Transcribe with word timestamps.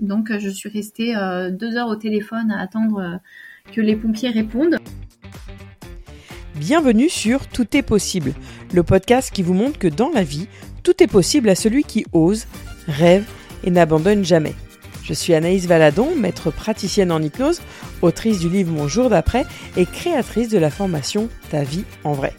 Donc 0.00 0.30
je 0.38 0.48
suis 0.48 0.68
restée 0.68 1.14
deux 1.52 1.76
heures 1.76 1.88
au 1.88 1.96
téléphone 1.96 2.50
à 2.50 2.60
attendre 2.60 3.20
que 3.72 3.80
les 3.80 3.96
pompiers 3.96 4.30
répondent. 4.30 4.78
Bienvenue 6.56 7.08
sur 7.08 7.48
Tout 7.48 7.76
est 7.76 7.82
possible, 7.82 8.32
le 8.72 8.82
podcast 8.82 9.32
qui 9.32 9.42
vous 9.42 9.54
montre 9.54 9.78
que 9.78 9.88
dans 9.88 10.10
la 10.10 10.22
vie, 10.22 10.46
tout 10.84 11.02
est 11.02 11.08
possible 11.08 11.48
à 11.48 11.56
celui 11.56 11.82
qui 11.82 12.06
ose, 12.12 12.46
rêve 12.86 13.26
et 13.64 13.70
n'abandonne 13.70 14.24
jamais. 14.24 14.54
Je 15.02 15.12
suis 15.12 15.34
Anaïs 15.34 15.66
Valadon, 15.66 16.14
maître 16.16 16.50
praticienne 16.50 17.12
en 17.12 17.20
hypnose, 17.20 17.60
autrice 18.02 18.38
du 18.38 18.48
livre 18.48 18.72
Mon 18.72 18.88
jour 18.88 19.10
d'après 19.10 19.44
et 19.76 19.84
créatrice 19.84 20.48
de 20.48 20.58
la 20.58 20.70
formation 20.70 21.28
Ta 21.50 21.62
vie 21.62 21.84
en 22.04 22.12
vrai. 22.12 22.32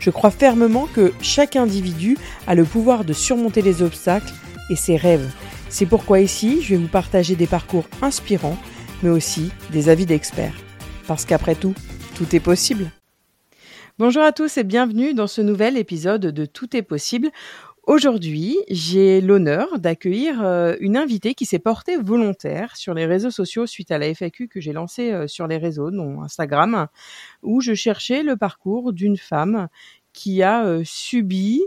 Je 0.00 0.10
crois 0.10 0.30
fermement 0.30 0.88
que 0.92 1.12
chaque 1.20 1.54
individu 1.54 2.16
a 2.46 2.54
le 2.54 2.64
pouvoir 2.64 3.04
de 3.04 3.12
surmonter 3.12 3.62
les 3.62 3.82
obstacles 3.82 4.32
et 4.70 4.76
ses 4.76 4.96
rêves. 4.96 5.30
C'est 5.70 5.86
pourquoi 5.86 6.20
ici, 6.20 6.62
je 6.62 6.74
vais 6.74 6.80
vous 6.80 6.88
partager 6.88 7.36
des 7.36 7.46
parcours 7.46 7.84
inspirants, 8.00 8.56
mais 9.02 9.10
aussi 9.10 9.50
des 9.70 9.88
avis 9.88 10.06
d'experts. 10.06 10.56
Parce 11.06 11.24
qu'après 11.24 11.54
tout, 11.54 11.74
tout 12.16 12.34
est 12.34 12.40
possible. 12.40 12.90
Bonjour 13.98 14.22
à 14.22 14.32
tous 14.32 14.56
et 14.56 14.64
bienvenue 14.64 15.12
dans 15.12 15.26
ce 15.26 15.40
nouvel 15.42 15.76
épisode 15.76 16.26
de 16.26 16.44
Tout 16.46 16.76
est 16.76 16.82
possible 16.82 17.30
Aujourd'hui, 17.88 18.58
j'ai 18.68 19.22
l'honneur 19.22 19.78
d'accueillir 19.78 20.42
euh, 20.42 20.76
une 20.78 20.98
invitée 20.98 21.32
qui 21.32 21.46
s'est 21.46 21.58
portée 21.58 21.96
volontaire 21.96 22.76
sur 22.76 22.92
les 22.92 23.06
réseaux 23.06 23.30
sociaux 23.30 23.64
suite 23.64 23.90
à 23.90 23.96
la 23.96 24.12
FAQ 24.12 24.46
que 24.46 24.60
j'ai 24.60 24.74
lancée 24.74 25.10
euh, 25.10 25.26
sur 25.26 25.46
les 25.46 25.56
réseaux, 25.56 25.90
dont 25.90 26.20
Instagram, 26.20 26.88
où 27.42 27.62
je 27.62 27.72
cherchais 27.72 28.22
le 28.22 28.36
parcours 28.36 28.92
d'une 28.92 29.16
femme 29.16 29.68
qui 30.12 30.42
a 30.42 30.66
euh, 30.66 30.82
subi 30.84 31.62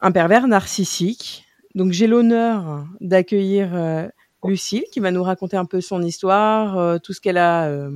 un 0.00 0.10
pervers 0.10 0.48
narcissique. 0.48 1.44
Donc 1.74 1.92
j'ai 1.92 2.06
l'honneur 2.06 2.86
d'accueillir 3.00 4.10
Lucille 4.44 4.84
qui 4.92 5.00
va 5.00 5.10
nous 5.10 5.22
raconter 5.22 5.56
un 5.56 5.64
peu 5.64 5.80
son 5.80 6.02
histoire, 6.02 7.00
tout 7.00 7.12
ce 7.12 7.20
qu'elle 7.20 7.38
a 7.38 7.88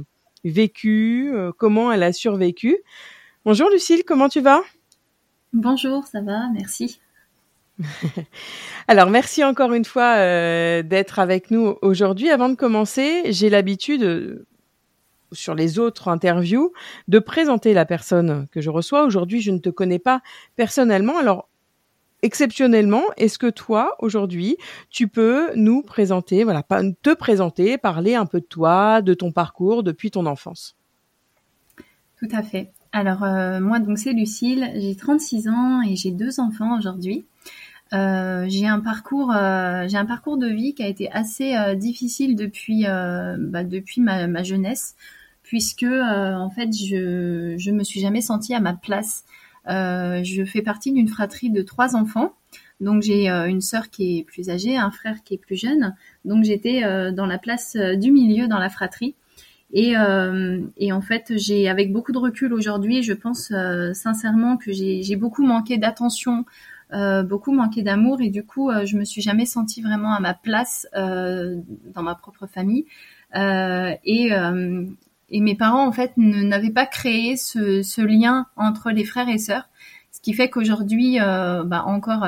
vécu, 0.45 1.35
comment 1.59 1.93
elle 1.93 2.03
a 2.03 2.13
survécu. 2.13 2.79
Bonjour 3.45 3.71
Lucille, 3.71 4.03
comment 4.05 4.29
tu 4.29 4.41
vas? 4.41 4.63
Bonjour, 5.53 6.05
ça 6.07 6.21
va, 6.21 6.49
merci. 6.53 7.01
Alors 8.89 9.11
merci 9.11 9.45
encore 9.45 9.73
une 9.73 9.85
fois 9.85 10.17
euh, 10.17 10.83
d'être 10.83 11.19
avec 11.19 11.51
nous 11.51 11.77
aujourd'hui. 11.83 12.31
Avant 12.31 12.49
de 12.49 12.55
commencer, 12.55 13.33
j'ai 13.33 13.49
l'habitude 13.51 14.03
euh, 14.03 14.47
sur 15.33 15.55
les 15.55 15.79
autres 15.79 16.09
interviews 16.09 16.73
de 17.09 17.19
présenter 17.19 17.75
la 17.75 17.85
personne 17.85 18.47
que 18.51 18.61
je 18.61 18.71
reçois. 18.71 19.05
Aujourd'hui, 19.05 19.41
je 19.41 19.51
ne 19.51 19.59
te 19.59 19.69
connais 19.69 19.99
pas 19.99 20.21
personnellement. 20.57 21.19
Alors 21.19 21.49
exceptionnellement, 22.23 23.03
est-ce 23.17 23.39
que 23.39 23.51
toi 23.51 23.97
aujourd'hui, 23.99 24.57
tu 24.91 25.09
peux 25.09 25.55
nous 25.55 25.83
présenter, 25.83 26.45
voilà, 26.45 26.63
te 27.03 27.15
présenter, 27.15 27.79
parler 27.79 28.15
un 28.15 28.27
peu 28.27 28.41
de 28.41 28.47
toi, 28.47 29.03
de 29.03 29.15
ton 29.15 29.33
parcours 29.33 29.83
depuis 29.83 30.11
ton 30.11 30.27
enfance? 30.27 30.77
Tout 32.19 32.29
à 32.33 32.43
fait. 32.43 32.73
Alors 32.93 33.25
euh, 33.25 33.61
moi 33.61 33.79
donc 33.79 33.99
c'est 33.99 34.15
Lucille, 34.15 34.71
j'ai 34.75 34.97
36 34.97 35.49
ans 35.49 35.83
et 35.83 35.97
j'ai 35.97 36.13
deux 36.13 36.41
enfants 36.41 36.79
aujourd'hui. 36.79 37.27
Euh, 37.93 38.47
j'ai 38.49 38.67
un 38.67 38.81
parcours, 38.81 39.33
euh, 39.33 39.87
j'ai 39.87 39.99
un 39.99 40.07
parcours 40.07 40.39
de 40.39 40.47
vie 40.47 40.75
qui 40.75 40.83
a 40.83 40.89
été 40.89 41.13
assez 41.13 41.55
difficile 41.77 42.37
depuis, 42.37 42.85
bah, 42.85 43.63
ma, 44.27 44.43
jeunesse, 44.43 44.97
puisque 45.43 45.85
en 45.85 46.49
fait 46.49 46.73
je 46.73 47.57
je 47.59 47.71
me 47.71 47.85
suis 47.85 48.01
jamais 48.01 48.23
sentie 48.23 48.55
à 48.55 48.61
ma 48.61 48.73
place. 48.73 49.25
Je 49.67 50.45
fais 50.45 50.63
partie 50.63 50.93
d'une 50.93 51.09
fratrie 51.09 51.51
de 51.51 51.63
trois 51.63 51.97
enfants, 51.97 52.35
donc 52.81 53.03
j'ai 53.03 53.29
une 53.29 53.61
sœur 53.61 53.91
qui 53.91 54.19
est 54.19 54.25
plus 54.25 54.51
âgée, 54.51 54.77
un 54.77 54.91
frère 54.91 55.23
qui 55.25 55.35
est 55.35 55.39
plus 55.39 55.57
jeune, 55.57 55.95
donc 56.25 56.45
j'étais 56.45 56.83
dans 57.13 57.27
la 57.27 57.39
place 57.39 57.77
du 57.77 58.11
milieu 58.11 58.49
dans 58.49 58.59
la 58.59 58.69
fratrie. 58.69 59.15
Et, 59.73 59.95
et 60.77 60.93
en 60.93 61.01
fait, 61.01 61.33
j'ai 61.37 61.69
avec 61.69 61.93
beaucoup 61.93 62.13
de 62.13 62.19
recul 62.19 62.53
aujourd'hui, 62.53 63.03
je 63.03 63.13
pense 63.13 63.53
sincèrement 63.95 64.57
que 64.57 64.73
j'ai 64.73 65.17
beaucoup 65.17 65.45
manqué 65.45 65.79
d'attention 65.79 66.45
euh, 66.93 67.25
beaucoup 67.25 67.53
manqué 67.53 67.83
d'amour. 67.83 68.21
Et 68.21 68.31
du 68.31 68.45
coup 68.45 68.71
euh, 68.71 68.85
je 68.87 68.97
me 68.97 69.05
suis 69.05 69.23
jamais 69.23 69.47
sentie 69.47 69.83
vraiment 69.83 70.13
à 70.13 70.21
ma 70.21 70.35
place 70.35 70.87
euh, 70.95 71.61
dans 71.95 72.03
ma 72.03 72.15
propre 72.15 72.47
famille. 72.47 72.87
Et 73.35 74.31
et 75.29 75.41
mes 75.41 75.55
parents 75.55 75.87
en 75.87 75.93
fait 75.93 76.13
n'avaient 76.17 76.71
pas 76.71 76.87
créé 76.87 77.37
ce, 77.37 77.83
ce, 77.83 78.01
lien 78.01 78.47
entre 78.57 78.91
les 78.91 79.05
frères 79.05 79.29
et 79.29 79.39
sœurs. 79.39 79.69
Ce 80.13 80.21
qui 80.21 80.33
fait 80.33 80.49
qu'aujourd'hui 80.49 81.19
bah 81.19 81.85
encore 81.85 82.27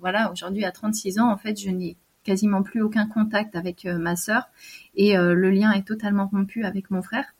voilà 0.00 0.32
aujourd'hui 0.32 0.64
à 0.64 0.72
36 0.72 1.20
ans 1.20 1.30
en 1.30 1.36
fait 1.36 1.60
je 1.60 1.70
n'ai 1.70 1.96
quasiment 2.24 2.62
plus 2.62 2.82
aucun 2.82 3.06
contact 3.06 3.54
avec 3.54 3.84
ma 3.84 4.16
sœur. 4.16 4.48
Et 4.96 5.16
le 5.16 5.50
lien 5.50 5.70
est 5.72 5.86
totalement 5.86 6.26
rompu 6.26 6.64
avec 6.64 6.90
mon 6.90 7.02
frère. 7.02 7.34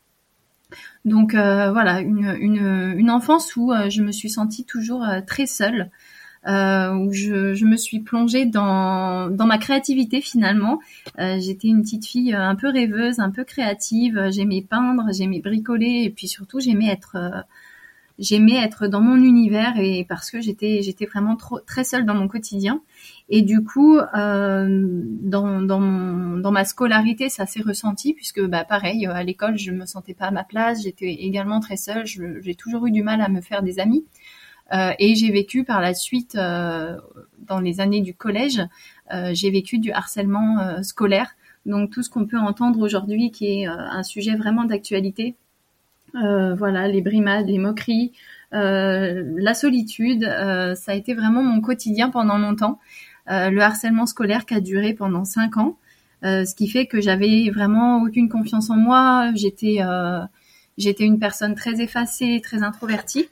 Donc 1.04 1.32
voilà 1.32 2.00
une, 2.00 2.36
une, 2.38 2.94
une 2.96 3.10
enfance 3.10 3.56
où 3.56 3.72
je 3.88 4.02
me 4.02 4.12
suis 4.12 4.30
sentie 4.30 4.64
toujours 4.64 5.04
très 5.26 5.46
seule 5.46 5.90
euh, 6.46 6.94
où 6.94 7.12
je, 7.12 7.54
je, 7.54 7.66
me 7.66 7.76
suis 7.76 8.00
plongée 8.00 8.46
dans, 8.46 9.28
dans 9.28 9.46
ma 9.46 9.58
créativité 9.58 10.20
finalement. 10.20 10.80
Euh, 11.18 11.38
J'étais 11.38 11.68
une 11.68 11.82
petite 11.82 12.06
fille 12.06 12.32
un 12.32 12.54
peu 12.54 12.68
rêveuse, 12.68 13.20
un 13.20 13.30
peu 13.30 13.44
créative. 13.44 14.28
J'aimais 14.30 14.62
peindre, 14.62 15.04
j'aimais 15.12 15.40
bricoler 15.40 16.04
et 16.04 16.10
puis 16.10 16.28
surtout 16.28 16.60
j'aimais 16.60 16.88
être 16.88 17.16
euh, 17.16 17.40
j'aimais 18.20 18.62
être 18.62 18.86
dans 18.86 19.00
mon 19.00 19.16
univers 19.16 19.78
et 19.78 20.04
parce 20.08 20.30
que 20.30 20.40
j'étais 20.40 20.82
j'étais 20.82 21.06
vraiment 21.06 21.36
trop 21.36 21.58
très 21.60 21.84
seule 21.84 22.04
dans 22.04 22.14
mon 22.14 22.28
quotidien 22.28 22.82
et 23.30 23.40
du 23.40 23.64
coup 23.64 23.96
euh, 23.98 24.68
dans 25.22 25.62
dans, 25.62 25.80
mon, 25.80 26.36
dans 26.36 26.52
ma 26.52 26.64
scolarité 26.66 27.30
ça 27.30 27.46
s'est 27.46 27.62
ressenti 27.62 28.12
puisque 28.12 28.44
bah 28.44 28.64
pareil 28.64 29.06
à 29.06 29.22
l'école 29.24 29.56
je 29.56 29.72
me 29.72 29.86
sentais 29.86 30.12
pas 30.12 30.26
à 30.26 30.30
ma 30.30 30.44
place 30.44 30.82
j'étais 30.82 31.10
également 31.10 31.60
très 31.60 31.78
seule 31.78 32.04
j'ai 32.04 32.54
toujours 32.54 32.86
eu 32.86 32.90
du 32.90 33.02
mal 33.02 33.22
à 33.22 33.28
me 33.30 33.40
faire 33.40 33.62
des 33.62 33.80
amis 33.80 34.04
euh, 34.04 34.19
et 34.72 35.14
j'ai 35.14 35.30
vécu 35.30 35.64
par 35.64 35.80
la 35.80 35.94
suite, 35.94 36.36
euh, 36.36 36.96
dans 37.38 37.60
les 37.60 37.80
années 37.80 38.00
du 38.00 38.14
collège, 38.14 38.62
euh, 39.12 39.30
j'ai 39.32 39.50
vécu 39.50 39.78
du 39.78 39.90
harcèlement 39.92 40.82
scolaire. 40.82 41.30
Donc 41.66 41.90
tout 41.90 42.02
ce 42.02 42.10
qu'on 42.10 42.26
peut 42.26 42.38
entendre 42.38 42.80
aujourd'hui, 42.80 43.30
qui 43.30 43.62
est 43.62 43.66
un 43.66 44.02
sujet 44.02 44.36
vraiment 44.36 44.64
d'actualité. 44.64 45.34
voilà, 46.14 46.88
les 46.88 47.02
brimades, 47.02 47.46
les 47.46 47.58
moqueries, 47.58 48.12
la 48.52 49.54
solitude, 49.54 50.24
ça 50.24 50.92
a 50.92 50.94
été 50.94 51.14
vraiment 51.14 51.42
mon 51.42 51.60
quotidien 51.60 52.08
pendant 52.10 52.38
longtemps. 52.38 52.78
le 53.26 53.60
harcèlement 53.60 54.06
scolaire 54.06 54.46
qui 54.46 54.54
a 54.54 54.60
duré 54.60 54.94
pendant 54.94 55.24
cinq 55.24 55.58
ans, 55.58 55.76
ce 56.22 56.54
qui 56.54 56.66
fait 56.68 56.86
que 56.86 57.00
j'avais 57.00 57.50
vraiment 57.50 58.02
aucune 58.02 58.28
confiance 58.28 58.70
en 58.70 58.76
moi. 58.76 59.30
J'étais 59.34 59.80
j'étais 60.78 61.04
une 61.04 61.18
personne 61.18 61.54
très 61.54 61.82
effacée, 61.82 62.40
très 62.42 62.62
introvertie. 62.62 63.28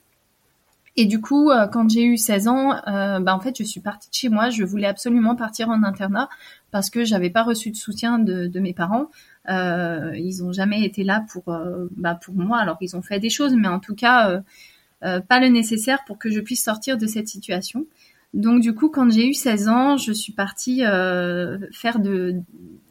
Et 0.98 1.06
du 1.06 1.20
coup, 1.20 1.50
euh, 1.50 1.68
quand 1.68 1.88
j'ai 1.88 2.02
eu 2.02 2.16
16 2.16 2.48
ans, 2.48 2.72
euh, 2.88 3.20
bah, 3.20 3.32
en 3.32 3.38
fait, 3.38 3.56
je 3.56 3.62
suis 3.62 3.80
partie 3.80 4.10
de 4.10 4.14
chez 4.14 4.28
moi. 4.28 4.50
Je 4.50 4.64
voulais 4.64 4.88
absolument 4.88 5.36
partir 5.36 5.68
en 5.68 5.84
internat 5.84 6.28
parce 6.72 6.90
que 6.90 7.04
j'avais 7.04 7.30
pas 7.30 7.44
reçu 7.44 7.70
de 7.70 7.76
soutien 7.76 8.18
de, 8.18 8.58
mes 8.58 8.72
parents. 8.72 9.06
Euh, 9.48 10.10
ils 10.16 10.42
ont 10.42 10.50
jamais 10.52 10.82
été 10.82 11.04
là 11.04 11.24
pour, 11.30 11.56
bah, 11.92 12.16
pour 12.16 12.34
moi. 12.34 12.58
Alors, 12.58 12.78
ils 12.80 12.96
ont 12.96 13.02
fait 13.02 13.20
des 13.20 13.30
choses, 13.30 13.54
mais 13.54 13.68
en 13.68 13.78
tout 13.78 13.94
cas, 13.94 14.42
pas 15.00 15.38
le 15.40 15.46
nécessaire 15.46 16.00
pour 16.04 16.18
que 16.18 16.32
je 16.32 16.40
puisse 16.40 16.64
sortir 16.64 16.98
de 16.98 17.06
cette 17.06 17.28
situation. 17.28 17.86
Donc, 18.34 18.60
du 18.60 18.74
coup, 18.74 18.88
quand 18.88 19.08
j'ai 19.08 19.28
eu 19.28 19.34
16 19.34 19.68
ans, 19.68 19.96
je 19.98 20.12
suis 20.12 20.32
partie 20.32 20.80
faire 20.80 22.00
de, 22.00 22.42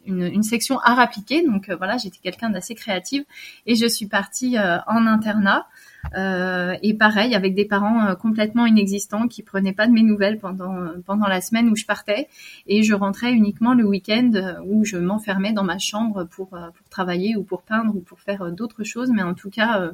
une, 0.08 0.24
une, 0.24 0.44
section 0.44 0.80
art 0.80 1.00
appliqué. 1.00 1.44
Donc, 1.46 1.70
voilà, 1.78 1.98
j'étais 1.98 2.20
quelqu'un 2.22 2.50
d'assez 2.50 2.76
créative 2.76 3.24
et 3.66 3.76
je 3.76 3.88
suis 3.88 4.08
partie 4.08 4.58
en 4.58 5.06
internat. 5.06 5.68
Euh, 6.16 6.76
et 6.82 6.94
pareil, 6.94 7.36
avec 7.36 7.54
des 7.56 7.66
parents 7.66 8.08
euh, 8.08 8.16
complètement 8.16 8.66
inexistants 8.66 9.28
qui 9.28 9.44
prenaient 9.44 9.74
pas 9.74 9.88
de 9.88 9.92
mes 9.92 10.04
nouvelles 10.04 10.40
pendant 10.40 10.76
pendant 11.06 11.28
la 11.28 11.42
semaine 11.42 11.70
où 11.70 11.76
je 11.76 11.86
partais, 11.86 12.28
et 12.68 12.84
je 12.84 12.94
rentrais 12.94 13.34
uniquement 13.34 13.74
le 13.74 13.86
week-end 13.86 14.32
euh, 14.36 14.54
où 14.66 14.86
je 14.86 14.98
m'enfermais 14.98 15.54
dans 15.54 15.64
ma 15.64 15.80
chambre 15.80 16.26
pour 16.26 16.50
pour 16.50 16.90
travailler 16.90 17.36
ou 17.36 17.44
pour 17.44 17.64
peindre 17.64 17.96
ou 17.96 18.00
pour 18.00 18.20
faire 18.20 18.52
d'autres 18.52 18.84
choses. 18.84 19.10
Mais 19.12 19.24
en 19.24 19.34
tout 19.34 19.50
cas, 19.50 19.92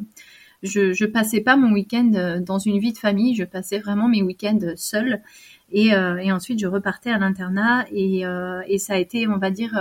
je 0.63 0.94
je 0.94 1.06
passais 1.06 1.42
pas 1.42 1.56
mon 1.57 1.71
week-end 1.74 2.39
dans 2.45 2.60
une 2.60 2.80
vie 2.80 2.94
de 2.94 2.98
famille. 2.98 3.36
Je 3.36 3.44
passais 3.44 3.80
vraiment 3.80 4.07
mes 4.07 4.24
week-ends 4.24 4.74
seuls. 4.75 5.21
Et, 5.71 5.88
et 5.88 6.31
ensuite, 6.31 6.60
je 6.60 6.68
repartais 6.68 7.10
à 7.10 7.18
l'internat 7.18 7.86
et, 7.92 8.24
et 8.68 8.77
ça 8.77 8.94
a 8.94 8.98
été, 8.98 9.27
on 9.27 9.38
va 9.38 9.50
dire 9.50 9.75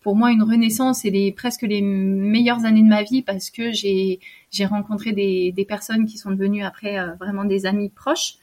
pour 0.00 0.16
moi 0.16 0.30
une 0.30 0.42
renaissance 0.42 1.04
et 1.04 1.10
les 1.10 1.32
presque 1.32 1.62
les 1.62 1.82
meilleures 1.82 2.64
années 2.64 2.82
de 2.82 2.88
ma 2.88 3.02
vie 3.02 3.22
parce 3.22 3.50
que 3.50 3.72
j'ai 3.72 4.66
rencontré 4.66 5.12
des, 5.12 5.52
des 5.52 5.64
personnes 5.64 6.06
qui 6.06 6.18
sont 6.18 6.30
devenues 6.30 6.62
après 6.62 6.98
euh, 6.98 7.14
vraiment 7.14 7.44
des 7.44 7.66
amis 7.66 7.90
proches 7.90 8.36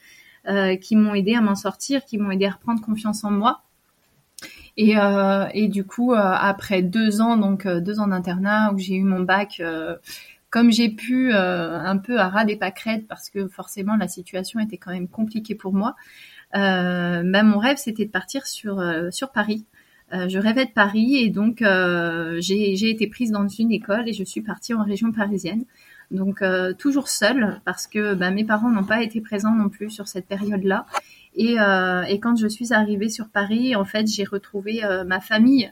euh, 0.48 0.76
qui 0.76 0.96
m'ont 0.96 1.14
aidé 1.14 1.34
à 1.34 1.40
m'en 1.40 1.54
sortir, 1.54 2.04
qui 2.04 2.18
m'ont 2.18 2.30
aidé 2.30 2.46
à 2.46 2.50
reprendre 2.50 2.80
confiance 2.80 3.24
en 3.24 3.30
moi. 3.30 3.62
Et, 4.76 4.98
euh, 4.98 5.46
et 5.54 5.68
du 5.68 5.84
coup, 5.84 6.12
euh, 6.12 6.18
après 6.18 6.82
deux 6.82 7.22
ans, 7.22 7.38
donc 7.38 7.66
deux 7.66 7.98
ans 7.98 8.08
d'internat 8.08 8.72
où 8.74 8.78
j'ai 8.78 8.94
eu 8.94 9.02
mon 9.02 9.20
bac, 9.20 9.62
comme 10.56 10.72
j'ai 10.72 10.88
pu 10.88 11.34
un 11.34 11.98
peu 11.98 12.18
à 12.18 12.30
ras 12.30 12.46
des 12.46 12.56
pâquerettes 12.56 13.06
parce 13.06 13.28
que 13.28 13.46
forcément 13.46 13.94
la 13.94 14.08
situation 14.08 14.58
était 14.58 14.78
quand 14.78 14.90
même 14.90 15.06
compliquée 15.06 15.54
pour 15.54 15.74
moi. 15.74 15.96
Euh, 16.54 17.22
bah, 17.26 17.42
mon 17.42 17.58
rêve 17.58 17.76
c'était 17.76 18.06
de 18.06 18.10
partir 18.10 18.46
sur 18.46 18.82
sur 19.10 19.32
Paris 19.32 19.66
je 20.12 20.38
rêvais 20.38 20.64
de 20.64 20.70
Paris 20.70 21.16
et 21.16 21.28
donc 21.28 21.58
j'ai 21.58 22.88
été 22.88 23.06
prise 23.06 23.32
dans 23.32 23.46
une 23.46 23.70
école 23.70 24.08
et 24.08 24.14
je 24.14 24.24
suis 24.24 24.40
partie 24.40 24.72
en 24.72 24.82
région 24.82 25.12
parisienne. 25.12 25.66
Donc 26.10 26.42
toujours 26.78 27.10
seule 27.10 27.60
parce 27.66 27.86
que 27.86 28.14
bah, 28.14 28.30
mes 28.30 28.44
parents 28.44 28.70
n'ont 28.70 28.84
pas 28.84 29.02
été 29.02 29.20
présents 29.20 29.54
non 29.54 29.68
plus 29.68 29.90
sur 29.90 30.08
cette 30.08 30.26
période-là. 30.26 30.86
Et, 31.34 31.56
et, 32.08 32.18
quand 32.18 32.36
je 32.36 32.48
suis 32.48 32.72
arrivée 32.72 33.10
sur 33.10 33.28
Paris, 33.28 33.76
en 33.76 33.84
fait, 33.84 34.06
j'ai 34.06 34.24
retrouvé 34.24 34.80
ma 35.06 35.20
famille 35.20 35.70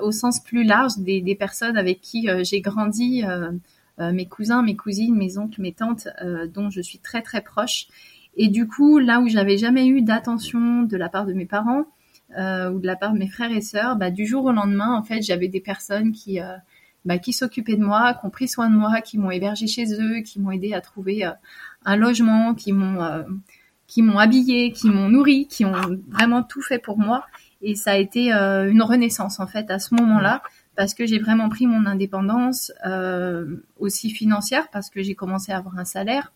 au 0.00 0.12
sens 0.12 0.42
plus 0.42 0.64
large 0.64 0.96
des, 0.96 1.20
des 1.20 1.34
personnes 1.34 1.76
avec 1.76 2.00
qui 2.00 2.26
j'ai 2.42 2.62
grandi 2.62 3.22
euh, 3.22 3.50
mes 3.98 4.26
cousins, 4.26 4.62
mes 4.62 4.76
cousines, 4.76 5.14
mes 5.14 5.38
oncles, 5.38 5.60
mes 5.60 5.72
tantes, 5.72 6.08
euh, 6.22 6.46
dont 6.46 6.70
je 6.70 6.80
suis 6.80 6.98
très 6.98 7.22
très 7.22 7.40
proche. 7.40 7.86
Et 8.36 8.48
du 8.48 8.66
coup, 8.66 8.98
là 8.98 9.20
où 9.20 9.28
j'avais 9.28 9.58
jamais 9.58 9.86
eu 9.86 10.02
d'attention 10.02 10.82
de 10.82 10.96
la 10.96 11.08
part 11.08 11.26
de 11.26 11.32
mes 11.32 11.46
parents 11.46 11.84
euh, 12.36 12.70
ou 12.70 12.80
de 12.80 12.86
la 12.86 12.96
part 12.96 13.12
de 13.12 13.18
mes 13.18 13.28
frères 13.28 13.52
et 13.52 13.60
sœurs, 13.60 13.96
bah, 13.96 14.10
du 14.10 14.26
jour 14.26 14.44
au 14.44 14.52
lendemain, 14.52 14.92
en 14.96 15.02
fait, 15.02 15.22
j'avais 15.22 15.48
des 15.48 15.60
personnes 15.60 16.12
qui 16.12 16.40
bah, 17.04 17.18
qui 17.18 17.32
s'occupaient 17.32 17.76
de 17.76 17.84
moi, 17.84 18.14
qui 18.14 18.26
ont 18.26 18.30
pris 18.30 18.48
soin 18.48 18.68
de 18.70 18.74
moi, 18.74 19.00
qui 19.00 19.18
m'ont 19.18 19.30
hébergé 19.30 19.66
chez 19.66 19.92
eux, 20.00 20.20
qui 20.22 20.40
m'ont 20.40 20.50
aidé 20.50 20.72
à 20.72 20.80
trouver 20.80 21.28
un 21.84 21.96
logement, 21.96 22.54
qui 22.54 22.72
m'ont 22.72 22.98
qui 23.86 24.02
m'ont 24.02 24.18
habillé, 24.18 24.72
qui 24.72 24.88
m'ont 24.88 25.10
nourri, 25.10 25.46
qui 25.46 25.64
ont 25.64 25.74
vraiment 26.08 26.42
tout 26.42 26.62
fait 26.62 26.78
pour 26.78 26.98
moi. 26.98 27.26
Et 27.60 27.74
ça 27.74 27.92
a 27.92 27.96
été 27.96 28.32
une 28.32 28.82
renaissance 28.82 29.38
en 29.38 29.46
fait 29.46 29.70
à 29.70 29.78
ce 29.78 29.94
moment-là 29.94 30.42
parce 30.76 30.94
que 30.94 31.06
j'ai 31.06 31.18
vraiment 31.18 31.48
pris 31.48 31.66
mon 31.66 31.86
indépendance 31.86 32.72
euh, 32.86 33.56
aussi 33.78 34.10
financière 34.10 34.68
parce 34.72 34.90
que 34.90 35.02
j'ai 35.02 35.14
commencé 35.14 35.52
à 35.52 35.58
avoir 35.58 35.78
un 35.78 35.84
salaire. 35.84 36.32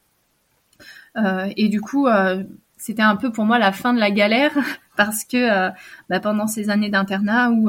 Euh, 1.17 1.49
et 1.57 1.69
du 1.69 1.81
coup 1.81 2.07
euh, 2.07 2.45
c'était 2.77 3.03
un 3.03 3.17
peu 3.17 3.33
pour 3.33 3.45
moi 3.45 3.59
la 3.59 3.73
fin 3.73 3.93
de 3.93 3.99
la 3.99 4.11
galère 4.11 4.53
parce 4.97 5.25
que 5.25 5.71
bah, 6.09 6.21
pendant 6.21 6.47
ces 6.47 6.71
années 6.71 6.91
d'internat 6.91 7.51
où 7.51 7.69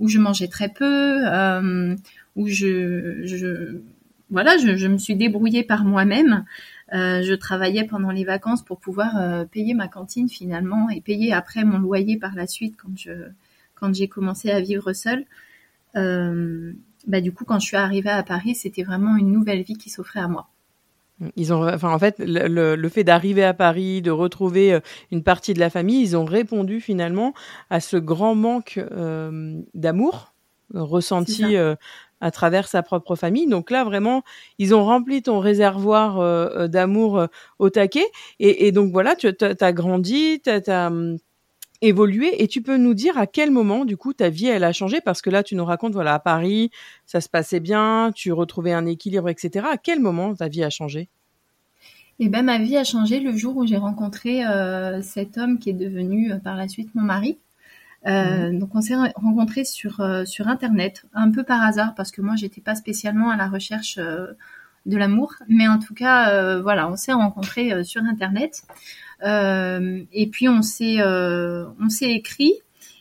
où 0.00 0.08
je 0.08 0.18
mangeais 0.18 0.48
très 0.48 0.68
peu 0.68 1.20
où 2.36 2.46
je, 2.48 3.24
je 3.24 3.80
voilà 4.28 4.58
je, 4.58 4.76
je, 4.76 4.88
me 4.88 4.98
suis 4.98 5.16
débrouillée 5.16 5.62
par 5.62 5.84
moi-même 5.84 6.44
je 6.92 7.34
travaillais 7.34 7.84
pendant 7.84 8.10
les 8.10 8.24
vacances 8.24 8.62
pour 8.62 8.80
pouvoir 8.80 9.46
payer 9.48 9.72
ma 9.72 9.88
cantine 9.88 10.28
finalement 10.28 10.90
et 10.90 11.00
payer 11.00 11.32
après 11.32 11.64
mon 11.64 11.78
loyer 11.78 12.18
par 12.18 12.34
la 12.34 12.46
suite 12.46 12.74
quand 12.76 12.92
je 12.96 13.12
quand 13.74 13.94
j'ai 13.94 14.08
commencé 14.08 14.50
à 14.50 14.60
vivre 14.60 14.92
seule. 14.92 15.20
euh, 15.20 15.24
bah, 15.94 17.20
du 17.20 17.32
coup, 17.32 17.44
quand 17.44 17.58
je 17.58 17.66
suis 17.66 17.76
arrivée 17.76 18.10
à 18.10 18.22
Paris, 18.22 18.54
c'était 18.54 18.82
vraiment 18.82 19.16
une 19.16 19.30
nouvelle 19.30 19.62
vie 19.62 19.76
qui 19.76 19.90
s'offrait 19.90 20.20
à 20.20 20.28
moi. 20.28 20.48
Ils 21.36 21.52
ont, 21.52 21.66
enfin, 21.68 21.92
en 21.92 21.98
fait, 21.98 22.16
le, 22.18 22.74
le 22.74 22.88
fait 22.88 23.04
d'arriver 23.04 23.44
à 23.44 23.54
Paris, 23.54 24.02
de 24.02 24.10
retrouver 24.10 24.74
euh, 24.74 24.80
une 25.12 25.22
partie 25.22 25.54
de 25.54 25.60
la 25.60 25.70
famille, 25.70 26.02
ils 26.02 26.16
ont 26.16 26.24
répondu 26.24 26.80
finalement 26.80 27.34
à 27.70 27.78
ce 27.78 27.96
grand 27.96 28.34
manque 28.34 28.78
euh, 28.78 29.60
d'amour 29.74 30.34
ressenti 30.72 31.56
euh, 31.56 31.76
à 32.20 32.30
travers 32.30 32.66
sa 32.66 32.82
propre 32.82 33.14
famille. 33.14 33.46
Donc 33.46 33.70
là, 33.70 33.84
vraiment, 33.84 34.22
ils 34.58 34.74
ont 34.74 34.84
rempli 34.84 35.22
ton 35.22 35.38
réservoir 35.38 36.18
euh, 36.18 36.66
d'amour 36.66 37.26
au 37.58 37.70
taquet. 37.70 38.06
Et, 38.40 38.66
et, 38.66 38.72
donc 38.72 38.90
voilà, 38.92 39.14
tu 39.14 39.28
as, 39.28 39.72
grandi, 39.72 40.40
tu 40.42 40.50
as, 40.50 40.90
évolué 41.82 42.42
et 42.42 42.48
tu 42.48 42.62
peux 42.62 42.76
nous 42.76 42.94
dire 42.94 43.18
à 43.18 43.26
quel 43.26 43.50
moment 43.50 43.84
du 43.84 43.96
coup 43.96 44.12
ta 44.12 44.28
vie 44.28 44.46
elle 44.46 44.64
a 44.64 44.72
changé? 44.72 45.00
Parce 45.00 45.22
que 45.22 45.30
là 45.30 45.42
tu 45.42 45.54
nous 45.54 45.64
racontes 45.64 45.92
voilà 45.92 46.14
à 46.14 46.18
Paris 46.18 46.70
ça 47.06 47.20
se 47.20 47.28
passait 47.28 47.60
bien 47.60 48.10
tu 48.14 48.32
retrouvais 48.32 48.72
un 48.72 48.86
équilibre 48.86 49.28
etc 49.28 49.66
à 49.70 49.76
quel 49.76 50.00
moment 50.00 50.34
ta 50.34 50.48
vie 50.48 50.64
a 50.64 50.70
changé? 50.70 51.08
Eh 52.20 52.28
ben 52.28 52.44
ma 52.44 52.58
vie 52.58 52.76
a 52.76 52.84
changé 52.84 53.18
le 53.18 53.36
jour 53.36 53.56
où 53.56 53.66
j'ai 53.66 53.76
rencontré 53.76 54.46
euh, 54.46 55.02
cet 55.02 55.36
homme 55.36 55.58
qui 55.58 55.70
est 55.70 55.74
devenu 55.74 56.32
euh, 56.32 56.38
par 56.38 56.56
la 56.56 56.68
suite 56.68 56.94
mon 56.94 57.02
mari. 57.02 57.38
Euh, 58.06 58.52
mmh. 58.52 58.58
donc 58.58 58.74
on 58.74 58.82
s'est 58.82 58.94
rencontrés 59.16 59.64
sur 59.64 60.06
sur 60.26 60.48
internet 60.48 61.06
un 61.14 61.30
peu 61.30 61.42
par 61.42 61.62
hasard 61.62 61.94
parce 61.94 62.10
que 62.10 62.20
moi 62.20 62.36
j'étais 62.36 62.60
pas 62.60 62.74
spécialement 62.74 63.30
à 63.30 63.36
la 63.36 63.48
recherche 63.48 63.98
de 64.86 64.96
l'amour 64.96 65.34
mais 65.48 65.66
en 65.66 65.78
tout 65.78 65.94
cas 65.94 66.60
voilà 66.60 66.88
on 66.90 66.96
s'est 66.96 67.12
rencontrés 67.12 67.84
sur 67.84 68.02
internet 68.02 68.62
euh, 69.22 70.02
et 70.12 70.26
puis 70.26 70.48
on 70.48 70.62
s'est 70.62 71.00
euh, 71.00 71.66
on 71.80 71.88
s'est 71.88 72.12
écrit. 72.12 72.54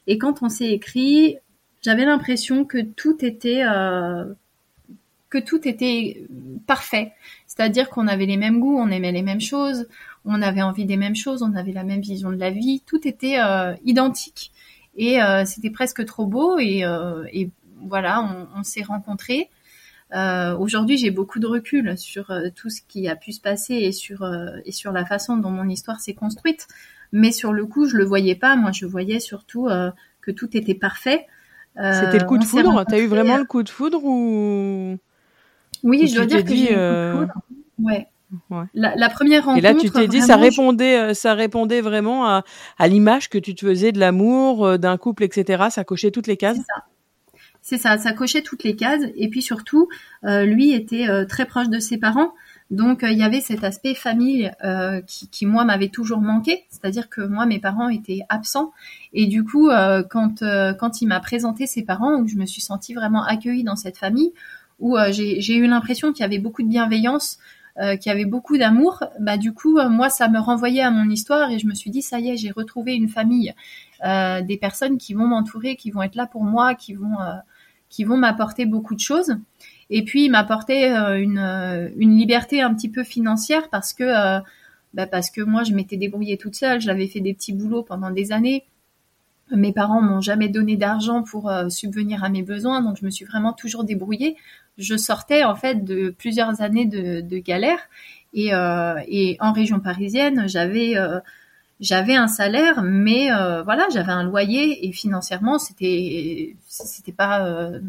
Et 0.08 0.18
quand 0.18 0.42
on 0.42 0.50
s'est 0.50 0.72
écrit, 0.72 1.38
j'avais 1.82 2.06
l'impression 2.06 2.66
que 2.66 2.82
tout 2.82 3.24
était 3.26 3.64
euh, 3.64 4.34
que 5.30 5.38
tout 5.38 5.68
était 5.68 6.26
parfait. 6.68 7.14
C'est-à-dire 7.48 7.90
qu'on 7.90 8.08
avait 8.08 8.26
les 8.26 8.38
mêmes 8.38 8.60
goûts, 8.60 8.78
on 8.78 8.90
aimait 8.90 9.12
les 9.12 9.22
mêmes 9.22 9.42
choses, 9.42 9.88
on 10.26 10.42
avait 10.42 10.62
envie 10.62 10.86
des 10.86 10.98
mêmes 10.98 11.16
choses, 11.16 11.44
on 11.44 11.56
avait 11.56 11.72
la 11.72 11.84
même 11.84 12.02
vision 12.02 12.32
de 12.32 12.38
la 12.38 12.52
vie, 12.52 12.82
tout 12.86 13.08
était 13.08 13.38
identique. 13.84 14.52
Et 14.96 15.18
c'était 15.46 15.72
presque 15.72 16.06
trop 16.06 16.28
beau 16.28 16.60
et, 16.60 16.84
et 17.34 17.50
voilà, 17.82 18.22
on, 18.22 18.60
on 18.60 18.64
s'est 18.64 18.84
rencontrés. 18.84 19.50
Euh, 20.14 20.56
Aujourd'hui, 20.58 20.98
j'ai 20.98 21.12
beaucoup 21.12 21.40
de 21.40 21.48
recul 21.48 21.98
sur 21.98 22.30
euh, 22.30 22.50
tout 22.56 22.70
ce 22.70 22.82
qui 22.88 23.08
a 23.08 23.16
pu 23.16 23.32
se 23.32 23.42
passer 23.42 23.74
et 23.74 23.92
sur 23.92 24.24
euh, 24.24 24.58
et 24.66 24.72
sur 24.72 24.92
la 24.92 25.06
façon 25.06 25.38
dont 25.38 25.50
mon 25.50 25.68
histoire 25.68 26.00
s'est 26.00 26.14
construite. 26.14 26.68
Mais 27.12 27.32
sur 27.32 27.54
le 27.54 27.66
coup, 27.66 27.88
je 27.88 27.98
le 27.98 28.04
voyais 28.04 28.36
pas. 28.36 28.56
Moi, 28.56 28.72
je 28.72 28.86
voyais 28.86 29.20
surtout 29.20 29.70
que 30.22 30.32
tout 30.32 30.58
était 30.58 30.74
parfait. 30.74 31.28
C'était 31.76 32.18
le 32.18 32.26
coup 32.26 32.40
de 32.40 32.44
foudre. 32.44 32.84
T'as 32.90 32.98
eu 32.98 33.06
vraiment 33.06 33.38
le 33.38 33.46
coup 33.46 33.62
de 33.62 33.70
foudre 33.70 34.04
ou 34.04 34.98
Oui, 35.84 36.08
je 36.08 36.16
dois 36.16 36.26
dire 36.26 36.44
que 36.44 36.50
j'ai 36.50 36.72
eu 36.72 36.76
le 36.76 37.14
coup 37.14 37.20
de 37.20 37.28
foudre. 37.28 37.34
Ouais. 37.78 38.08
Ouais. 38.50 38.66
La, 38.74 38.96
la, 38.96 39.10
première 39.10 39.46
rencontre. 39.46 39.60
Et 39.60 39.62
là, 39.62 39.76
tu 39.76 39.92
t'es 39.92 40.08
dit, 40.08 40.20
ça 40.20 40.38
répondait, 40.38 41.14
ça 41.14 41.36
répondait 41.36 41.82
vraiment 41.82 42.26
à, 42.26 42.44
à 42.80 42.88
l'image 42.88 43.30
que 43.30 43.38
tu 43.38 43.54
te 43.54 43.64
faisais 43.64 43.92
de 43.92 44.00
l'amour, 44.00 44.80
d'un 44.80 44.98
couple, 44.98 45.24
etc. 45.24 45.66
Ça 45.70 45.84
cochait 45.84 46.10
toutes 46.10 46.26
les 46.26 46.38
cases. 46.38 46.58
Ça. 46.58 46.84
C'est 47.66 47.78
ça, 47.78 47.98
ça 47.98 48.12
cochait 48.12 48.42
toutes 48.42 48.66
les 48.66 48.76
cases. 48.76 49.04
Et 49.16 49.30
puis 49.30 49.42
surtout, 49.42 49.88
euh, 50.26 50.44
lui 50.44 50.74
était 50.74 51.08
euh, 51.08 51.26
très 51.26 51.46
proche 51.46 51.70
de 51.70 51.80
ses 51.80 51.98
parents. 51.98 52.34
Donc 52.72 53.04
euh, 53.04 53.10
il 53.10 53.18
y 53.18 53.24
avait 53.24 53.40
cet 53.40 53.64
aspect 53.64 53.94
famille 53.94 54.52
qui, 55.08 55.30
qui, 55.30 55.46
moi 55.46 55.64
m'avait 55.64 55.88
toujours 55.88 56.20
manqué, 56.20 56.66
c'est-à-dire 56.70 57.10
que 57.10 57.22
moi 57.22 57.46
mes 57.46 57.60
parents 57.60 57.88
étaient 57.88 58.22
absents 58.30 58.72
et 59.14 59.28
du 59.28 59.44
coup 59.44 59.70
quand 60.10 60.44
quand 60.80 61.02
il 61.02 61.08
m'a 61.08 61.20
présenté 61.20 61.68
ses 61.68 61.84
parents 61.84 62.20
où 62.20 62.28
je 62.28 62.36
me 62.36 62.46
suis 62.46 62.62
sentie 62.62 62.94
vraiment 62.94 63.24
accueillie 63.24 63.64
dans 63.64 63.76
cette 63.76 63.98
famille 63.98 64.32
où 64.80 64.98
j'ai 65.12 65.56
eu 65.56 65.68
l'impression 65.68 66.14
qu'il 66.14 66.22
y 66.22 66.26
avait 66.26 66.40
beaucoup 66.40 66.64
de 66.64 66.70
bienveillance, 66.70 67.38
qu'il 67.78 68.08
y 68.08 68.10
avait 68.10 68.26
beaucoup 68.26 68.58
d'amour, 68.58 69.04
bah 69.20 69.38
du 69.38 69.54
coup 69.54 69.80
moi 69.90 70.10
ça 70.10 70.28
me 70.30 70.40
renvoyait 70.40 70.82
à 70.82 70.90
mon 70.90 71.08
histoire 71.10 71.52
et 71.52 71.60
je 71.60 71.68
me 71.68 71.76
suis 71.76 71.92
dit 71.92 72.02
ça 72.02 72.20
y 72.20 72.30
est 72.30 72.38
j'ai 72.38 72.52
retrouvé 72.52 72.94
une 72.94 73.10
famille, 73.10 73.54
des 74.04 74.58
personnes 74.60 74.98
qui 74.98 75.14
vont 75.14 75.28
m'entourer, 75.28 75.76
qui 75.76 75.92
vont 75.92 76.02
être 76.02 76.16
là 76.16 76.26
pour 76.26 76.44
moi, 76.44 76.74
qui 76.76 76.94
vont 76.94 77.18
qui 77.94 78.06
vont 78.06 78.18
m'apporter 78.18 78.66
beaucoup 78.66 78.96
de 78.96 79.00
choses. 79.00 79.38
Et 79.92 80.04
puis 80.04 80.28
m'apporter 80.28 80.92
euh, 80.92 81.22
une, 81.22 81.38
euh, 81.38 81.90
une 81.96 82.18
liberté 82.18 82.60
un 82.60 82.74
petit 82.74 82.90
peu 82.90 83.04
financière 83.04 83.70
parce 83.70 83.94
que 83.94 84.04
euh, 84.04 84.40
bah 84.96 85.06
parce 85.06 85.30
que 85.30 85.42
moi 85.42 85.64
je 85.64 85.74
m'étais 85.74 85.98
débrouillée 85.98 86.38
toute 86.38 86.56
seule, 86.56 86.82
j'avais 86.82 87.06
fait 87.06 87.20
des 87.20 87.36
petits 87.36 87.54
boulots 87.54 87.84
pendant 87.84 88.10
des 88.10 88.32
années. 88.32 88.66
Mes 89.52 89.74
parents 89.74 90.02
m'ont 90.02 90.22
jamais 90.22 90.50
donné 90.50 90.76
d'argent 90.76 91.22
pour 91.22 91.52
subvenir 91.70 92.24
à 92.24 92.30
mes 92.30 92.42
besoins, 92.42 92.82
donc 92.82 92.98
je 93.00 93.06
me 93.06 93.12
suis 93.12 93.26
vraiment 93.26 93.54
toujours 93.54 93.84
débrouillée. 93.84 94.38
Je 94.80 94.98
sortais 94.98 95.44
en 95.44 95.54
fait 95.54 95.84
de 95.84 96.10
plusieurs 96.10 96.62
années 96.62 96.86
de, 96.86 97.38
galère 97.40 97.78
et, 98.34 98.52
et 99.08 99.38
en 99.40 99.52
région 99.52 99.80
parisienne, 99.80 100.48
j'avais 100.48 100.96
j'avais 101.80 102.16
un 102.16 102.28
salaire, 102.28 102.82
mais 102.84 103.32
euh, 103.32 103.64
voilà, 103.64 103.88
j'avais 103.92 104.12
un 104.12 104.24
loyer 104.24 104.88
et 104.88 104.92
financièrement, 104.92 105.60
c'était 105.60 106.56
c'était 106.68 107.12
pas, 107.12 107.46
euh, 107.46 107.80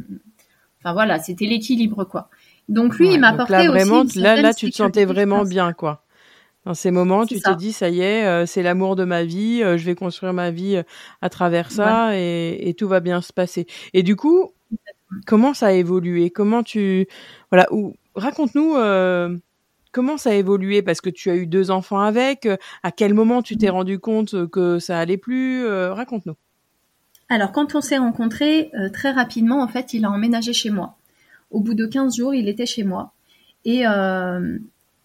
enfin 0.80 0.92
voilà, 0.92 1.18
c'était 1.18 1.46
l'équilibre 1.46 2.04
quoi. 2.04 2.28
Donc 2.68 2.98
lui, 2.98 3.12
il 3.12 3.20
m'apportait 3.20 3.64
là, 3.64 3.68
vraiment, 3.68 4.00
aussi. 4.00 4.18
Là, 4.18 4.40
là, 4.40 4.54
tu 4.54 4.70
te 4.70 4.76
sentais 4.76 5.04
vraiment 5.04 5.44
bien 5.44 5.72
quoi. 5.72 6.02
Dans 6.64 6.74
ces 6.74 6.90
moments, 6.90 7.26
tu 7.26 7.40
t'es 7.40 7.54
dit 7.56 7.72
ça 7.72 7.90
y 7.90 8.00
est, 8.00 8.24
euh, 8.24 8.46
c'est 8.46 8.62
l'amour 8.62 8.96
de 8.96 9.04
ma 9.04 9.22
vie, 9.22 9.58
je 9.60 9.84
vais 9.84 9.94
construire 9.94 10.32
ma 10.32 10.50
vie 10.50 10.82
à 11.20 11.28
travers 11.28 11.70
ça 11.70 12.16
et, 12.18 12.68
et, 12.68 12.74
tout 12.74 12.88
va 12.88 13.00
bien 13.00 13.20
se 13.20 13.34
passer. 13.34 13.66
Et 13.92 14.02
du 14.02 14.16
coup, 14.16 14.52
comment 15.26 15.52
ça 15.52 15.66
a 15.66 15.72
évolué? 15.72 16.30
Comment 16.30 16.62
tu 16.62 17.06
voilà 17.50 17.66
ou 17.70 17.94
raconte-nous 18.14 18.76
Comment 19.94 20.16
ça 20.16 20.30
a 20.30 20.34
évolué? 20.34 20.82
Parce 20.82 21.00
que 21.00 21.08
tu 21.08 21.30
as 21.30 21.36
eu 21.36 21.46
deux 21.46 21.70
enfants 21.70 22.00
avec. 22.00 22.46
Euh, 22.46 22.56
à 22.82 22.90
quel 22.90 23.14
moment 23.14 23.42
tu 23.42 23.56
t'es 23.56 23.68
rendu 23.68 24.00
compte 24.00 24.34
euh, 24.34 24.48
que 24.48 24.80
ça 24.80 24.98
allait 24.98 25.16
plus 25.16 25.64
euh, 25.64 25.94
Raconte-nous. 25.94 26.34
Alors, 27.28 27.52
quand 27.52 27.76
on 27.76 27.80
s'est 27.80 27.96
rencontrés, 27.96 28.70
très 28.92 29.10
rapidement, 29.12 29.62
en 29.62 29.68
fait, 29.68 29.94
il 29.94 30.04
a 30.04 30.10
emménagé 30.10 30.52
chez 30.52 30.68
moi. 30.68 30.96
Au 31.50 31.60
bout 31.60 31.72
de 31.72 31.86
15 31.86 32.16
jours, 32.16 32.34
il 32.34 32.48
était 32.48 32.66
chez 32.66 32.82
moi. 32.84 33.12
Et, 33.64 33.84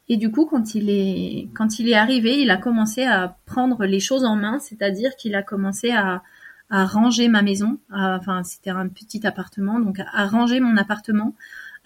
du 0.10 0.30
coup, 0.30 0.46
quand 0.46 0.76
il, 0.76 0.90
est, 0.90 1.94
arrivé, 1.94 2.42
il 2.42 2.52
a 2.52 2.58
commencé 2.58 3.06
à 3.06 3.38
prendre 3.46 3.86
les 3.86 4.02
choses 4.02 4.26
en 4.26 4.36
main, 4.36 4.60
c'est-à-dire 4.60 5.16
qu'il 5.16 5.34
a 5.34 5.44
commencé 5.44 5.92
à, 5.92 6.22
à 6.70 6.86
ranger 6.86 7.30
ma 7.30 7.42
maison. 7.42 7.78
enfin, 7.90 8.44
c'était 8.44 8.72
un 8.72 8.90
petit 8.90 9.26
appartement, 9.26 9.80
donc 9.80 10.00
à 10.00 10.28
ranger 10.28 10.60
mon 10.60 10.76
appartement, 10.76 11.36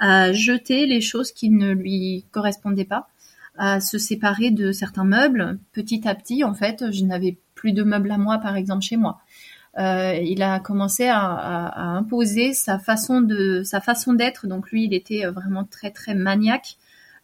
à 0.04 0.34
jeter 0.34 0.86
les 0.86 1.00
choses 1.00 1.32
qui 1.32 1.50
ne 1.50 1.72
lui 1.72 2.26
correspondaient 2.32 2.84
pas, 2.84 3.08
à 3.58 3.80
se 3.80 3.98
séparer 3.98 4.52
de 4.52 4.74
certains 4.74 5.06
meubles. 5.06 5.58
Petit 5.72 6.06
à 6.06 6.14
petit, 6.14 6.44
en 6.44 6.54
fait, 6.54 6.92
je 6.92 7.06
n'avais 7.06 7.38
plus 7.56 7.72
de 7.72 7.84
meubles 7.84 8.12
à 8.12 8.18
moi, 8.18 8.38
par 8.40 8.58
exemple, 8.58 8.84
chez 8.84 8.98
moi. 8.98 9.22
il 9.78 10.44
a 10.44 10.60
commencé 10.60 11.08
à, 11.08 11.96
imposer 11.96 12.54
sa 12.54 12.80
façon 12.80 13.22
d'être. 13.22 14.46
Donc 14.46 14.72
lui, 14.72 14.84
il 14.84 14.94
était 14.94 15.26
vraiment 15.28 15.64
très 15.64 15.90
très 15.92 16.16
maniaque. 16.16 16.76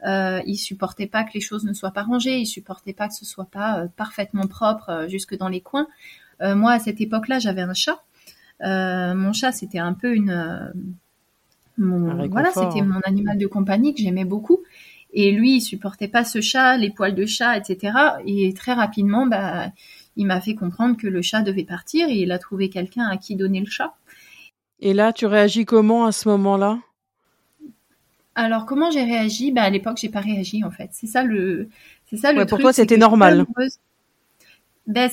Euh, 0.07 0.41
il 0.45 0.55
supportait 0.55 1.07
pas 1.07 1.25
que 1.25 1.31
les 1.33 1.41
choses 1.41 1.65
ne 1.65 1.74
soient 1.74 1.91
pas 1.91 2.03
rangées, 2.03 2.38
il 2.39 2.45
supportait 2.45 2.93
pas 2.93 3.09
que 3.09 3.13
ce 3.13 3.25
soit 3.25 3.51
pas 3.51 3.88
parfaitement 3.98 4.48
propre 4.48 5.07
jusque 5.09 5.38
dans 5.38 5.50
les 5.50 5.59
coins. 5.59 5.88
moi, 6.39 6.71
à 6.71 6.79
cette 6.79 7.01
époque-là, 7.01 7.39
j'avais 7.39 7.63
un 7.63 7.74
chat. 7.74 8.01
mon 8.62 9.33
chat, 9.33 9.51
c'était 9.51 9.79
un 9.79 9.93
peu 9.93 10.15
une 10.15 10.71
voilà, 11.79 12.51
c'était 12.51 12.81
mon 12.81 13.00
animal 13.05 13.38
de 13.38 13.48
compagnie 13.48 13.93
que 13.93 14.01
j'aimais 14.01 14.25
beaucoup. 14.25 14.59
Et 15.12 15.31
lui, 15.31 15.55
il 15.55 15.62
supportait 15.62 16.07
pas 16.07 16.24
ce 16.24 16.41
chat, 16.41 16.77
les 16.77 16.91
poils 16.91 17.15
de 17.15 17.25
chat, 17.25 17.57
etc. 17.57 17.98
Et 18.25 18.53
très 18.53 18.74
rapidement, 18.74 19.25
bah, 19.25 19.71
il 20.15 20.27
m'a 20.27 20.39
fait 20.39 20.53
comprendre 20.53 20.98
que 20.98 21.07
le 21.07 21.21
chat 21.21 21.41
devait 21.41 21.63
partir 21.63 22.09
et 22.09 22.17
il 22.17 22.31
a 22.31 22.38
trouvé 22.38 22.69
quelqu'un 22.69 23.07
à 23.07 23.17
qui 23.17 23.36
donner 23.36 23.59
le 23.59 23.65
chat. 23.65 23.95
Et 24.81 24.93
là, 24.93 25.12
tu 25.12 25.25
réagis 25.25 25.65
comment 25.65 26.05
à 26.05 26.12
ce 26.12 26.29
moment-là? 26.29 26.79
Alors, 28.36 28.65
comment 28.65 28.91
j'ai 28.91 29.03
réagi? 29.03 29.51
Bah, 29.51 29.63
À 29.63 29.69
l'époque, 29.69 29.98
j'ai 30.00 30.09
pas 30.09 30.21
réagi 30.21 30.63
en 30.63 30.71
fait. 30.71 30.89
C'est 30.93 31.07
ça 31.07 31.24
le, 31.24 31.69
c'est 32.09 32.17
ça 32.17 32.31
le 32.31 32.45
Pour 32.45 32.59
toi, 32.59 32.71
c'était 32.71 32.98
normal. 32.98 33.45
Ben, 34.88 35.09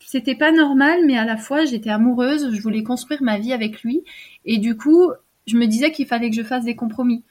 c'était 0.00 0.34
pas 0.34 0.52
normal, 0.52 1.00
mais 1.06 1.16
à 1.16 1.24
la 1.24 1.36
fois, 1.36 1.64
j'étais 1.64 1.90
amoureuse. 1.90 2.54
Je 2.54 2.60
voulais 2.60 2.82
construire 2.82 3.22
ma 3.22 3.38
vie 3.38 3.52
avec 3.52 3.82
lui, 3.82 4.02
et 4.44 4.58
du 4.58 4.76
coup, 4.76 5.12
je 5.46 5.56
me 5.56 5.66
disais 5.66 5.92
qu'il 5.92 6.06
fallait 6.06 6.30
que 6.30 6.36
je 6.36 6.42
fasse 6.42 6.64
des 6.64 6.76
compromis. 6.76 7.22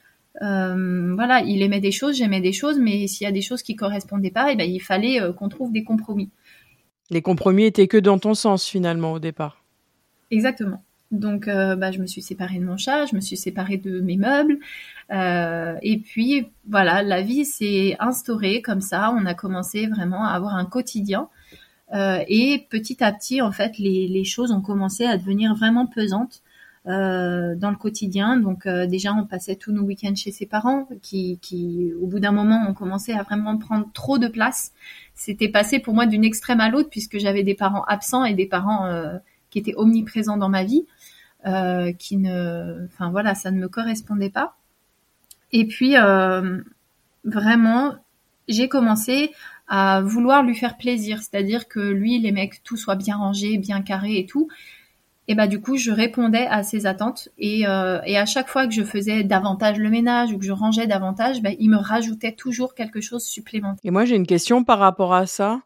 Euh, 0.42 1.14
voilà, 1.14 1.40
il 1.40 1.62
aimait 1.62 1.80
des 1.80 1.92
choses, 1.92 2.16
j'aimais 2.16 2.40
des 2.40 2.52
choses, 2.52 2.78
mais 2.78 3.06
s'il 3.06 3.24
y 3.24 3.28
a 3.28 3.32
des 3.32 3.42
choses 3.42 3.62
qui 3.62 3.76
correspondaient 3.76 4.30
pas, 4.30 4.50
eh 4.52 4.56
ben, 4.56 4.68
il 4.68 4.80
fallait 4.80 5.20
euh, 5.20 5.32
qu'on 5.32 5.48
trouve 5.48 5.72
des 5.72 5.84
compromis. 5.84 6.30
Les 7.10 7.22
compromis 7.22 7.64
étaient 7.64 7.86
que 7.86 7.98
dans 7.98 8.18
ton 8.18 8.34
sens 8.34 8.66
finalement 8.66 9.12
au 9.12 9.18
départ. 9.18 9.62
Exactement. 10.30 10.82
Donc, 11.12 11.46
euh, 11.46 11.76
bah, 11.76 11.92
je 11.92 12.00
me 12.00 12.06
suis 12.06 12.22
séparée 12.22 12.58
de 12.58 12.64
mon 12.64 12.76
chat, 12.76 13.06
je 13.06 13.14
me 13.14 13.20
suis 13.20 13.36
séparée 13.36 13.76
de 13.76 14.00
mes 14.00 14.16
meubles, 14.16 14.58
et 15.12 15.98
puis 15.98 16.48
voilà, 16.68 17.02
la 17.02 17.20
vie 17.20 17.44
s'est 17.44 17.94
instaurée 18.00 18.62
comme 18.62 18.80
ça. 18.80 19.14
On 19.16 19.26
a 19.26 19.34
commencé 19.34 19.86
vraiment 19.86 20.24
à 20.24 20.30
avoir 20.30 20.56
un 20.56 20.64
quotidien, 20.64 21.28
et 21.92 22.66
petit 22.70 23.04
à 23.04 23.12
petit, 23.12 23.42
en 23.42 23.52
fait, 23.52 23.78
les, 23.78 24.08
les 24.08 24.24
choses 24.24 24.50
ont 24.50 24.62
commencé 24.62 25.04
à 25.04 25.16
devenir 25.16 25.54
vraiment 25.54 25.86
pesantes. 25.86 26.42
Euh, 26.86 27.54
dans 27.54 27.70
le 27.70 27.76
quotidien. 27.76 28.36
Donc 28.36 28.66
euh, 28.66 28.86
déjà, 28.86 29.14
on 29.14 29.24
passait 29.24 29.56
tous 29.56 29.72
nos 29.72 29.80
week-ends 29.80 30.14
chez 30.14 30.30
ses 30.32 30.44
parents, 30.44 30.86
qui, 31.00 31.38
qui 31.40 31.94
au 31.98 32.06
bout 32.06 32.20
d'un 32.20 32.30
moment, 32.30 32.62
ont 32.68 32.74
commencé 32.74 33.14
à 33.14 33.22
vraiment 33.22 33.56
prendre 33.56 33.90
trop 33.94 34.18
de 34.18 34.28
place. 34.28 34.70
C'était 35.14 35.48
passé 35.48 35.78
pour 35.78 35.94
moi 35.94 36.04
d'une 36.04 36.24
extrême 36.24 36.60
à 36.60 36.68
l'autre, 36.68 36.90
puisque 36.90 37.16
j'avais 37.16 37.42
des 37.42 37.54
parents 37.54 37.84
absents 37.84 38.26
et 38.26 38.34
des 38.34 38.44
parents 38.44 38.84
euh, 38.84 39.16
qui 39.48 39.58
étaient 39.60 39.72
omniprésents 39.76 40.36
dans 40.36 40.50
ma 40.50 40.62
vie, 40.62 40.84
qui 41.98 42.18
ne, 42.18 42.84
enfin 42.86 43.10
voilà, 43.10 43.34
ça 43.34 43.50
ne 43.50 43.58
me 43.58 43.68
correspondait 43.68 44.28
pas. 44.28 44.56
Et 45.52 45.66
puis 45.66 45.94
vraiment, 47.24 47.94
j'ai 48.46 48.68
commencé 48.68 49.30
à 49.68 50.02
vouloir 50.02 50.42
lui 50.42 50.54
faire 50.54 50.76
plaisir, 50.76 51.22
c'est-à-dire 51.22 51.66
que 51.66 51.80
lui, 51.80 52.18
les 52.18 52.32
mecs, 52.32 52.62
tout 52.62 52.76
soit 52.76 52.96
bien 52.96 53.16
rangé, 53.16 53.56
bien 53.56 53.80
carré 53.80 54.18
et 54.18 54.26
tout 54.26 54.48
et 55.28 55.34
bah 55.34 55.46
du 55.46 55.60
coup 55.60 55.76
je 55.76 55.90
répondais 55.90 56.46
à 56.46 56.62
ses 56.62 56.86
attentes 56.86 57.28
et, 57.38 57.66
euh, 57.66 58.00
et 58.06 58.16
à 58.18 58.26
chaque 58.26 58.48
fois 58.48 58.66
que 58.66 58.74
je 58.74 58.82
faisais 58.82 59.24
davantage 59.24 59.78
le 59.78 59.90
ménage 59.90 60.32
ou 60.32 60.38
que 60.38 60.44
je 60.44 60.52
rangeais 60.52 60.86
davantage, 60.86 61.42
bah, 61.42 61.50
il 61.58 61.70
me 61.70 61.78
rajoutait 61.78 62.32
toujours 62.32 62.74
quelque 62.74 63.00
chose 63.00 63.24
supplémentaire. 63.24 63.80
Et 63.84 63.90
moi 63.90 64.04
j'ai 64.04 64.16
une 64.16 64.26
question 64.26 64.64
par 64.64 64.78
rapport 64.78 65.14
à 65.14 65.26
ça. 65.26 65.60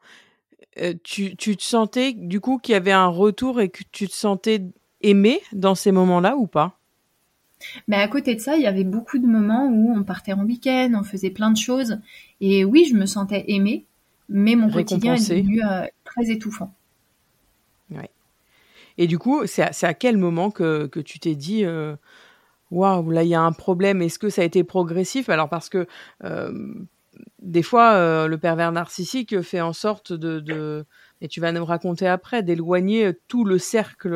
Euh, 0.80 0.94
tu, 1.02 1.36
tu 1.36 1.56
te 1.56 1.62
sentais 1.62 2.12
du 2.12 2.40
coup 2.40 2.58
qu'il 2.58 2.72
y 2.72 2.76
avait 2.76 2.92
un 2.92 3.08
retour 3.08 3.60
et 3.60 3.68
que 3.68 3.82
tu 3.90 4.06
te 4.06 4.14
sentais 4.14 4.62
aimé 5.00 5.40
dans 5.52 5.74
ces 5.74 5.92
moments-là 5.92 6.36
ou 6.36 6.46
pas? 6.46 6.78
Mais 7.88 7.96
à 7.96 8.08
côté 8.08 8.34
de 8.34 8.40
ça, 8.40 8.56
il 8.56 8.62
y 8.62 8.66
avait 8.66 8.84
beaucoup 8.84 9.18
de 9.18 9.26
moments 9.26 9.66
où 9.66 9.92
on 9.92 10.04
partait 10.04 10.32
en 10.32 10.44
week-end, 10.44 10.92
on 10.94 11.02
faisait 11.02 11.30
plein 11.30 11.50
de 11.50 11.56
choses. 11.56 11.98
Et 12.40 12.64
oui, 12.64 12.86
je 12.88 12.94
me 12.94 13.06
sentais 13.06 13.44
aimée, 13.48 13.86
mais 14.28 14.54
mon 14.54 14.70
quotidien 14.70 15.14
est 15.14 15.28
devenu 15.28 15.62
euh, 15.64 15.84
très 16.04 16.30
étouffant. 16.30 16.72
Et 18.98 19.06
du 19.06 19.18
coup, 19.18 19.46
c'est 19.46 19.62
à, 19.62 19.94
quel 19.94 20.18
moment 20.18 20.50
que, 20.50 20.90
tu 21.00 21.20
t'es 21.20 21.36
dit, 21.36 21.64
euh, 21.64 21.94
waouh, 22.72 23.10
là, 23.10 23.22
il 23.22 23.28
y 23.28 23.34
a 23.34 23.40
un 23.40 23.52
problème 23.52 24.02
Est-ce 24.02 24.18
que 24.18 24.28
ça 24.28 24.42
a 24.42 24.44
été 24.44 24.64
progressif? 24.64 25.28
Alors, 25.28 25.48
parce 25.48 25.68
que 25.68 25.86
euh, 26.24 26.74
des 27.40 27.62
fois, 27.62 27.92
euh, 27.92 28.26
le 28.26 28.38
pervers 28.38 28.72
narcissique 28.72 29.40
fait 29.40 29.60
en 29.60 29.72
sorte 29.72 30.12
de, 30.12 30.84
et 31.20 31.28
tu 31.28 31.40
vas 31.40 31.52
nous 31.52 31.64
raconter 31.64 32.08
après, 32.08 32.42
d'éloigner 32.42 33.12
tout 33.28 33.44
le 33.44 33.58
cercle 33.58 34.10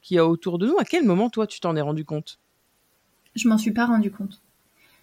qu'il 0.00 0.16
y 0.16 0.18
a 0.18 0.26
autour 0.26 0.58
de 0.58 0.66
nous. 0.66 0.78
À 0.78 0.84
quel 0.84 1.04
moment, 1.04 1.28
toi, 1.28 1.46
tu 1.46 1.60
t'en 1.60 1.76
es 1.76 1.82
rendu 1.82 2.06
compte? 2.06 2.40
Je 3.34 3.46
m'en 3.46 3.58
suis 3.58 3.72
pas 3.72 3.84
rendu 3.84 4.10
compte. 4.10 4.40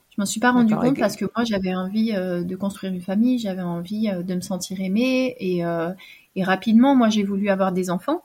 Je 0.09 0.15
m'en 0.21 0.25
suis 0.25 0.39
pas 0.39 0.51
rendu 0.51 0.75
compte 0.75 0.97
parce 0.97 1.15
que 1.15 1.25
moi 1.35 1.43
j'avais 1.43 1.75
envie 1.75 2.13
de 2.13 2.55
construire 2.55 2.93
une 2.93 3.01
famille, 3.01 3.37
j'avais 3.37 3.61
envie 3.61 4.09
de 4.09 4.33
me 4.33 4.41
sentir 4.41 4.79
aimée 4.79 5.35
et, 5.39 5.59
et 6.35 6.43
rapidement 6.43 6.95
moi 6.95 7.09
j'ai 7.09 7.23
voulu 7.23 7.49
avoir 7.49 7.73
des 7.73 7.89
enfants 7.89 8.23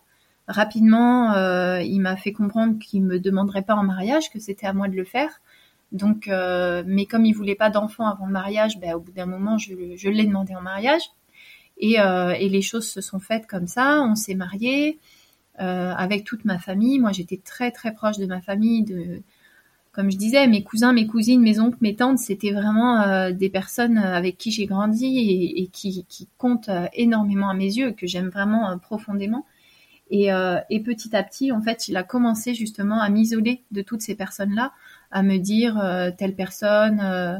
rapidement, 0.50 1.32
euh, 1.34 1.80
il 1.80 2.00
m'a 2.00 2.16
fait 2.16 2.32
comprendre 2.32 2.78
qu'il 2.78 3.04
me 3.04 3.20
demanderait 3.20 3.62
pas 3.62 3.76
en 3.76 3.84
mariage, 3.84 4.30
que 4.30 4.40
c'était 4.40 4.66
à 4.66 4.72
moi 4.72 4.88
de 4.88 4.96
le 4.96 5.04
faire. 5.04 5.40
Donc, 5.92 6.28
euh, 6.28 6.82
mais 6.86 7.06
comme 7.06 7.24
il 7.24 7.32
voulait 7.32 7.54
pas 7.54 7.70
d'enfant 7.70 8.06
avant 8.06 8.26
le 8.26 8.32
mariage, 8.32 8.78
ben, 8.80 8.94
au 8.94 9.00
bout 9.00 9.12
d'un 9.12 9.26
moment, 9.26 9.58
je, 9.58 9.72
l'ai 10.08 10.26
demandé 10.26 10.54
en 10.54 10.60
mariage. 10.60 11.02
Euh, 11.82 12.30
et, 12.30 12.48
les 12.48 12.62
choses 12.62 12.88
se 12.88 13.00
sont 13.00 13.20
faites 13.20 13.46
comme 13.46 13.66
ça. 13.66 14.02
On 14.02 14.14
s'est 14.14 14.34
mariés 14.34 14.98
avec 15.56 16.24
toute 16.24 16.46
ma 16.46 16.58
famille. 16.58 16.98
Moi, 16.98 17.12
j'étais 17.12 17.36
très 17.36 17.70
très 17.70 17.92
proche 17.92 18.16
de 18.16 18.24
ma 18.24 18.40
famille. 18.40 18.82
De, 18.82 19.20
comme 19.92 20.10
je 20.10 20.16
disais, 20.16 20.46
mes 20.46 20.62
cousins, 20.62 20.94
mes 20.94 21.06
cousines, 21.06 21.42
mes 21.42 21.60
oncles, 21.60 21.76
mes 21.82 21.94
tantes, 21.94 22.18
c'était 22.18 22.52
vraiment 22.52 23.30
des 23.30 23.50
personnes 23.50 23.98
avec 23.98 24.38
qui 24.38 24.52
j'ai 24.52 24.64
grandi 24.64 25.52
et, 25.58 25.66
qui, 25.66 26.06
qui, 26.08 26.28
comptent 26.38 26.70
énormément 26.94 27.50
à 27.50 27.54
mes 27.54 27.66
yeux, 27.66 27.92
que 27.92 28.06
j'aime 28.06 28.30
vraiment 28.30 28.78
profondément. 28.78 29.44
Euh, 30.12 30.60
et, 30.70 30.80
petit 30.80 31.14
à 31.14 31.22
petit, 31.22 31.52
en 31.52 31.60
fait, 31.60 31.88
il 31.88 31.96
a 31.96 32.02
commencé 32.02 32.54
justement 32.54 33.00
à 33.00 33.08
m'isoler 33.08 33.62
de 33.70 33.82
toutes 33.82 34.02
ces 34.02 34.14
personnes-là, 34.14 34.72
à 35.10 35.22
me 35.22 35.38
dire 35.38 35.78
euh, 35.78 36.10
telle 36.16 36.34
personne, 36.34 37.00
euh, 37.00 37.38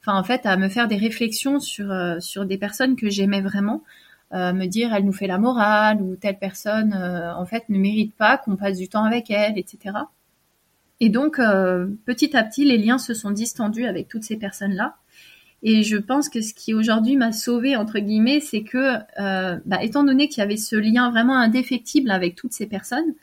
enfin 0.00 0.18
en 0.18 0.24
fait, 0.24 0.46
à 0.46 0.56
me 0.56 0.68
faire 0.68 0.88
des 0.88 0.96
réflexions 0.96 1.60
sur 1.60 1.92
sur 2.20 2.46
des 2.46 2.58
personnes 2.58 2.96
que 2.96 3.10
j'aimais 3.10 3.40
vraiment, 3.40 3.82
à 4.30 4.52
me 4.52 4.66
dire 4.66 4.94
elle 4.94 5.04
nous 5.04 5.12
fait 5.12 5.26
la 5.26 5.38
morale 5.38 6.00
ou 6.00 6.16
telle 6.16 6.38
personne 6.38 6.94
en 6.94 7.44
fait 7.46 7.68
ne 7.68 7.78
mérite 7.78 8.14
pas 8.14 8.38
qu'on 8.38 8.56
passe 8.56 8.78
du 8.78 8.88
temps 8.88 9.04
avec 9.04 9.30
elle, 9.30 9.58
etc. 9.58 9.96
Et 11.00 11.08
donc 11.08 11.36
petit 12.04 12.36
à 12.36 12.42
petit, 12.44 12.64
les 12.64 12.78
liens 12.78 12.98
se 12.98 13.14
sont 13.14 13.30
distendus 13.30 13.86
avec 13.86 14.08
toutes 14.08 14.24
ces 14.24 14.36
personnes-là. 14.36 14.96
Et 15.62 15.82
je 15.84 15.96
pense 15.96 16.28
que 16.28 16.40
ce 16.40 16.54
qui 16.54 16.74
aujourd'hui 16.74 17.16
m'a 17.16 17.32
sauvée 17.32 17.76
entre 17.76 18.00
guillemets, 18.00 18.40
c'est 18.40 18.62
que, 18.62 18.96
euh, 19.20 19.58
bah, 19.64 19.82
étant 19.82 20.02
donné 20.02 20.28
qu'il 20.28 20.40
y 20.40 20.44
avait 20.44 20.56
ce 20.56 20.74
lien 20.76 21.10
vraiment 21.10 21.36
indéfectible 21.36 22.10
avec 22.10 22.34
toutes 22.34 22.52
ces 22.52 22.66
personnes, 22.66 23.14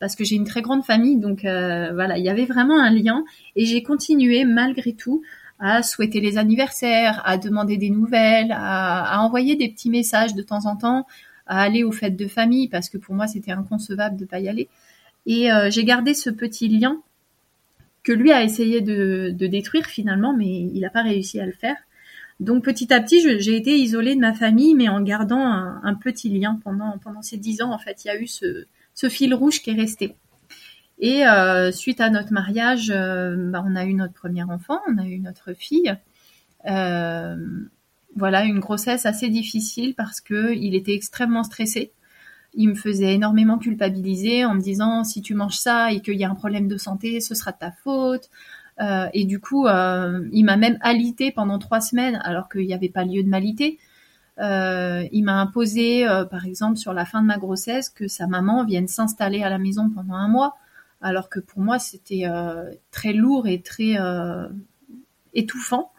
parce 0.00 0.16
que 0.16 0.24
j'ai 0.24 0.36
une 0.36 0.44
très 0.44 0.62
grande 0.62 0.84
famille, 0.84 1.18
donc 1.18 1.44
euh, 1.44 1.92
voilà, 1.92 2.18
il 2.18 2.24
y 2.24 2.30
avait 2.30 2.46
vraiment 2.46 2.80
un 2.80 2.90
lien. 2.90 3.24
Et 3.56 3.66
j'ai 3.66 3.82
continué 3.82 4.44
malgré 4.44 4.94
tout 4.94 5.22
à 5.60 5.82
souhaiter 5.82 6.20
les 6.20 6.38
anniversaires, 6.38 7.22
à 7.24 7.38
demander 7.38 7.76
des 7.76 7.90
nouvelles, 7.90 8.52
à, 8.52 9.22
envoyer 9.22 9.54
des 9.54 9.68
petits 9.68 9.90
messages 9.90 10.34
de 10.34 10.42
temps 10.42 10.66
en 10.66 10.76
temps, 10.76 11.06
à 11.46 11.60
aller 11.60 11.84
aux 11.84 11.92
fêtes 11.92 12.16
de 12.16 12.26
famille, 12.26 12.68
parce 12.68 12.88
que 12.88 12.98
pour 12.98 13.14
moi 13.14 13.28
c'était 13.28 13.52
inconcevable 13.52 14.16
de 14.16 14.24
pas 14.24 14.40
y 14.40 14.48
aller. 14.48 14.68
Et 15.26 15.52
euh, 15.52 15.70
j'ai 15.70 15.84
gardé 15.84 16.14
ce 16.14 16.30
petit 16.30 16.68
lien 16.68 17.00
que 18.02 18.12
lui 18.12 18.32
a 18.32 18.42
essayé 18.42 18.80
de, 18.80 19.30
détruire 19.30 19.86
finalement, 19.86 20.34
mais 20.36 20.48
il 20.48 20.80
n'a 20.80 20.90
pas 20.90 21.02
réussi 21.02 21.40
à 21.40 21.46
le 21.46 21.52
faire. 21.52 21.76
Donc 22.40 22.64
petit 22.64 22.92
à 22.92 23.00
petit, 23.00 23.20
j'ai 23.40 23.56
été 23.56 23.76
isolée 23.76 24.16
de 24.16 24.20
ma 24.20 24.34
famille, 24.34 24.74
mais 24.74 24.88
en 24.88 25.00
gardant 25.00 25.40
un, 25.40 25.94
petit 25.94 26.28
lien 26.28 26.58
pendant 26.64 26.98
pendant 26.98 27.22
ces 27.22 27.36
dix 27.36 27.62
ans. 27.62 27.72
En 27.72 27.78
fait, 27.78 28.04
il 28.04 28.08
y 28.08 28.10
a 28.10 28.20
eu 28.20 28.26
ce, 28.26 29.08
fil 29.08 29.34
rouge 29.34 29.62
qui 29.62 29.70
est 29.70 29.74
resté. 29.74 30.16
Et 30.98 31.26
euh, 31.26 31.70
suite 31.72 32.00
à 32.00 32.10
notre 32.10 32.32
mariage, 32.32 32.92
euh, 32.94 33.50
bah, 33.50 33.64
on 33.66 33.76
a 33.76 33.84
eu 33.84 33.94
notre 33.94 34.14
premier 34.14 34.42
enfant, 34.44 34.80
on 34.88 34.98
a 34.98 35.04
eu 35.04 35.18
notre 35.18 35.52
fille. 35.52 35.94
Euh, 36.66 37.36
voilà, 38.14 38.44
une 38.44 38.60
grossesse 38.60 39.06
assez 39.06 39.28
difficile 39.28 39.94
parce 39.94 40.20
que 40.20 40.54
il 40.54 40.74
était 40.74 40.94
extrêmement 40.94 41.44
stressé 41.44 41.92
il 42.54 42.68
me 42.68 42.74
faisait 42.74 43.14
énormément 43.14 43.58
culpabiliser 43.58 44.44
en 44.44 44.54
me 44.54 44.60
disant 44.60 45.04
si 45.04 45.22
tu 45.22 45.34
manges 45.34 45.58
ça 45.58 45.92
et 45.92 46.00
qu'il 46.00 46.16
y 46.16 46.24
a 46.24 46.30
un 46.30 46.34
problème 46.34 46.68
de 46.68 46.76
santé, 46.76 47.20
ce 47.20 47.34
sera 47.34 47.52
de 47.52 47.58
ta 47.58 47.72
faute. 47.72 48.28
Euh, 48.80 49.08
et 49.12 49.24
du 49.24 49.40
coup, 49.40 49.66
euh, 49.66 50.26
il 50.32 50.44
m'a 50.44 50.56
même 50.56 50.78
alité 50.80 51.30
pendant 51.30 51.58
trois 51.58 51.80
semaines 51.80 52.20
alors 52.24 52.48
qu'il 52.48 52.66
n'y 52.66 52.74
avait 52.74 52.88
pas 52.88 53.04
lieu 53.04 53.22
de 53.22 53.28
m'aliter. 53.28 53.78
Euh, 54.38 55.06
il 55.12 55.24
m'a 55.24 55.40
imposé, 55.40 56.06
par 56.30 56.46
exemple, 56.46 56.76
sur 56.76 56.92
la 56.92 57.04
fin 57.04 57.22
de 57.22 57.26
ma 57.26 57.38
grossesse, 57.38 57.88
que 57.88 58.08
sa 58.08 58.26
maman 58.26 58.64
vienne 58.64 58.88
s'installer 58.88 59.42
à 59.42 59.50
la 59.50 59.58
maison 59.58 59.90
pendant 59.90 60.14
un 60.14 60.28
mois, 60.28 60.56
alors 61.00 61.28
que 61.28 61.40
pour 61.40 61.60
moi 61.60 61.78
c'était 61.78 62.26
très 62.90 63.12
lourd 63.12 63.46
et 63.46 63.60
très 63.60 63.96
étouffant. 65.34 65.92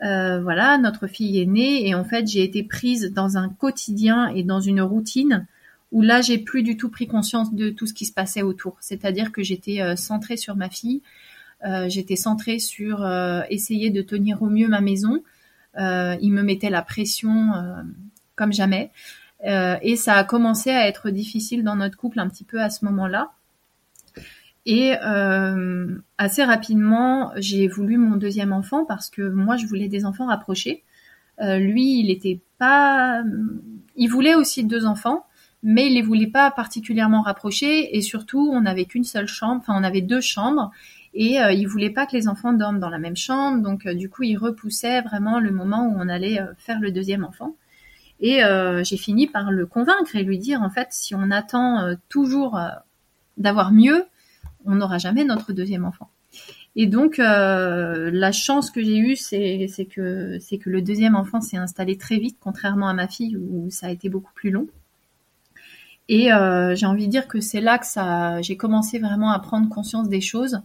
voilà, 0.00 0.78
notre 0.78 1.06
fille 1.06 1.40
est 1.40 1.46
née 1.46 1.86
et 1.86 1.94
en 1.94 2.04
fait 2.04 2.26
j'ai 2.26 2.42
été 2.42 2.62
prise 2.62 3.12
dans 3.12 3.36
un 3.36 3.50
quotidien 3.50 4.28
et 4.28 4.44
dans 4.44 4.60
une 4.60 4.80
routine 4.80 5.46
où 5.92 6.02
là 6.02 6.20
j'ai 6.20 6.38
plus 6.38 6.62
du 6.62 6.76
tout 6.76 6.88
pris 6.88 7.06
conscience 7.06 7.54
de 7.54 7.70
tout 7.70 7.86
ce 7.86 7.94
qui 7.94 8.06
se 8.06 8.12
passait 8.12 8.42
autour. 8.42 8.76
C'est-à-dire 8.80 9.32
que 9.32 9.42
j'étais 9.42 9.96
centrée 9.96 10.36
sur 10.36 10.56
ma 10.56 10.70
fille, 10.70 11.02
j'étais 11.86 12.16
centrée 12.16 12.58
sur 12.58 13.08
essayer 13.48 13.90
de 13.90 14.02
tenir 14.02 14.42
au 14.42 14.50
mieux 14.50 14.68
ma 14.68 14.80
maison. 14.80 15.22
il 15.78 16.30
me 16.30 16.42
mettait 16.42 16.70
la 16.70 16.82
pression 16.82 17.52
comme 18.36 18.52
jamais. 18.52 18.90
et 19.44 19.96
ça 19.96 20.14
a 20.14 20.24
commencé 20.24 20.70
à 20.70 20.86
être 20.86 21.10
difficile 21.10 21.64
dans 21.64 21.76
notre 21.76 21.96
couple 21.96 22.20
un 22.20 22.28
petit 22.28 22.44
peu 22.44 22.60
à 22.60 22.68
ce 22.68 22.84
moment-là. 22.84 23.32
Et 24.70 24.94
euh, 25.02 25.96
assez 26.18 26.44
rapidement, 26.44 27.32
j'ai 27.36 27.68
voulu 27.68 27.96
mon 27.96 28.16
deuxième 28.16 28.52
enfant 28.52 28.84
parce 28.84 29.08
que 29.08 29.22
moi, 29.22 29.56
je 29.56 29.64
voulais 29.64 29.88
des 29.88 30.04
enfants 30.04 30.26
rapprochés. 30.26 30.84
Euh, 31.40 31.56
lui, 31.56 32.00
il 32.00 32.10
était 32.10 32.40
pas, 32.58 33.22
il 33.96 34.08
voulait 34.08 34.34
aussi 34.34 34.64
deux 34.64 34.84
enfants, 34.84 35.24
mais 35.62 35.88
il 35.88 35.94
les 35.94 36.02
voulait 36.02 36.28
pas 36.28 36.50
particulièrement 36.50 37.22
rapprochés. 37.22 37.96
Et 37.96 38.00
surtout, 38.00 38.50
on 38.52 38.62
n'avait 38.62 38.84
qu'une 38.84 39.04
seule 39.04 39.28
chambre, 39.28 39.60
enfin, 39.60 39.74
on 39.78 39.84
avait 39.84 40.00
deux 40.00 40.20
chambres, 40.20 40.70
et 41.14 41.40
euh, 41.40 41.52
il 41.52 41.66
voulait 41.66 41.90
pas 41.90 42.06
que 42.06 42.16
les 42.16 42.28
enfants 42.28 42.52
dorment 42.52 42.78
dans 42.78 42.90
la 42.90 42.98
même 42.98 43.16
chambre. 43.16 43.62
Donc, 43.62 43.86
euh, 43.86 43.94
du 43.94 44.08
coup, 44.08 44.22
il 44.22 44.36
repoussait 44.36 45.00
vraiment 45.02 45.40
le 45.40 45.50
moment 45.50 45.86
où 45.86 45.96
on 45.96 46.08
allait 46.08 46.40
euh, 46.40 46.46
faire 46.58 46.80
le 46.80 46.90
deuxième 46.90 47.24
enfant. 47.24 47.54
Et 48.20 48.40
j'ai 48.82 48.96
fini 48.96 49.28
par 49.28 49.52
le 49.52 49.64
convaincre 49.64 50.16
et 50.16 50.24
lui 50.24 50.38
dire 50.38 50.60
en 50.60 50.70
fait, 50.70 50.88
si 50.90 51.14
on 51.14 51.30
attend 51.30 51.94
toujours 52.08 52.58
d'avoir 53.36 53.70
mieux, 53.70 54.06
on 54.64 54.74
n'aura 54.74 54.98
jamais 54.98 55.24
notre 55.24 55.52
deuxième 55.52 55.84
enfant. 55.84 56.10
Et 56.76 56.86
donc 56.86 57.18
euh, 57.18 58.10
la 58.12 58.30
chance 58.30 58.70
que 58.70 58.82
j'ai 58.82 58.98
eue, 58.98 59.16
c'est 59.16 59.68
que 59.90 60.38
c'est 60.38 60.58
que 60.58 60.70
le 60.70 60.82
deuxième 60.82 61.16
enfant 61.16 61.40
s'est 61.40 61.56
installé 61.56 61.96
très 61.96 62.18
vite, 62.18 62.36
contrairement 62.40 62.88
à 62.88 62.94
ma 62.94 63.08
fille 63.08 63.36
où 63.36 63.68
ça 63.70 63.88
a 63.88 63.90
été 63.90 64.08
beaucoup 64.08 64.32
plus 64.32 64.50
long. 64.50 64.68
Et 66.08 66.32
euh, 66.32 66.74
j'ai 66.74 66.86
envie 66.86 67.06
de 67.06 67.10
dire 67.10 67.28
que 67.28 67.40
c'est 67.40 67.60
là 67.60 67.78
que 67.78 67.86
ça, 67.86 68.40
j'ai 68.42 68.56
commencé 68.56 68.98
vraiment 68.98 69.30
à 69.30 69.38
prendre 69.40 69.68
conscience 69.68 70.08
des 70.08 70.20
choses, 70.20 70.60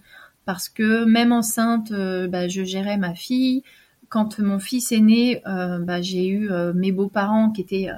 parce 0.46 0.70
que 0.70 1.06
même 1.06 1.32
enceinte, 1.32 1.92
euh, 1.92 2.28
bah, 2.28 2.48
je 2.48 2.64
gérais 2.64 2.98
ma 2.98 3.14
fille. 3.14 3.64
Quand 4.10 4.40
mon 4.40 4.60
fils 4.60 4.92
est 4.92 5.00
né, 5.00 5.42
bah, 5.46 6.02
j'ai 6.02 6.28
eu 6.28 6.48
mes 6.76 6.92
beaux-parents 6.92 7.50
qui 7.50 7.62
étaient 7.62 7.90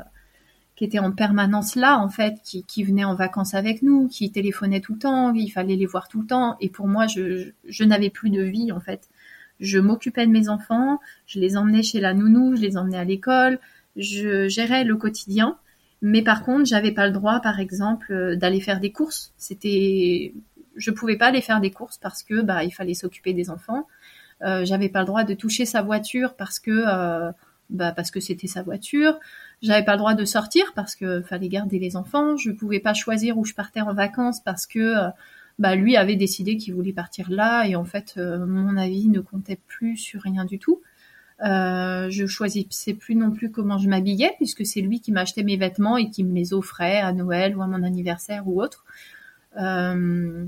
qui 0.75 0.83
était 0.83 0.99
en 0.99 1.11
permanence 1.11 1.75
là, 1.75 1.99
en 1.99 2.09
fait, 2.09 2.41
qui, 2.43 2.63
qui 2.63 2.83
venaient 2.83 3.05
en 3.05 3.15
vacances 3.15 3.53
avec 3.53 3.81
nous, 3.81 4.07
qui 4.07 4.31
téléphonaient 4.31 4.81
tout 4.81 4.93
le 4.93 4.99
temps, 4.99 5.33
il 5.33 5.49
fallait 5.49 5.75
les 5.75 5.85
voir 5.85 6.07
tout 6.07 6.21
le 6.21 6.27
temps. 6.27 6.57
Et 6.59 6.69
pour 6.69 6.87
moi, 6.87 7.07
je, 7.07 7.51
je, 7.67 7.83
n'avais 7.83 8.09
plus 8.09 8.29
de 8.29 8.41
vie, 8.41 8.71
en 8.71 8.79
fait. 8.79 9.09
Je 9.59 9.79
m'occupais 9.79 10.27
de 10.27 10.31
mes 10.31 10.49
enfants, 10.49 10.99
je 11.27 11.39
les 11.39 11.55
emmenais 11.55 11.81
chez 11.81 12.01
la 12.01 12.13
nounou, 12.13 12.57
je 12.57 12.61
les 12.61 12.75
emmenais 12.75 12.97
à 12.97 13.05
l'école, 13.05 13.59
je 13.95 14.49
gérais 14.49 14.83
le 14.83 14.97
quotidien. 14.97 15.57
Mais 16.07 16.21
par 16.21 16.43
contre, 16.43 16.65
j'avais 16.65 16.91
pas 16.91 17.07
le 17.07 17.11
droit, 17.11 17.39
par 17.39 17.59
exemple, 17.59 18.13
euh, 18.13 18.35
d'aller 18.35 18.61
faire 18.61 18.79
des 18.79 18.91
courses. 18.91 19.33
C'était, 19.37 20.35
je 20.75 20.91
pouvais 20.91 21.17
pas 21.17 21.29
aller 21.29 21.41
faire 21.41 21.59
des 21.59 21.71
courses 21.71 21.97
parce 21.97 22.21
que 22.21 22.43
bah 22.43 22.63
il 22.63 22.69
fallait 22.69 22.93
s'occuper 22.93 23.33
des 23.33 23.49
enfants. 23.49 23.87
Euh, 24.43 24.65
j'avais 24.65 24.89
pas 24.89 24.99
le 24.99 25.07
droit 25.07 25.23
de 25.23 25.33
toucher 25.33 25.65
sa 25.65 25.81
voiture 25.81 26.35
parce 26.35 26.59
que 26.59 26.69
euh, 26.69 27.31
bah 27.71 27.91
parce 27.91 28.11
que 28.11 28.19
c'était 28.19 28.45
sa 28.45 28.61
voiture. 28.61 29.19
J'avais 29.63 29.83
pas 29.83 29.93
le 29.93 29.97
droit 29.97 30.13
de 30.13 30.25
sortir 30.25 30.73
parce 30.75 30.95
que 30.95 31.23
fallait 31.23 31.49
garder 31.49 31.79
les 31.79 31.95
enfants. 31.95 32.37
Je 32.37 32.51
pouvais 32.51 32.79
pas 32.79 32.93
choisir 32.93 33.39
où 33.39 33.43
je 33.43 33.55
partais 33.55 33.81
en 33.81 33.95
vacances 33.95 34.41
parce 34.41 34.67
que 34.67 34.93
bah 35.57 35.73
lui 35.73 35.97
avait 35.97 36.17
décidé 36.17 36.57
qu'il 36.57 36.75
voulait 36.75 36.93
partir 36.93 37.31
là 37.31 37.65
et 37.65 37.75
en 37.75 37.85
fait 37.85 38.17
mon 38.17 38.77
avis 38.77 39.07
ne 39.07 39.21
comptait 39.21 39.59
plus 39.67 39.97
sur 39.97 40.21
rien 40.21 40.45
du 40.45 40.59
tout. 40.59 40.81
Euh, 41.43 42.09
je 42.09 42.25
choisissais 42.25 42.93
plus 42.93 43.15
non 43.15 43.31
plus 43.31 43.51
comment 43.51 43.77
je 43.77 43.89
m'habillais 43.89 44.33
puisque 44.37 44.65
c'est 44.65 44.79
lui 44.79 45.01
qui 45.01 45.11
m'achetait 45.11 45.43
mes 45.43 45.57
vêtements 45.57 45.97
et 45.97 46.09
qui 46.09 46.23
me 46.23 46.33
les 46.33 46.53
offrait 46.53 46.99
à 46.99 47.11
Noël 47.11 47.57
ou 47.57 47.61
à 47.61 47.67
mon 47.67 47.83
anniversaire 47.83 48.47
ou 48.47 48.61
autre. 48.61 48.85
Euh, 49.59 50.45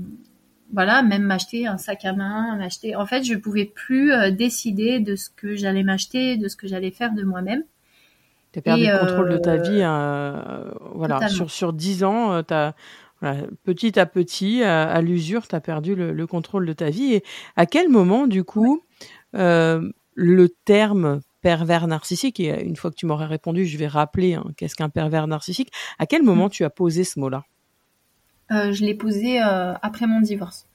voilà, 0.72 1.02
même 1.02 1.22
m'acheter 1.22 1.66
un 1.66 1.78
sac 1.78 2.04
à 2.04 2.12
main, 2.12 2.56
m'acheter. 2.56 2.96
En 2.96 3.06
fait, 3.06 3.22
je 3.22 3.34
pouvais 3.34 3.64
plus 3.64 4.12
décider 4.32 5.00
de 5.00 5.16
ce 5.16 5.30
que 5.30 5.56
j'allais 5.56 5.82
m'acheter, 5.82 6.36
de 6.36 6.48
ce 6.48 6.56
que 6.56 6.68
j'allais 6.68 6.90
faire 6.90 7.12
de 7.14 7.22
moi-même. 7.22 7.62
Tu 8.52 8.58
as 8.58 8.62
perdu 8.62 8.84
le 8.84 8.98
contrôle 8.98 9.28
de 9.30 9.38
ta 9.38 9.52
euh, 9.52 9.62
vie. 9.62 9.80
Euh, 9.82 10.70
voilà, 10.94 11.28
sur, 11.28 11.50
sur 11.50 11.72
10 11.72 12.04
ans, 12.04 12.32
euh, 12.32 12.42
as, 12.50 12.74
petit 13.64 13.98
à 13.98 14.06
petit, 14.06 14.62
à, 14.62 15.00
l'usure, 15.00 15.46
tu 15.48 15.54
as 15.54 15.60
perdu 15.60 15.94
le, 15.94 16.26
contrôle 16.26 16.66
de 16.66 16.72
ta 16.72 16.90
vie. 16.90 17.14
Et 17.14 17.24
à 17.56 17.66
quel 17.66 17.88
moment, 17.88 18.26
du 18.26 18.44
coup, 18.44 18.82
le 20.20 20.48
terme 20.48 21.20
pervers 21.40 21.86
narcissique, 21.86 22.40
et 22.40 22.64
une 22.64 22.74
fois 22.74 22.90
que 22.90 22.96
tu 22.96 23.06
m'aurais 23.06 23.26
répondu, 23.26 23.64
je 23.64 23.78
vais 23.78 23.86
rappeler 23.86 24.34
hein, 24.34 24.44
qu'est-ce 24.56 24.74
qu'un 24.74 24.88
pervers 24.88 25.28
narcissique, 25.28 25.70
à 25.98 26.06
quel 26.06 26.22
moment 26.22 26.46
mmh. 26.46 26.50
tu 26.50 26.64
as 26.64 26.70
posé 26.70 27.04
ce 27.04 27.20
mot-là? 27.20 27.44
Je 28.50 28.84
l'ai 28.84 28.94
posé 28.94 29.38
après 29.38 30.06
mon 30.06 30.20
divorce. 30.20 30.66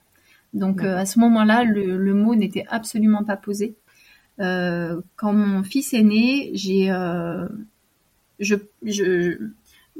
Donc 0.54 0.82
à 0.82 1.04
ce 1.04 1.18
moment-là, 1.18 1.64
le, 1.64 1.98
le 1.98 2.14
mot 2.14 2.34
n'était 2.34 2.64
absolument 2.68 3.24
pas 3.24 3.36
posé. 3.36 3.76
Euh, 4.40 5.00
quand 5.16 5.32
mon 5.32 5.62
fils 5.62 5.94
est 5.94 6.02
né, 6.02 6.50
j'ai, 6.54 6.90
euh, 6.90 7.46
je, 8.40 8.56
je, 8.82 9.38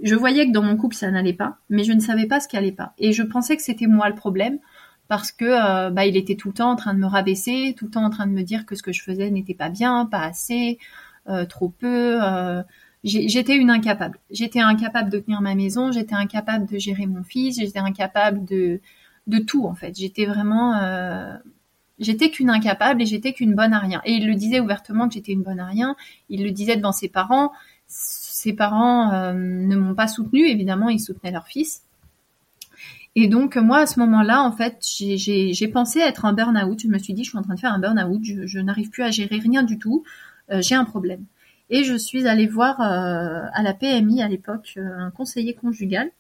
je 0.02 0.14
voyais 0.14 0.46
que 0.46 0.52
dans 0.52 0.62
mon 0.62 0.76
couple 0.76 0.96
ça 0.96 1.10
n'allait 1.10 1.34
pas, 1.34 1.58
mais 1.68 1.84
je 1.84 1.92
ne 1.92 2.00
savais 2.00 2.26
pas 2.26 2.40
ce 2.40 2.48
qui 2.48 2.56
allait 2.56 2.72
pas. 2.72 2.94
Et 2.98 3.12
je 3.12 3.22
pensais 3.22 3.56
que 3.56 3.62
c'était 3.62 3.86
moi 3.86 4.08
le 4.08 4.14
problème 4.14 4.58
parce 5.16 5.30
que 5.30 5.44
euh, 5.44 5.90
bah, 5.90 6.06
il 6.06 6.16
était 6.16 6.34
tout 6.34 6.48
le 6.48 6.54
temps 6.54 6.72
en 6.72 6.76
train 6.76 6.92
de 6.92 6.98
me 6.98 7.06
rabaisser, 7.06 7.72
tout 7.78 7.84
le 7.84 7.90
temps 7.92 8.04
en 8.04 8.10
train 8.10 8.26
de 8.26 8.32
me 8.32 8.42
dire 8.42 8.66
que 8.66 8.74
ce 8.74 8.82
que 8.82 8.90
je 8.92 9.00
faisais 9.00 9.30
n'était 9.30 9.54
pas 9.54 9.68
bien, 9.68 10.06
pas 10.06 10.22
assez, 10.22 10.78
euh, 11.28 11.44
trop 11.46 11.68
peu. 11.68 12.18
Euh, 12.20 12.64
j'étais 13.04 13.54
une 13.56 13.70
incapable. 13.70 14.18
J'étais 14.32 14.58
incapable 14.58 15.10
de 15.10 15.20
tenir 15.20 15.40
ma 15.40 15.54
maison, 15.54 15.92
j'étais 15.92 16.16
incapable 16.16 16.66
de 16.66 16.78
gérer 16.78 17.06
mon 17.06 17.22
fils, 17.22 17.60
j'étais 17.60 17.78
incapable 17.78 18.44
de 18.44 18.80
de 19.28 19.38
tout 19.38 19.66
en 19.66 19.74
fait. 19.74 19.96
J'étais 19.96 20.26
vraiment 20.26 20.74
J'étais 22.00 22.30
qu'une 22.30 22.50
incapable 22.50 23.02
et 23.02 23.06
j'étais 23.06 23.32
qu'une 23.32 23.54
bonne 23.54 23.72
à 23.72 23.78
rien. 23.78 24.02
Et 24.04 24.14
il 24.14 24.26
le 24.26 24.34
disait 24.34 24.58
ouvertement 24.58 25.06
que 25.06 25.14
j'étais 25.14 25.30
une 25.32 25.44
bonne 25.44 25.60
à 25.60 25.66
rien. 25.66 25.94
Il 26.28 26.42
le 26.42 26.50
disait 26.50 26.76
devant 26.76 26.90
ses 26.90 27.08
parents. 27.08 27.52
Ses 27.86 28.52
parents 28.52 29.32
ne 29.32 29.76
m'ont 29.76 29.94
pas 29.94 30.08
soutenue, 30.08 30.48
évidemment, 30.48 30.88
ils 30.88 30.98
soutenaient 30.98 31.30
leur 31.30 31.46
fils. 31.46 31.84
Et 33.16 33.28
donc 33.28 33.56
moi, 33.56 33.78
à 33.78 33.86
ce 33.86 34.00
moment-là, 34.00 34.42
en 34.42 34.52
fait, 34.52 34.78
j'ai 34.82 35.68
pensé 35.68 36.00
être 36.00 36.24
un 36.24 36.32
burn-out. 36.32 36.80
Je 36.82 36.88
me 36.88 36.98
suis 36.98 37.14
dit, 37.14 37.24
je 37.24 37.30
suis 37.30 37.38
en 37.38 37.42
train 37.42 37.54
de 37.54 37.60
faire 37.60 37.72
un 37.72 37.78
burn-out. 37.78 38.20
Je, 38.22 38.58
n'arrive 38.58 38.90
plus 38.90 39.02
à 39.02 39.10
gérer 39.10 39.38
rien 39.38 39.62
du 39.62 39.78
tout. 39.78 40.04
Euh, 40.50 40.60
j'ai 40.60 40.74
un 40.74 40.84
problème. 40.84 41.24
Et 41.70 41.84
je 41.84 41.94
suis 41.94 42.26
allée 42.26 42.46
voir 42.46 42.80
euh, 42.80 43.46
à 43.52 43.62
la 43.62 43.72
PMI 43.72 44.22
à 44.22 44.28
l'époque 44.28 44.78
un 44.78 45.10
conseiller 45.10 45.54
conjugal 45.54 46.10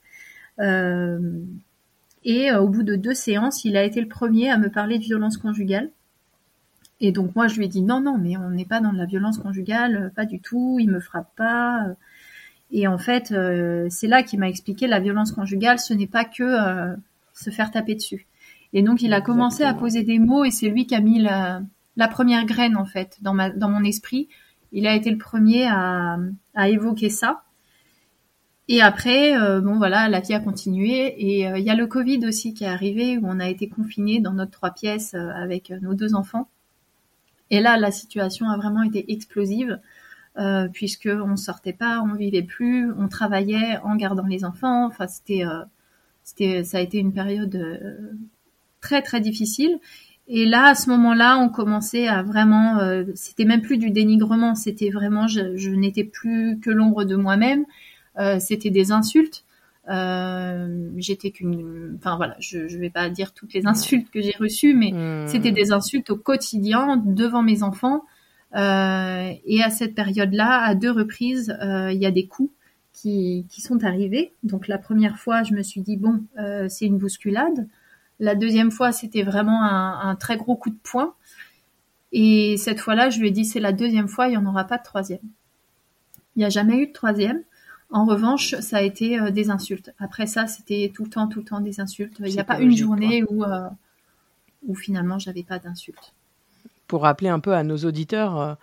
et 2.24 2.50
euh, 2.50 2.60
au 2.60 2.68
bout 2.68 2.82
de 2.82 2.96
deux 2.96 3.14
séances, 3.14 3.64
il 3.64 3.76
a 3.76 3.84
été 3.84 4.00
le 4.00 4.08
premier 4.08 4.50
à 4.50 4.58
me 4.58 4.70
parler 4.70 4.98
de 4.98 5.04
violence 5.04 5.36
conjugale. 5.36 5.90
Et 7.00 7.12
donc 7.12 7.34
moi, 7.36 7.48
je 7.48 7.56
lui 7.56 7.66
ai 7.66 7.68
dit 7.68 7.82
non, 7.82 8.00
non, 8.00 8.18
mais 8.18 8.36
on 8.36 8.50
n'est 8.50 8.64
pas 8.64 8.80
dans 8.80 8.92
la 8.92 9.04
violence 9.04 9.38
conjugale, 9.38 9.96
euh, 9.96 10.08
pas 10.10 10.24
du 10.24 10.40
tout, 10.40 10.78
il 10.80 10.90
me 10.90 11.00
frappe 11.00 11.34
pas. 11.36 11.88
Euh. 12.74 12.78
Et 12.78 12.86
en 12.86 12.98
fait, 12.98 13.34
c'est 13.90 14.08
là 14.08 14.22
qu'il 14.22 14.38
m'a 14.38 14.48
expliqué 14.48 14.86
la 14.86 15.00
violence 15.00 15.32
conjugale, 15.32 15.78
ce 15.78 15.94
n'est 15.94 16.06
pas 16.06 16.24
que 16.24 16.56
se 17.32 17.50
faire 17.50 17.70
taper 17.70 17.94
dessus. 17.94 18.26
Et 18.72 18.82
donc 18.82 19.02
il 19.02 19.12
a 19.12 19.20
commencé 19.20 19.62
à 19.62 19.72
poser 19.72 20.02
des 20.02 20.18
mots 20.18 20.44
et 20.44 20.50
c'est 20.50 20.68
lui 20.68 20.86
qui 20.86 20.96
a 20.96 21.00
mis 21.00 21.20
la, 21.20 21.62
la, 21.96 22.08
première 22.08 22.44
graine 22.44 22.76
en 22.76 22.84
fait 22.84 23.18
dans, 23.22 23.32
ma, 23.32 23.50
dans 23.50 23.68
mon 23.68 23.84
esprit. 23.84 24.28
Il 24.72 24.88
a 24.88 24.94
été 24.94 25.10
le 25.12 25.18
premier 25.18 25.66
à, 25.68 26.18
à 26.54 26.68
évoquer 26.68 27.08
ça. 27.08 27.44
Et 28.66 28.80
après, 28.80 29.36
euh, 29.36 29.60
bon 29.60 29.76
voilà, 29.76 30.08
la 30.08 30.20
vie 30.20 30.32
a 30.32 30.40
continué 30.40 31.14
et 31.18 31.46
euh, 31.46 31.58
il 31.58 31.64
y 31.64 31.70
a 31.70 31.74
le 31.74 31.86
Covid 31.86 32.26
aussi 32.26 32.54
qui 32.54 32.64
est 32.64 32.68
arrivé 32.68 33.18
où 33.18 33.26
on 33.26 33.38
a 33.38 33.48
été 33.48 33.68
confinés 33.68 34.20
dans 34.20 34.32
notre 34.32 34.52
trois 34.52 34.70
pièces 34.70 35.14
euh, 35.14 35.28
avec 35.34 35.70
nos 35.82 35.94
deux 35.94 36.14
enfants. 36.14 36.48
Et 37.50 37.60
là, 37.60 37.76
la 37.76 37.92
situation 37.92 38.48
a 38.48 38.56
vraiment 38.56 38.82
été 38.82 39.12
explosive 39.12 39.78
puisque 40.72 41.08
on 41.08 41.36
sortait 41.36 41.72
pas, 41.72 42.00
on 42.00 42.14
vivait 42.14 42.42
plus, 42.42 42.92
on 42.98 43.08
travaillait 43.08 43.78
en 43.84 43.96
gardant 43.96 44.26
les 44.26 44.44
enfants. 44.44 44.86
Enfin, 44.86 45.06
c'était, 45.06 45.44
c'était, 46.22 46.64
ça 46.64 46.78
a 46.78 46.80
été 46.80 46.98
une 46.98 47.12
période 47.12 47.56
très 48.80 49.00
très 49.02 49.20
difficile. 49.20 49.78
Et 50.26 50.46
là, 50.46 50.68
à 50.68 50.74
ce 50.74 50.90
moment-là, 50.90 51.38
on 51.38 51.48
commençait 51.48 52.08
à 52.08 52.22
vraiment, 52.22 52.80
c'était 53.14 53.44
même 53.44 53.62
plus 53.62 53.78
du 53.78 53.90
dénigrement, 53.90 54.54
c'était 54.54 54.90
vraiment, 54.90 55.28
je, 55.28 55.56
je 55.56 55.70
n'étais 55.70 56.04
plus 56.04 56.58
que 56.60 56.70
l'ombre 56.70 57.04
de 57.04 57.14
moi-même 57.14 57.64
euh, 58.18 58.38
c'était 58.38 58.70
des 58.70 58.92
insultes. 58.92 59.44
Euh, 59.90 60.88
j'étais 60.96 61.30
qu'une, 61.30 61.96
enfin 61.98 62.16
voilà, 62.16 62.36
je, 62.38 62.68
je 62.68 62.78
vais 62.78 62.90
pas 62.90 63.10
dire 63.10 63.34
toutes 63.34 63.52
les 63.52 63.66
insultes 63.66 64.10
que 64.10 64.22
j'ai 64.22 64.34
reçues, 64.38 64.74
mais 64.74 64.92
hmm. 64.92 65.26
c'était 65.26 65.52
des 65.52 65.72
insultes 65.72 66.10
au 66.10 66.16
quotidien 66.16 66.96
devant 66.96 67.42
mes 67.42 67.62
enfants. 67.62 68.04
Euh, 68.54 69.32
et 69.44 69.62
à 69.62 69.70
cette 69.70 69.94
période-là, 69.94 70.62
à 70.62 70.74
deux 70.74 70.90
reprises, 70.90 71.56
euh, 71.62 71.90
il 71.92 72.00
y 72.00 72.06
a 72.06 72.10
des 72.10 72.26
coups 72.26 72.52
qui, 72.92 73.46
qui, 73.48 73.60
sont 73.60 73.84
arrivés. 73.84 74.32
Donc 74.42 74.68
la 74.68 74.78
première 74.78 75.18
fois, 75.18 75.42
je 75.42 75.54
me 75.54 75.62
suis 75.62 75.80
dit 75.80 75.96
bon, 75.96 76.22
euh, 76.38 76.68
c'est 76.68 76.86
une 76.86 76.98
bousculade. 76.98 77.66
La 78.20 78.36
deuxième 78.36 78.70
fois, 78.70 78.92
c'était 78.92 79.24
vraiment 79.24 79.62
un, 79.64 80.08
un, 80.08 80.14
très 80.14 80.36
gros 80.36 80.54
coup 80.54 80.70
de 80.70 80.78
poing. 80.82 81.14
Et 82.12 82.56
cette 82.56 82.78
fois-là, 82.78 83.10
je 83.10 83.18
lui 83.18 83.28
ai 83.28 83.30
dit 83.32 83.44
c'est 83.44 83.60
la 83.60 83.72
deuxième 83.72 84.06
fois, 84.06 84.28
il 84.28 84.30
n'y 84.30 84.36
en 84.36 84.46
aura 84.46 84.64
pas 84.64 84.78
de 84.78 84.84
troisième. 84.84 85.20
Il 86.36 86.40
n'y 86.40 86.44
a 86.44 86.50
jamais 86.50 86.76
eu 86.76 86.86
de 86.86 86.92
troisième. 86.92 87.42
En 87.90 88.04
revanche, 88.04 88.54
ça 88.60 88.78
a 88.78 88.82
été 88.82 89.18
des 89.32 89.50
insultes. 89.50 89.92
Après 89.98 90.26
ça, 90.26 90.46
c'était 90.46 90.92
tout 90.94 91.04
le 91.04 91.10
temps, 91.10 91.28
tout 91.28 91.40
le 91.40 91.44
temps 91.44 91.60
des 91.60 91.80
insultes. 91.80 92.16
Il 92.20 92.32
n'y 92.32 92.40
a 92.40 92.44
pas 92.44 92.60
une 92.60 92.76
journée 92.76 93.24
où, 93.28 93.44
où 94.66 94.74
finalement 94.74 95.18
j'avais 95.18 95.42
pas 95.42 95.58
d'insultes. 95.58 96.14
Pour 96.86 97.02
rappeler 97.02 97.28
un 97.28 97.40
peu 97.40 97.54
à 97.54 97.62
nos 97.62 97.76
auditeurs, 97.78 98.40
euh, 98.40 98.54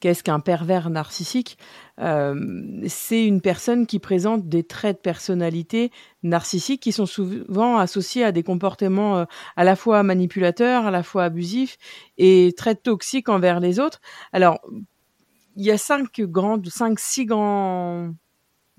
qu'est-ce 0.00 0.22
qu'un 0.22 0.40
pervers 0.40 0.90
narcissique 0.90 1.58
Euh, 2.00 2.82
C'est 2.86 3.24
une 3.24 3.40
personne 3.40 3.86
qui 3.86 3.98
présente 3.98 4.48
des 4.48 4.64
traits 4.64 4.98
de 4.98 5.02
personnalité 5.02 5.90
narcissiques 6.22 6.82
qui 6.82 6.92
sont 6.92 7.06
souvent 7.06 7.78
associés 7.78 8.24
à 8.24 8.32
des 8.32 8.42
comportements 8.42 9.18
euh, 9.18 9.24
à 9.56 9.64
la 9.64 9.76
fois 9.76 10.02
manipulateurs, 10.02 10.86
à 10.86 10.90
la 10.90 11.02
fois 11.02 11.24
abusifs 11.24 11.76
et 12.18 12.52
très 12.56 12.74
toxiques 12.74 13.28
envers 13.28 13.60
les 13.60 13.80
autres. 13.80 14.00
Alors, 14.32 14.60
il 15.56 15.64
y 15.64 15.70
a 15.70 15.78
cinq 15.78 16.20
grandes, 16.20 16.68
cinq, 16.68 16.98
six 16.98 17.24
grands 17.26 18.10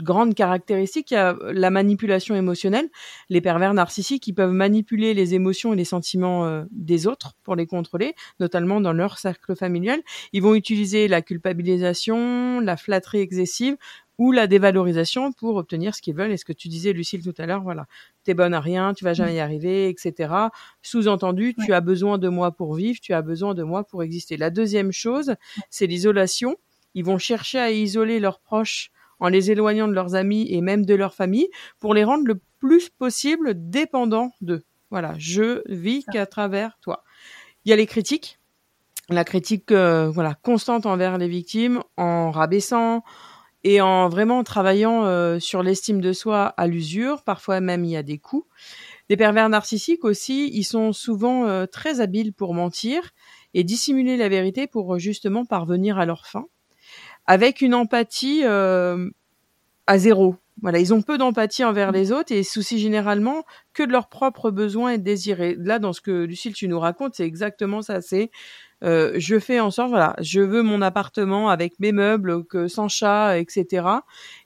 grandes 0.01 0.35
caractéristiques. 0.35 1.11
Il 1.11 1.15
y 1.15 1.17
a 1.17 1.35
la 1.51 1.69
manipulation 1.69 2.35
émotionnelle. 2.35 2.89
Les 3.29 3.41
pervers 3.41 3.73
narcissiques, 3.73 4.23
qui 4.23 4.33
peuvent 4.33 4.51
manipuler 4.51 5.13
les 5.13 5.33
émotions 5.33 5.73
et 5.73 5.75
les 5.75 5.85
sentiments 5.85 6.45
euh, 6.45 6.63
des 6.71 7.07
autres 7.07 7.35
pour 7.43 7.55
les 7.55 7.65
contrôler, 7.65 8.15
notamment 8.39 8.81
dans 8.81 8.93
leur 8.93 9.17
cercle 9.17 9.55
familial. 9.55 10.01
Ils 10.33 10.41
vont 10.41 10.55
utiliser 10.55 11.07
la 11.07 11.21
culpabilisation, 11.21 12.59
la 12.59 12.77
flatterie 12.77 13.19
excessive 13.19 13.77
ou 14.17 14.31
la 14.31 14.47
dévalorisation 14.47 15.31
pour 15.31 15.55
obtenir 15.57 15.93
ce 15.93 16.01
qu'ils 16.01 16.15
veulent. 16.15 16.31
Et 16.31 16.37
ce 16.37 16.45
que 16.45 16.53
tu 16.53 16.67
disais, 16.67 16.91
Lucille, 16.91 17.23
tout 17.23 17.35
à 17.37 17.45
l'heure, 17.45 17.61
voilà, 17.61 17.85
t'es 18.23 18.33
bonne 18.33 18.53
à 18.53 18.59
rien, 18.59 18.93
tu 18.93 19.03
vas 19.03 19.13
jamais 19.13 19.35
y 19.35 19.39
arriver, 19.39 19.89
etc. 19.89 20.33
Sous-entendu, 20.81 21.53
tu 21.53 21.73
as 21.73 21.81
besoin 21.81 22.17
de 22.17 22.27
moi 22.27 22.51
pour 22.51 22.73
vivre, 22.73 22.99
tu 22.99 23.13
as 23.13 23.21
besoin 23.21 23.53
de 23.53 23.63
moi 23.63 23.83
pour 23.83 24.03
exister. 24.03 24.37
La 24.37 24.49
deuxième 24.49 24.91
chose, 24.91 25.35
c'est 25.69 25.87
l'isolation. 25.87 26.55
Ils 26.95 27.05
vont 27.05 27.19
chercher 27.19 27.59
à 27.59 27.71
isoler 27.71 28.19
leurs 28.19 28.39
proches 28.39 28.91
en 29.19 29.29
les 29.29 29.51
éloignant 29.51 29.87
de 29.87 29.93
leurs 29.93 30.15
amis 30.15 30.47
et 30.49 30.61
même 30.61 30.85
de 30.85 30.95
leur 30.95 31.13
famille 31.13 31.49
pour 31.79 31.93
les 31.93 32.03
rendre 32.03 32.27
le 32.27 32.39
plus 32.59 32.89
possible 32.89 33.53
dépendants 33.55 34.31
d'eux. 34.41 34.63
Voilà, 34.89 35.13
je 35.17 35.61
vis 35.67 36.05
qu'à 36.05 36.25
travers 36.25 36.77
toi. 36.81 37.03
Il 37.65 37.69
y 37.69 37.73
a 37.73 37.75
les 37.75 37.87
critiques, 37.87 38.39
la 39.09 39.23
critique 39.23 39.71
euh, 39.71 40.09
voilà 40.09 40.35
constante 40.35 40.85
envers 40.85 41.17
les 41.17 41.27
victimes 41.27 41.81
en 41.97 42.31
rabaissant 42.31 43.03
et 43.63 43.81
en 43.81 44.07
vraiment 44.07 44.43
travaillant 44.43 45.03
euh, 45.03 45.39
sur 45.39 45.63
l'estime 45.63 45.99
de 45.99 46.13
soi 46.13 46.45
à 46.45 46.67
l'usure. 46.67 47.23
Parfois 47.23 47.59
même 47.59 47.83
il 47.83 47.91
y 47.91 47.97
a 47.97 48.03
des 48.03 48.17
coups. 48.17 48.47
Les 49.09 49.17
pervers 49.17 49.49
narcissiques 49.49 50.03
aussi, 50.03 50.49
ils 50.53 50.63
sont 50.63 50.93
souvent 50.93 51.45
euh, 51.45 51.65
très 51.65 52.01
habiles 52.01 52.33
pour 52.33 52.53
mentir 52.53 53.11
et 53.53 53.63
dissimuler 53.63 54.17
la 54.17 54.29
vérité 54.29 54.67
pour 54.67 54.99
justement 54.99 55.45
parvenir 55.45 55.97
à 55.97 56.05
leur 56.05 56.27
fin, 56.27 56.45
avec 57.27 57.61
une 57.61 57.75
empathie 57.75 58.41
euh, 58.43 59.09
à 59.85 59.97
zéro. 59.97 60.35
Voilà, 60.63 60.79
ils 60.79 60.91
ont 60.93 61.03
peu 61.03 61.19
d'empathie 61.19 61.63
envers 61.63 61.91
les 61.91 62.11
autres 62.11 62.31
et 62.31 62.41
soucient 62.41 62.79
généralement 62.79 63.43
que 63.73 63.83
de 63.83 63.91
leurs 63.91 64.09
propres 64.09 64.49
besoins 64.49 64.91
et 64.91 64.97
désirs. 64.97 65.39
Et 65.39 65.55
là, 65.55 65.77
dans 65.77 65.93
ce 65.93 66.01
que 66.01 66.23
Lucille 66.23 66.53
tu 66.53 66.67
nous 66.67 66.79
racontes, 66.79 67.13
c'est 67.13 67.25
exactement 67.25 67.83
ça. 67.83 68.01
C'est 68.01 68.31
euh, 68.83 69.13
je 69.17 69.39
fais 69.39 69.59
en 69.59 69.71
sorte, 69.71 69.89
voilà, 69.89 70.15
je 70.19 70.39
veux 70.39 70.61
mon 70.61 70.81
appartement 70.81 71.49
avec 71.49 71.79
mes 71.79 71.91
meubles, 71.91 72.45
que 72.45 72.67
sans 72.67 72.87
chat, 72.87 73.39
etc. 73.39 73.87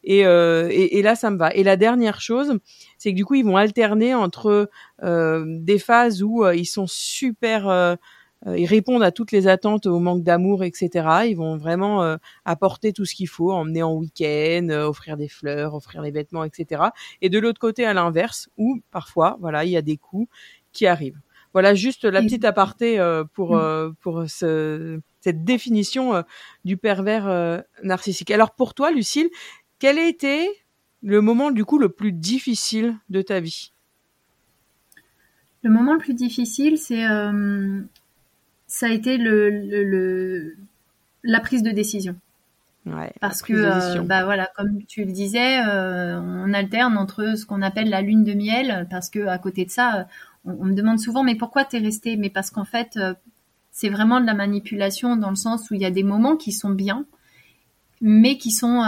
Et, 0.04 0.26
euh, 0.26 0.70
et, 0.72 1.02
là, 1.02 1.16
ça 1.16 1.32
me 1.32 1.38
va. 1.38 1.54
Et 1.54 1.64
la 1.64 1.76
dernière 1.76 2.22
chose, 2.22 2.58
c'est 2.98 3.12
que 3.12 3.16
du 3.16 3.26
coup, 3.26 3.36
ils 3.36 3.46
vont 3.46 3.58
alterner 3.58 4.16
entre 4.16 4.70
euh, 5.04 5.44
des 5.48 5.80
phases 5.80 6.24
où 6.24 6.46
euh, 6.46 6.56
ils 6.56 6.66
sont 6.66 6.88
super, 6.88 7.68
euh, 7.68 7.96
ils 8.48 8.66
répondent 8.66 9.04
à 9.04 9.12
toutes 9.12 9.32
les 9.32 9.48
attentes, 9.48 9.86
au 9.86 10.00
manque 10.00 10.24
d'amour, 10.24 10.64
etc. 10.64 10.90
Ils 11.28 11.36
vont 11.36 11.58
vraiment 11.58 12.04
euh, 12.04 12.18
apporter 12.46 12.92
tout 12.92 13.06
ce 13.06 13.14
qu'il 13.14 13.28
faut, 13.28 13.52
emmener 13.52 13.84
en 13.84 13.94
week-end, 13.94 14.68
euh, 14.70 14.88
offrir 14.88 15.16
des 15.18 15.28
fleurs, 15.28 15.76
offrir 15.76 16.02
des 16.02 16.12
vêtements, 16.12 16.44
etc. 16.44 16.84
Et 17.22 17.30
de 17.30 17.38
l'autre 17.40 17.60
côté, 17.60 17.86
à 17.86 17.94
l'inverse, 17.94 18.50
où 18.58 18.82
parfois, 18.92 19.38
voilà, 19.40 19.64
il 19.66 19.72
y 19.72 19.78
a 19.78 19.82
des 19.82 19.98
coups 19.98 20.28
qui 20.72 20.88
arrivent. 20.88 21.20
Voilà 21.54 21.76
juste 21.76 22.06
la 22.06 22.22
petite 22.22 22.46
aparté 22.46 22.98
euh, 23.00 23.26
pour 23.26 23.52
Mm. 23.52 23.60
euh, 23.60 23.92
pour 24.00 24.24
ce, 24.30 25.00
cette 25.20 25.44
définition 25.44 26.16
euh, 26.16 26.22
du 26.64 26.78
pervers 26.78 27.28
euh, 27.28 27.60
narcissique. 27.84 28.32
Alors 28.32 28.52
pour 28.56 28.74
toi, 28.74 28.90
Lucille, 28.92 29.30
quel 29.78 30.00
a 30.00 30.08
été 30.08 30.48
le 31.04 31.20
moment 31.22 31.52
du 31.52 31.66
coup 31.66 31.78
le 31.78 31.90
plus 31.90 32.14
difficile 32.14 32.98
de 33.10 33.22
ta 33.22 33.40
vie? 33.42 33.74
Le 35.64 35.70
moment 35.70 35.94
le 35.94 36.00
plus 36.00 36.14
difficile, 36.14 36.78
c'est 36.78 37.06
euh, 37.06 37.82
ça 38.72 38.88
a 38.88 38.90
été 38.90 39.18
le, 39.18 39.50
le, 39.50 39.84
le- 39.84 40.58
la 41.24 41.40
prise 41.40 41.64
de 41.64 41.72
décision. 41.72 42.16
Ouais. 42.86 43.14
Parce 43.22 43.44
que, 43.44 43.54
euh, 43.54 44.02
bah 44.02 44.24
voilà, 44.26 44.50
comme 44.56 44.84
tu 44.86 45.06
le 45.06 45.12
disais, 45.12 45.60
euh, 45.68 46.20
on 46.20 46.54
alterne 46.54 46.98
entre 46.98 47.38
ce 47.38 47.46
qu'on 47.46 47.62
appelle 47.62 47.90
la 47.90 48.02
lune 48.02 48.24
de 48.24 48.34
miel, 48.34 48.88
parce 48.90 49.10
que 49.10 49.28
à 49.28 49.38
côté 49.38 49.66
de 49.66 49.72
ça, 49.72 49.88
euh, 50.00 50.04
on, 50.46 50.54
on 50.62 50.66
me 50.66 50.74
demande 50.74 51.00
souvent, 51.00 51.24
mais 51.24 51.36
pourquoi 51.36 51.66
t'es 51.66 51.80
resté 51.80 52.18
Mais 52.18 52.32
parce 52.32 52.50
qu'en 52.52 52.66
fait, 52.66 52.98
euh, 52.98 53.14
c'est 53.72 53.90
vraiment 53.90 54.20
de 54.22 54.26
la 54.26 54.34
manipulation 54.34 55.16
dans 55.16 55.30
le 55.32 55.36
sens 55.36 55.70
où 55.70 55.76
il 55.76 55.82
y 55.82 55.86
a 55.86 55.92
des 55.92 56.04
moments 56.04 56.38
qui 56.38 56.52
sont 56.52 56.72
bien, 56.72 57.06
mais 58.02 58.38
qui 58.38 58.52
sont 58.52 58.82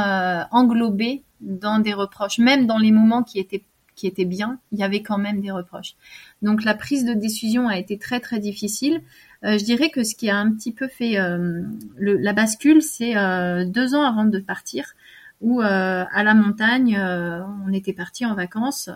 englobés 0.52 1.24
dans 1.42 1.80
des 1.80 1.94
reproches. 1.94 2.40
Même 2.40 2.66
dans 2.68 2.78
les 2.78 2.92
moments 2.92 3.24
qui 3.24 3.40
étaient 3.40 3.64
qui 3.96 4.08
étaient 4.08 4.26
bien, 4.26 4.58
il 4.72 4.80
y 4.80 4.84
avait 4.84 5.04
quand 5.04 5.20
même 5.20 5.40
des 5.40 5.52
reproches. 5.52 5.94
Donc 6.42 6.64
la 6.64 6.74
prise 6.74 7.06
de 7.06 7.14
décision 7.14 7.68
a 7.68 7.78
été 7.78 8.00
très 8.00 8.20
très 8.20 8.40
difficile. 8.40 9.02
Euh, 9.44 9.58
je 9.58 9.66
dirais 9.66 9.90
que 9.90 10.04
ce 10.04 10.16
qui 10.16 10.30
a 10.30 10.38
un 10.38 10.52
petit 10.52 10.72
peu 10.72 10.88
fait 10.88 11.18
euh, 11.18 11.64
la 11.98 12.34
bascule, 12.34 12.82
c'est 12.82 13.18
euh, 13.18 13.66
deux 13.66 13.94
ans 13.94 14.04
avant 14.04 14.26
de 14.26 14.40
partir, 14.40 14.94
où 15.42 15.60
à 15.60 16.24
la 16.24 16.34
montagne, 16.34 16.98
on 16.98 17.74
était 17.74 17.92
parti 17.92 18.26
en 18.26 18.34
vacances. 18.34 18.90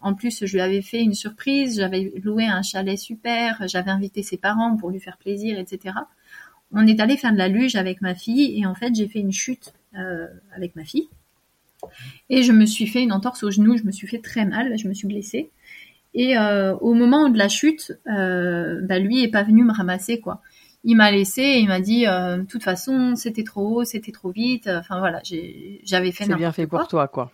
En 0.00 0.14
plus, 0.14 0.44
je 0.44 0.52
lui 0.52 0.60
avais 0.60 0.82
fait 0.82 1.00
une 1.00 1.14
surprise, 1.14 1.76
j'avais 1.76 2.12
loué 2.24 2.44
un 2.44 2.62
chalet 2.62 2.98
super, 2.98 3.62
j'avais 3.68 3.92
invité 3.92 4.24
ses 4.24 4.36
parents 4.36 4.76
pour 4.76 4.90
lui 4.90 4.98
faire 4.98 5.16
plaisir, 5.16 5.60
etc. 5.60 5.94
On 6.72 6.88
est 6.88 6.98
allé 6.98 7.16
faire 7.16 7.32
de 7.32 7.38
la 7.38 7.46
luge 7.46 7.76
avec 7.76 8.00
ma 8.00 8.16
fille 8.16 8.60
et 8.60 8.66
en 8.66 8.74
fait, 8.74 8.92
j'ai 8.96 9.06
fait 9.06 9.20
une 9.20 9.30
chute 9.30 9.72
avec 10.56 10.74
ma 10.74 10.82
fille. 10.82 11.08
Et 12.30 12.42
je 12.42 12.50
me 12.50 12.66
suis 12.66 12.88
fait 12.88 13.04
une 13.04 13.12
entorse 13.12 13.44
au 13.44 13.52
genou, 13.52 13.76
je 13.76 13.84
me 13.84 13.92
suis 13.92 14.08
fait 14.08 14.20
très 14.20 14.44
mal, 14.44 14.76
je 14.76 14.88
me 14.88 14.92
suis 14.92 15.06
blessée. 15.06 15.52
Et 16.14 16.36
euh, 16.36 16.74
au 16.76 16.94
moment 16.94 17.28
de 17.28 17.38
la 17.38 17.48
chute, 17.48 17.92
euh, 18.12 18.80
bah, 18.82 18.98
lui 18.98 19.22
est 19.22 19.28
pas 19.28 19.42
venu 19.42 19.64
me 19.64 19.72
ramasser 19.72 20.20
quoi. 20.20 20.40
Il 20.82 20.96
m'a 20.96 21.10
laissé 21.10 21.42
et 21.42 21.58
il 21.58 21.68
m'a 21.68 21.80
dit, 21.80 22.06
euh, 22.06 22.38
de 22.38 22.44
toute 22.44 22.62
façon, 22.62 23.14
c'était 23.14 23.44
trop 23.44 23.80
haut, 23.80 23.84
c'était 23.84 24.12
trop 24.12 24.30
vite. 24.30 24.66
Enfin 24.66 24.98
voilà, 24.98 25.20
j'avais 25.84 26.10
fait 26.10 26.24
C'est 26.24 26.34
bien 26.34 26.52
fait 26.52 26.66
quoi. 26.66 26.80
pour 26.80 26.88
toi, 26.88 27.06
quoi. 27.06 27.30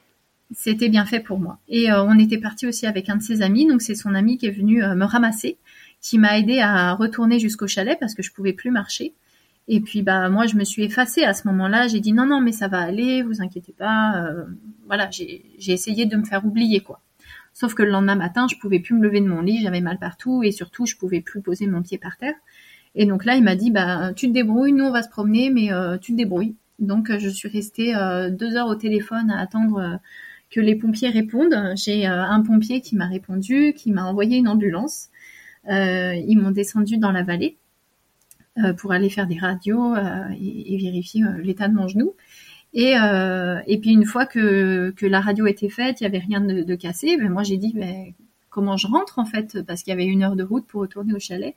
C'était 0.52 0.88
bien 0.88 1.04
fait 1.04 1.20
pour 1.20 1.40
moi. 1.40 1.58
Et 1.68 1.90
euh, 1.90 2.02
on 2.04 2.18
était 2.18 2.38
parti 2.38 2.66
aussi 2.66 2.86
avec 2.86 3.08
un 3.08 3.16
de 3.16 3.22
ses 3.22 3.42
amis, 3.42 3.66
donc 3.66 3.82
c'est 3.82 3.96
son 3.96 4.14
ami 4.14 4.38
qui 4.38 4.46
est 4.46 4.52
venu 4.52 4.82
euh, 4.82 4.94
me 4.94 5.04
ramasser, 5.04 5.58
qui 6.00 6.18
m'a 6.18 6.38
aidé 6.38 6.60
à 6.60 6.94
retourner 6.94 7.40
jusqu'au 7.40 7.66
chalet 7.66 7.98
parce 7.98 8.14
que 8.14 8.22
je 8.22 8.32
pouvais 8.32 8.52
plus 8.52 8.70
marcher. 8.70 9.14
Et 9.68 9.80
puis 9.80 10.02
bah 10.02 10.28
moi 10.28 10.46
je 10.46 10.54
me 10.54 10.62
suis 10.62 10.84
effacée 10.84 11.24
à 11.24 11.34
ce 11.34 11.48
moment-là. 11.48 11.88
J'ai 11.88 11.98
dit 11.98 12.12
non 12.12 12.26
non 12.26 12.40
mais 12.40 12.52
ça 12.52 12.68
va 12.68 12.78
aller, 12.78 13.22
vous 13.22 13.42
inquiétez 13.42 13.72
pas. 13.72 14.24
Euh, 14.24 14.44
voilà 14.86 15.10
j'ai 15.10 15.42
essayé 15.58 16.06
de 16.06 16.16
me 16.16 16.24
faire 16.24 16.46
oublier 16.46 16.80
quoi. 16.80 17.00
Sauf 17.58 17.72
que 17.72 17.82
le 17.82 17.88
lendemain 17.88 18.16
matin 18.16 18.46
je 18.50 18.56
pouvais 18.56 18.80
plus 18.80 18.94
me 18.94 19.02
lever 19.02 19.22
de 19.22 19.26
mon 19.26 19.40
lit, 19.40 19.62
j'avais 19.62 19.80
mal 19.80 19.98
partout 19.98 20.42
et 20.42 20.52
surtout 20.52 20.84
je 20.84 20.94
pouvais 20.94 21.22
plus 21.22 21.40
poser 21.40 21.66
mon 21.66 21.80
pied 21.80 21.96
par 21.96 22.18
terre. 22.18 22.34
Et 22.94 23.06
donc 23.06 23.24
là 23.24 23.34
il 23.34 23.42
m'a 23.42 23.56
dit 23.56 23.70
bah 23.70 24.12
tu 24.14 24.28
te 24.28 24.32
débrouilles, 24.34 24.74
nous 24.74 24.84
on 24.84 24.90
va 24.90 25.02
se 25.02 25.08
promener 25.08 25.48
mais 25.48 25.72
euh, 25.72 25.96
tu 25.96 26.12
te 26.12 26.18
débrouilles. 26.18 26.54
Donc 26.80 27.08
euh, 27.08 27.18
je 27.18 27.30
suis 27.30 27.48
restée 27.48 27.96
euh, 27.96 28.28
deux 28.28 28.56
heures 28.56 28.66
au 28.66 28.74
téléphone 28.74 29.30
à 29.30 29.40
attendre. 29.40 30.00
que 30.50 30.60
les 30.60 30.74
pompiers 30.76 31.08
répondent. 31.08 31.72
J'ai 31.76 32.04
un 32.04 32.42
pompier 32.42 32.82
qui 32.82 32.94
m'a 32.94 33.06
répondu, 33.06 33.72
qui 33.74 33.90
m'a 33.90 34.04
envoyé 34.04 34.36
une 34.36 34.48
ambulance. 34.48 35.08
Ils 35.66 36.36
m'ont 36.36 36.50
descendu 36.52 36.98
dans 36.98 37.10
la 37.10 37.22
vallée 37.22 37.56
pour 38.78 38.92
aller 38.92 39.10
faire 39.10 39.26
des 39.26 39.38
radios 39.38 39.96
et, 39.96 40.76
vérifier 40.76 41.22
l'état 41.42 41.68
de 41.68 41.74
mon 41.74 41.88
genou. 41.88 42.14
Et, 42.76 42.94
euh, 42.94 43.58
et 43.66 43.78
puis 43.78 43.90
une 43.90 44.04
fois 44.04 44.26
que, 44.26 44.92
la 45.00 45.20
radio 45.22 45.46
était 45.46 45.70
faite, 45.70 46.02
il 46.02 46.04
y 46.04 46.06
avait 46.06 46.18
rien 46.18 46.42
de, 46.42 46.74
cassé. 46.74 47.16
Ben 47.16 47.30
moi 47.30 47.42
j'ai 47.42 47.56
dit 47.56 47.72
ben, 47.74 48.12
comment 48.50 48.76
je 48.76 48.86
rentre 48.86 49.18
en 49.18 49.24
fait? 49.24 49.62
Parce 49.62 49.82
qu'il 49.82 49.92
y 49.92 49.94
avait 49.94 50.04
une 50.04 50.22
heure 50.22 50.36
de 50.36 50.44
route 50.44 50.66
pour 50.66 50.82
retourner 50.82 51.14
au 51.14 51.18
chalet. 51.18 51.56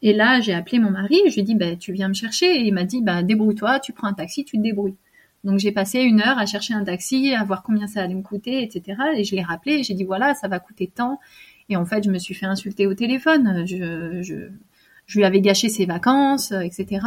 Et 0.00 0.12
là 0.12 0.40
j'ai 0.40 0.54
appelé 0.54 0.78
mon 0.78 0.92
mari. 0.92 1.18
Je 1.26 1.34
lui 1.34 1.40
ai 1.40 1.42
dit 1.42 1.56
ben 1.56 1.76
tu 1.76 1.92
viens 1.92 2.06
me 2.06 2.14
chercher. 2.14 2.46
Et 2.46 2.68
il 2.68 2.72
m'a 2.72 2.84
dit 2.84 3.02
débrouille-toi, 3.24 3.80
tu 3.80 3.92
prends 3.92 4.06
un 4.06 4.12
taxi, 4.12 4.44
tu 4.44 4.56
te 4.56 4.62
débrouilles. 4.62 4.94
Donc 5.42 5.58
j'ai 5.58 5.72
passé 5.72 6.00
une 6.02 6.20
heure 6.20 6.38
à 6.38 6.46
chercher 6.46 6.74
un 6.74 6.84
taxi, 6.84 7.34
à 7.34 7.42
voir 7.42 7.64
combien 7.64 7.88
ça 7.88 8.02
allait 8.02 8.14
me 8.14 8.22
coûter, 8.22 8.62
etc. 8.62 8.96
Et 9.16 9.24
je 9.24 9.34
l'ai 9.34 9.42
rappelé, 9.42 9.80
et 9.80 9.82
j'ai 9.82 9.94
dit 9.94 10.04
voilà, 10.04 10.34
ça 10.34 10.46
va 10.46 10.60
coûter 10.60 10.86
tant. 10.86 11.18
Et 11.68 11.76
en 11.76 11.84
fait, 11.84 12.04
je 12.04 12.10
me 12.10 12.18
suis 12.18 12.34
fait 12.34 12.46
insulter 12.46 12.86
au 12.86 12.94
téléphone. 12.94 13.66
Je, 13.66 14.50
je 15.06 15.18
lui 15.18 15.24
avais 15.24 15.40
gâché 15.40 15.68
ses 15.68 15.86
vacances, 15.86 16.52
euh, 16.52 16.60
etc. 16.60 17.06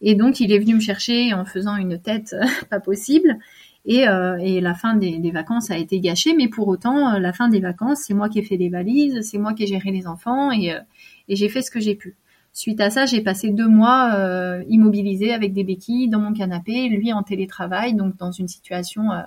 Et 0.00 0.14
donc 0.14 0.40
il 0.40 0.52
est 0.52 0.58
venu 0.58 0.74
me 0.74 0.80
chercher 0.80 1.32
en 1.34 1.44
faisant 1.44 1.76
une 1.76 2.00
tête 2.00 2.34
pas 2.70 2.80
possible. 2.80 3.38
Et, 3.84 4.06
euh, 4.06 4.36
et 4.36 4.60
la 4.60 4.74
fin 4.74 4.94
des, 4.96 5.18
des 5.18 5.30
vacances 5.30 5.70
a 5.70 5.78
été 5.78 5.98
gâchée, 5.98 6.34
mais 6.36 6.48
pour 6.48 6.68
autant, 6.68 7.14
euh, 7.14 7.18
la 7.18 7.32
fin 7.32 7.48
des 7.48 7.60
vacances, 7.60 8.00
c'est 8.06 8.12
moi 8.12 8.28
qui 8.28 8.38
ai 8.38 8.42
fait 8.42 8.58
les 8.58 8.68
valises, 8.68 9.22
c'est 9.22 9.38
moi 9.38 9.54
qui 9.54 9.62
ai 9.62 9.66
géré 9.66 9.90
les 9.90 10.06
enfants, 10.06 10.50
et, 10.50 10.72
euh, 10.74 10.80
et 11.28 11.36
j'ai 11.36 11.48
fait 11.48 11.62
ce 11.62 11.70
que 11.70 11.80
j'ai 11.80 11.94
pu. 11.94 12.14
Suite 12.52 12.80
à 12.80 12.90
ça, 12.90 13.06
j'ai 13.06 13.20
passé 13.20 13.50
deux 13.50 13.68
mois 13.68 14.14
euh, 14.14 14.64
immobilisée 14.68 15.32
avec 15.32 15.52
des 15.52 15.64
béquilles 15.64 16.08
dans 16.08 16.18
mon 16.18 16.32
canapé, 16.32 16.88
lui 16.88 17.12
en 17.12 17.22
télétravail, 17.22 17.94
donc 17.94 18.16
dans 18.16 18.32
une 18.32 18.48
situation 18.48 19.12
euh, 19.12 19.22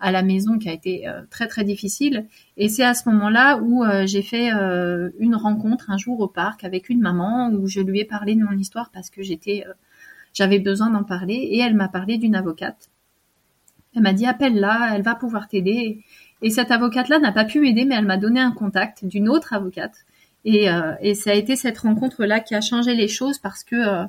à 0.00 0.10
la 0.10 0.22
maison 0.22 0.58
qui 0.58 0.68
a 0.68 0.72
été 0.72 1.06
très 1.30 1.46
très 1.46 1.62
difficile. 1.62 2.26
Et 2.56 2.68
c'est 2.68 2.84
à 2.84 2.94
ce 2.94 3.08
moment-là 3.10 3.58
où 3.58 3.84
j'ai 4.06 4.22
fait 4.22 4.48
une 4.50 5.34
rencontre 5.34 5.90
un 5.90 5.98
jour 5.98 6.20
au 6.20 6.26
parc 6.26 6.64
avec 6.64 6.88
une 6.88 7.00
maman 7.00 7.50
où 7.50 7.66
je 7.66 7.80
lui 7.80 8.00
ai 8.00 8.04
parlé 8.04 8.34
de 8.34 8.42
mon 8.42 8.56
histoire 8.56 8.90
parce 8.90 9.10
que 9.10 9.22
j'étais 9.22 9.64
j'avais 10.32 10.58
besoin 10.58 10.90
d'en 10.90 11.04
parler 11.04 11.34
et 11.34 11.58
elle 11.58 11.74
m'a 11.74 11.88
parlé 11.88 12.18
d'une 12.18 12.34
avocate. 12.34 12.88
Elle 13.94 14.02
m'a 14.02 14.12
dit 14.12 14.26
appelle-la, 14.26 14.92
elle 14.94 15.02
va 15.02 15.14
pouvoir 15.14 15.48
t'aider. 15.48 16.04
Et 16.42 16.50
cette 16.50 16.70
avocate-là 16.70 17.18
n'a 17.18 17.32
pas 17.32 17.44
pu 17.44 17.60
m'aider, 17.60 17.84
mais 17.84 17.96
elle 17.96 18.06
m'a 18.06 18.16
donné 18.16 18.40
un 18.40 18.52
contact 18.52 19.04
d'une 19.04 19.28
autre 19.28 19.52
avocate. 19.52 20.04
Et, 20.44 20.70
euh, 20.70 20.94
et, 21.00 21.14
ça 21.14 21.32
a 21.32 21.34
été 21.34 21.54
cette 21.54 21.78
rencontre-là 21.78 22.40
qui 22.40 22.54
a 22.54 22.62
changé 22.62 22.94
les 22.94 23.08
choses 23.08 23.38
parce 23.38 23.62
que 23.62 23.76
euh, 23.76 24.06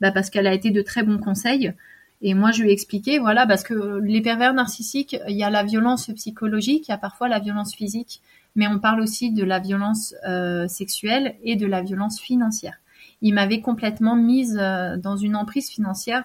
bah 0.00 0.10
parce 0.10 0.30
qu'elle 0.30 0.46
a 0.46 0.54
été 0.54 0.70
de 0.70 0.80
très 0.80 1.02
bons 1.02 1.18
conseils. 1.18 1.74
Et 2.22 2.34
moi, 2.34 2.50
je 2.50 2.62
lui 2.62 2.70
ai 2.70 2.72
expliqué, 2.72 3.18
voilà, 3.18 3.46
parce 3.46 3.62
que 3.62 4.00
les 4.00 4.22
pervers 4.22 4.54
narcissiques, 4.54 5.16
il 5.28 5.36
y 5.36 5.44
a 5.44 5.50
la 5.50 5.62
violence 5.62 6.10
psychologique, 6.14 6.88
il 6.88 6.90
y 6.90 6.94
a 6.94 6.98
parfois 6.98 7.28
la 7.28 7.40
violence 7.40 7.74
physique, 7.74 8.22
mais 8.54 8.66
on 8.66 8.78
parle 8.78 9.00
aussi 9.00 9.30
de 9.32 9.44
la 9.44 9.58
violence 9.58 10.14
euh, 10.26 10.66
sexuelle 10.66 11.36
et 11.42 11.56
de 11.56 11.66
la 11.66 11.82
violence 11.82 12.20
financière 12.20 12.78
il 13.22 13.34
m'avait 13.34 13.60
complètement 13.60 14.16
mise 14.16 14.58
euh, 14.60 14.96
dans 14.96 15.16
une 15.16 15.36
emprise 15.36 15.70
financière 15.70 16.24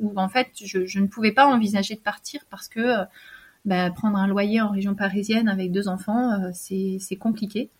où 0.00 0.12
en 0.16 0.28
fait 0.28 0.48
je, 0.56 0.98
ne 0.98 1.06
pouvais 1.06 1.32
pas 1.32 1.46
envisager 1.46 1.94
de 1.94 2.00
partir 2.00 2.44
parce 2.50 2.68
que 2.68 2.80
euh, 2.80 3.04
bah, 3.64 3.90
prendre 3.90 4.18
un 4.18 4.26
loyer 4.26 4.60
en 4.60 4.70
région 4.70 4.94
parisienne 4.94 5.48
avec 5.48 5.72
deux 5.72 5.88
enfants, 5.88 6.52
c'est 6.52 7.16
compliqué. 7.18 7.70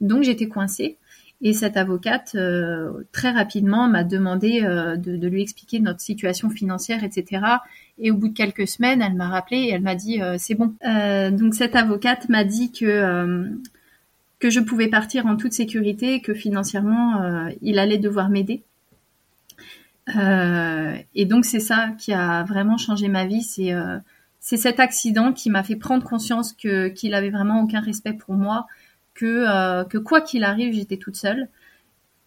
Donc 0.00 0.22
j'étais 0.22 0.48
coincée. 0.48 0.98
Et 1.42 1.52
cette 1.54 1.76
avocate, 1.76 2.36
très 3.10 3.30
rapidement, 3.32 3.88
m'a 3.88 4.04
demandé 4.04 4.60
de, 4.62 5.26
lui 5.26 5.42
expliquer 5.42 5.80
notre 5.80 6.00
situation 6.00 6.50
financière, 6.50 7.02
etc. 7.02 7.44
Et 7.98 8.12
au 8.12 8.16
bout 8.16 8.28
de 8.28 8.34
quelques 8.34 8.68
semaines, 8.68 9.02
elle 9.02 9.14
m'a 9.14 9.28
rappelé 9.28 9.56
et 9.56 9.70
elle 9.70 9.82
m'a 9.82 9.96
dit 9.96 10.20
c'est 10.38 10.54
bon. 10.54 10.74
donc 11.36 11.54
cette 11.54 11.74
avocate 11.74 12.28
m'a 12.28 12.44
dit 12.44 12.70
que 12.70 13.50
que 14.42 14.50
je 14.50 14.58
pouvais 14.58 14.88
partir 14.88 15.26
en 15.26 15.36
toute 15.36 15.52
sécurité, 15.52 16.20
que 16.20 16.34
financièrement, 16.34 17.22
euh, 17.22 17.50
il 17.62 17.78
allait 17.78 17.98
devoir 17.98 18.28
m'aider. 18.28 18.64
Euh, 20.16 20.96
et 21.14 21.26
donc 21.26 21.44
c'est 21.44 21.60
ça 21.60 21.90
qui 21.96 22.12
a 22.12 22.42
vraiment 22.42 22.76
changé 22.76 23.06
ma 23.06 23.24
vie. 23.24 23.42
C'est 23.42 23.72
euh, 23.72 23.98
c'est 24.40 24.56
cet 24.56 24.80
accident 24.80 25.32
qui 25.32 25.48
m'a 25.48 25.62
fait 25.62 25.76
prendre 25.76 26.02
conscience 26.02 26.52
que 26.52 26.88
qu'il 26.88 27.14
avait 27.14 27.30
vraiment 27.30 27.62
aucun 27.62 27.78
respect 27.78 28.14
pour 28.14 28.34
moi, 28.34 28.66
que 29.14 29.84
que 29.84 29.98
quoi 29.98 30.20
qu'il 30.20 30.44
arrive, 30.44 30.74
j'étais 30.74 30.96
toute 30.96 31.16
seule. 31.16 31.48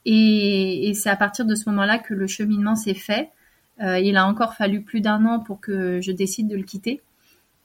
Et, 0.05 0.93
c'est 0.95 1.09
à 1.09 1.15
partir 1.15 1.45
de 1.45 1.55
ce 1.55 1.69
moment-là 1.69 1.99
que 1.99 2.13
le 2.13 2.27
cheminement 2.27 2.75
s'est 2.75 2.93
fait. 2.93 3.31
il 3.79 4.17
a 4.17 4.27
encore 4.27 4.55
fallu 4.55 4.81
plus 4.83 5.01
d'un 5.01 5.25
an 5.25 5.39
pour 5.39 5.59
que 5.59 6.01
je 6.01 6.11
décide 6.11 6.47
de 6.47 6.55
le 6.55 6.63
quitter. 6.63 7.01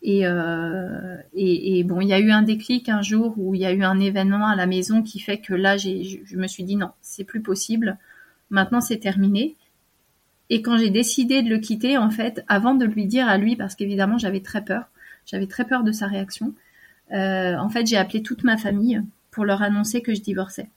Euh, 0.07 1.17
et, 1.35 1.79
et, 1.79 1.85
bon, 1.85 2.01
il 2.01 2.09
y 2.09 2.13
a 2.13 2.21
eu 2.21 2.31
un 2.31 2.43
déclic 2.43 2.89
un 2.89 3.03
jour 3.03 3.35
où 3.37 3.55
il 3.55 3.61
y 3.61 3.67
a 3.67 3.73
eu 3.73 3.83
un 3.83 4.01
événement 4.01 4.47
à 4.47 4.57
la 4.57 4.67
maison 4.67 5.03
qui 5.03 5.21
fait 5.21 5.39
que 5.39 5.55
là, 5.55 5.77
j'ai, 5.77 6.23
je 6.25 6.37
me 6.37 6.47
suis 6.47 6.65
dit 6.65 6.77
non, 6.77 6.91
c'est 7.03 7.25
plus 7.25 7.43
possible. 7.43 7.99
Maintenant, 8.51 8.81
c'est 8.81 8.99
terminé. 8.99 9.57
Et 10.49 10.63
quand 10.63 10.79
j'ai 10.79 10.91
décidé 10.91 11.43
de 11.43 11.49
le 11.49 11.59
quitter, 11.59 11.97
en 11.97 12.11
fait, 12.11 12.45
avant 12.49 12.75
de 12.75 12.85
lui 12.85 13.07
dire 13.07 13.29
à 13.29 13.39
lui, 13.39 13.57
parce 13.57 13.77
qu'évidemment, 13.77 14.19
j'avais 14.19 14.41
très 14.41 14.65
peur, 14.65 14.85
j'avais 15.27 15.47
très 15.47 15.65
peur 15.65 15.85
de 15.85 15.93
sa 15.93 16.07
réaction. 16.07 16.55
Euh, 17.13 17.57
en 17.57 17.69
fait, 17.69 17.87
j'ai 17.87 17.97
appelé 17.97 18.23
toute 18.23 18.45
ma 18.45 18.57
famille 18.57 19.03
pour 19.31 19.45
leur 19.45 19.63
annoncer 19.63 20.03
que 20.03 20.15
je 20.15 20.21
divorçais. 20.21 20.69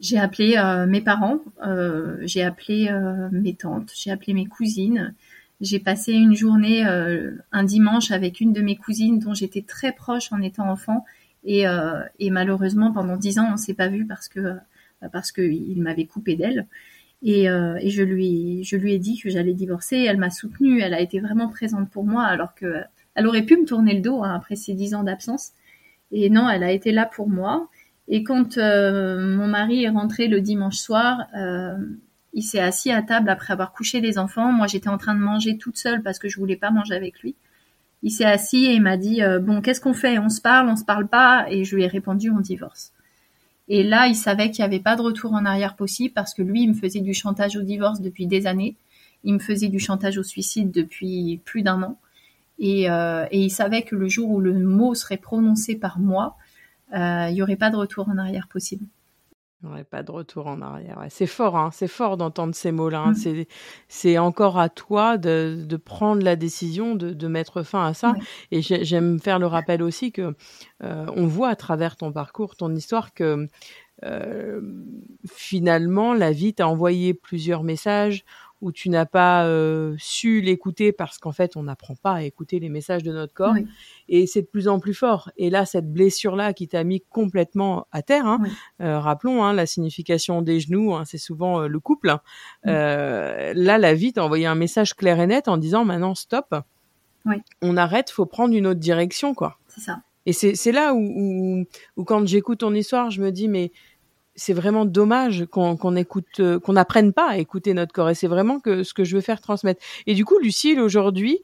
J'ai 0.00 0.18
appelé 0.18 0.56
euh, 0.56 0.86
mes 0.86 1.00
parents, 1.00 1.38
euh, 1.66 2.18
j'ai 2.22 2.42
appelé 2.42 2.88
euh, 2.90 3.28
mes 3.32 3.54
tantes, 3.54 3.92
j'ai 3.94 4.10
appelé 4.10 4.34
mes 4.34 4.46
cousines, 4.46 5.14
j'ai 5.60 5.78
passé 5.78 6.12
une 6.12 6.34
journée, 6.34 6.86
euh, 6.86 7.30
un 7.52 7.64
dimanche, 7.64 8.10
avec 8.10 8.40
une 8.40 8.52
de 8.52 8.60
mes 8.60 8.76
cousines 8.76 9.18
dont 9.18 9.34
j'étais 9.34 9.62
très 9.62 9.92
proche 9.92 10.32
en 10.32 10.42
étant 10.42 10.68
enfant. 10.68 11.04
Et, 11.44 11.66
euh, 11.66 12.02
et 12.18 12.30
malheureusement, 12.30 12.92
pendant 12.92 13.16
dix 13.16 13.38
ans, 13.38 13.50
on 13.52 13.56
s'est 13.56 13.74
pas 13.74 13.88
vu 13.88 14.06
parce 14.06 14.28
que 14.28 14.40
euh, 14.40 15.08
parce 15.12 15.32
qu'il 15.32 15.80
m'avait 15.80 16.06
coupé 16.06 16.34
d'elle. 16.36 16.66
Et, 17.22 17.44
et, 17.44 17.90
je 17.90 18.02
lui 18.02 18.64
je 18.64 18.76
lui 18.76 18.92
ai 18.92 18.98
dit 18.98 19.18
que 19.18 19.30
j'allais 19.30 19.54
divorcer. 19.54 19.96
Elle 19.96 20.18
m'a 20.18 20.30
soutenue. 20.30 20.80
Elle 20.80 20.92
a 20.92 21.00
été 21.00 21.20
vraiment 21.20 21.48
présente 21.48 21.88
pour 21.90 22.04
moi, 22.04 22.24
alors 22.24 22.54
que 22.54 22.82
elle 23.14 23.26
aurait 23.26 23.42
pu 23.42 23.56
me 23.56 23.64
tourner 23.64 23.94
le 23.94 24.00
dos 24.00 24.22
hein, 24.22 24.34
après 24.34 24.56
ces 24.56 24.74
dix 24.74 24.94
ans 24.94 25.02
d'absence. 25.02 25.52
Et 26.10 26.30
non, 26.30 26.48
elle 26.48 26.62
a 26.62 26.72
été 26.72 26.92
là 26.92 27.06
pour 27.06 27.28
moi. 27.28 27.68
Et 28.08 28.22
quand 28.22 28.58
mon 28.58 29.48
mari 29.48 29.84
est 29.84 29.88
rentré 29.88 30.28
le 30.28 30.40
dimanche 30.40 30.76
soir, 30.76 31.26
euh, 31.36 31.76
il 32.34 32.42
s'est 32.42 32.60
assis 32.60 32.90
à 32.90 33.02
table 33.02 33.30
après 33.30 33.52
avoir 33.52 33.72
couché 33.72 34.00
les 34.00 34.18
enfants. 34.18 34.52
Moi, 34.52 34.66
j'étais 34.66 34.88
en 34.88 34.98
train 34.98 35.14
de 35.14 35.20
manger 35.20 35.56
toute 35.56 35.76
seule 35.76 36.02
parce 36.02 36.18
que 36.18 36.28
je 36.28 36.38
voulais 36.38 36.56
pas 36.56 36.70
manger 36.70 36.94
avec 36.94 37.20
lui. 37.20 37.34
Il 38.02 38.10
s'est 38.10 38.24
assis 38.24 38.66
et 38.66 38.74
il 38.74 38.82
m'a 38.82 38.98
dit 38.98 39.22
euh, 39.22 39.38
bon, 39.38 39.62
qu'est-ce 39.62 39.80
qu'on 39.80 39.94
fait? 39.94 40.18
On 40.18 40.28
se 40.28 40.42
parle, 40.42 40.68
on 40.68 40.76
se 40.76 40.84
parle 40.84 41.08
pas 41.08 41.46
Et 41.48 41.64
je 41.64 41.74
lui 41.74 41.84
ai 41.84 41.86
répondu 41.86 42.30
on 42.30 42.40
divorce. 42.40 42.92
Et 43.68 43.82
là, 43.82 44.08
il 44.08 44.16
savait 44.16 44.50
qu'il 44.50 44.62
n'y 44.62 44.66
avait 44.66 44.82
pas 44.82 44.96
de 44.96 45.00
retour 45.00 45.32
en 45.32 45.46
arrière 45.46 45.74
possible 45.74 46.12
parce 46.12 46.34
que 46.34 46.42
lui, 46.42 46.64
il 46.64 46.68
me 46.68 46.74
faisait 46.74 47.00
du 47.00 47.14
chantage 47.14 47.56
au 47.56 47.62
divorce 47.62 48.02
depuis 48.02 48.26
des 48.26 48.46
années. 48.46 48.76
Il 49.22 49.32
me 49.32 49.38
faisait 49.38 49.68
du 49.68 49.78
chantage 49.78 50.18
au 50.18 50.22
suicide 50.22 50.70
depuis 50.70 51.40
plus 51.46 51.62
d'un 51.62 51.82
an. 51.82 51.98
Et, 52.58 52.90
euh, 52.90 53.26
et, 53.30 53.40
il 53.40 53.50
savait 53.50 53.82
que 53.82 53.96
le 53.96 54.08
jour 54.08 54.30
où 54.30 54.40
le 54.40 54.52
mot 54.54 54.94
serait 54.94 55.16
prononcé 55.16 55.74
par 55.76 55.98
moi, 55.98 56.36
euh, 56.94 57.26
il 57.28 57.34
n'y 57.34 57.42
aurait 57.42 57.56
pas 57.56 57.70
de 57.70 57.76
retour 57.76 58.08
en 58.08 58.18
arrière 58.18 58.48
possible. 58.48 58.86
Ouais, 59.64 59.82
pas 59.82 60.02
de 60.02 60.10
retour 60.10 60.46
en 60.46 60.60
arrière. 60.60 61.02
C'est 61.08 61.26
fort, 61.26 61.56
hein, 61.56 61.70
c'est 61.72 61.88
fort 61.88 62.18
d'entendre 62.18 62.54
ces 62.54 62.70
mots-là. 62.70 63.00
Hein. 63.00 63.12
Mmh. 63.12 63.44
C'est 63.88 64.18
encore 64.18 64.58
à 64.58 64.68
toi 64.68 65.16
de, 65.16 65.64
de, 65.66 65.76
prendre 65.76 66.22
la 66.22 66.36
décision 66.36 66.94
de, 66.94 67.14
de 67.14 67.28
mettre 67.28 67.62
fin 67.62 67.86
à 67.86 67.94
ça. 67.94 68.14
Et 68.50 68.60
j'aime 68.60 69.18
faire 69.18 69.38
le 69.38 69.46
rappel 69.46 69.82
aussi 69.82 70.12
que 70.12 70.34
euh, 70.82 71.06
on 71.16 71.26
voit 71.26 71.48
à 71.48 71.56
travers 71.56 71.96
ton 71.96 72.12
parcours, 72.12 72.56
ton 72.56 72.74
histoire, 72.74 73.14
que 73.14 73.48
euh, 74.02 74.60
finalement 75.26 76.12
la 76.12 76.32
vie 76.32 76.52
t'a 76.52 76.68
envoyé 76.68 77.14
plusieurs 77.14 77.62
messages 77.62 78.24
où 78.64 78.72
tu 78.72 78.88
n'as 78.88 79.04
pas 79.04 79.44
euh, 79.44 79.94
su 79.98 80.40
l'écouter 80.40 80.90
parce 80.90 81.18
qu'en 81.18 81.32
fait, 81.32 81.54
on 81.54 81.64
n'apprend 81.64 81.96
pas 81.96 82.14
à 82.14 82.22
écouter 82.22 82.58
les 82.60 82.70
messages 82.70 83.02
de 83.02 83.12
notre 83.12 83.34
corps. 83.34 83.54
Et 84.08 84.26
c'est 84.26 84.40
de 84.40 84.46
plus 84.46 84.68
en 84.68 84.80
plus 84.80 84.94
fort. 84.94 85.30
Et 85.36 85.50
là, 85.50 85.66
cette 85.66 85.92
blessure-là 85.92 86.54
qui 86.54 86.66
t'a 86.66 86.82
mis 86.82 87.02
complètement 87.10 87.86
à 87.92 88.00
terre, 88.00 88.26
hein, 88.26 88.40
euh, 88.80 88.98
rappelons 88.98 89.44
hein, 89.44 89.52
la 89.52 89.66
signification 89.66 90.40
des 90.40 90.60
genoux, 90.60 90.94
hein, 90.94 91.04
c'est 91.04 91.18
souvent 91.18 91.60
euh, 91.60 91.68
le 91.68 91.78
couple. 91.78 92.16
Là, 92.64 93.52
la 93.54 93.94
vie 93.94 94.14
t'a 94.14 94.24
envoyé 94.24 94.46
un 94.46 94.54
message 94.54 94.94
clair 94.94 95.20
et 95.20 95.26
net 95.26 95.46
en 95.46 95.58
disant 95.58 95.84
maintenant 95.84 96.14
stop, 96.14 96.54
on 97.60 97.76
arrête, 97.76 98.10
faut 98.10 98.26
prendre 98.26 98.54
une 98.54 98.66
autre 98.66 98.80
direction, 98.80 99.34
quoi. 99.34 99.58
C'est 99.68 99.82
ça. 99.82 100.00
Et 100.26 100.32
c'est 100.32 100.72
là 100.72 100.94
où, 100.94 101.00
où, 101.00 101.64
où 101.98 102.04
quand 102.04 102.26
j'écoute 102.26 102.60
ton 102.60 102.72
histoire, 102.72 103.10
je 103.10 103.20
me 103.20 103.30
dis 103.30 103.46
mais 103.46 103.72
c'est 104.36 104.52
vraiment 104.52 104.84
dommage 104.84 105.46
qu'on 105.46 105.96
écoute, 105.96 106.40
euh, 106.40 106.58
qu'on 106.58 106.74
n'apprenne 106.74 107.12
pas 107.12 107.30
à 107.30 107.38
écouter 107.38 107.74
notre 107.74 107.92
corps. 107.92 108.10
Et 108.10 108.14
c'est 108.14 108.26
vraiment 108.26 108.60
que 108.60 108.82
ce 108.82 108.94
que 108.94 109.04
je 109.04 109.14
veux 109.14 109.22
faire 109.22 109.40
transmettre. 109.40 109.82
Et 110.06 110.14
du 110.14 110.24
coup, 110.24 110.38
Lucille, 110.38 110.80
aujourd'hui, 110.80 111.38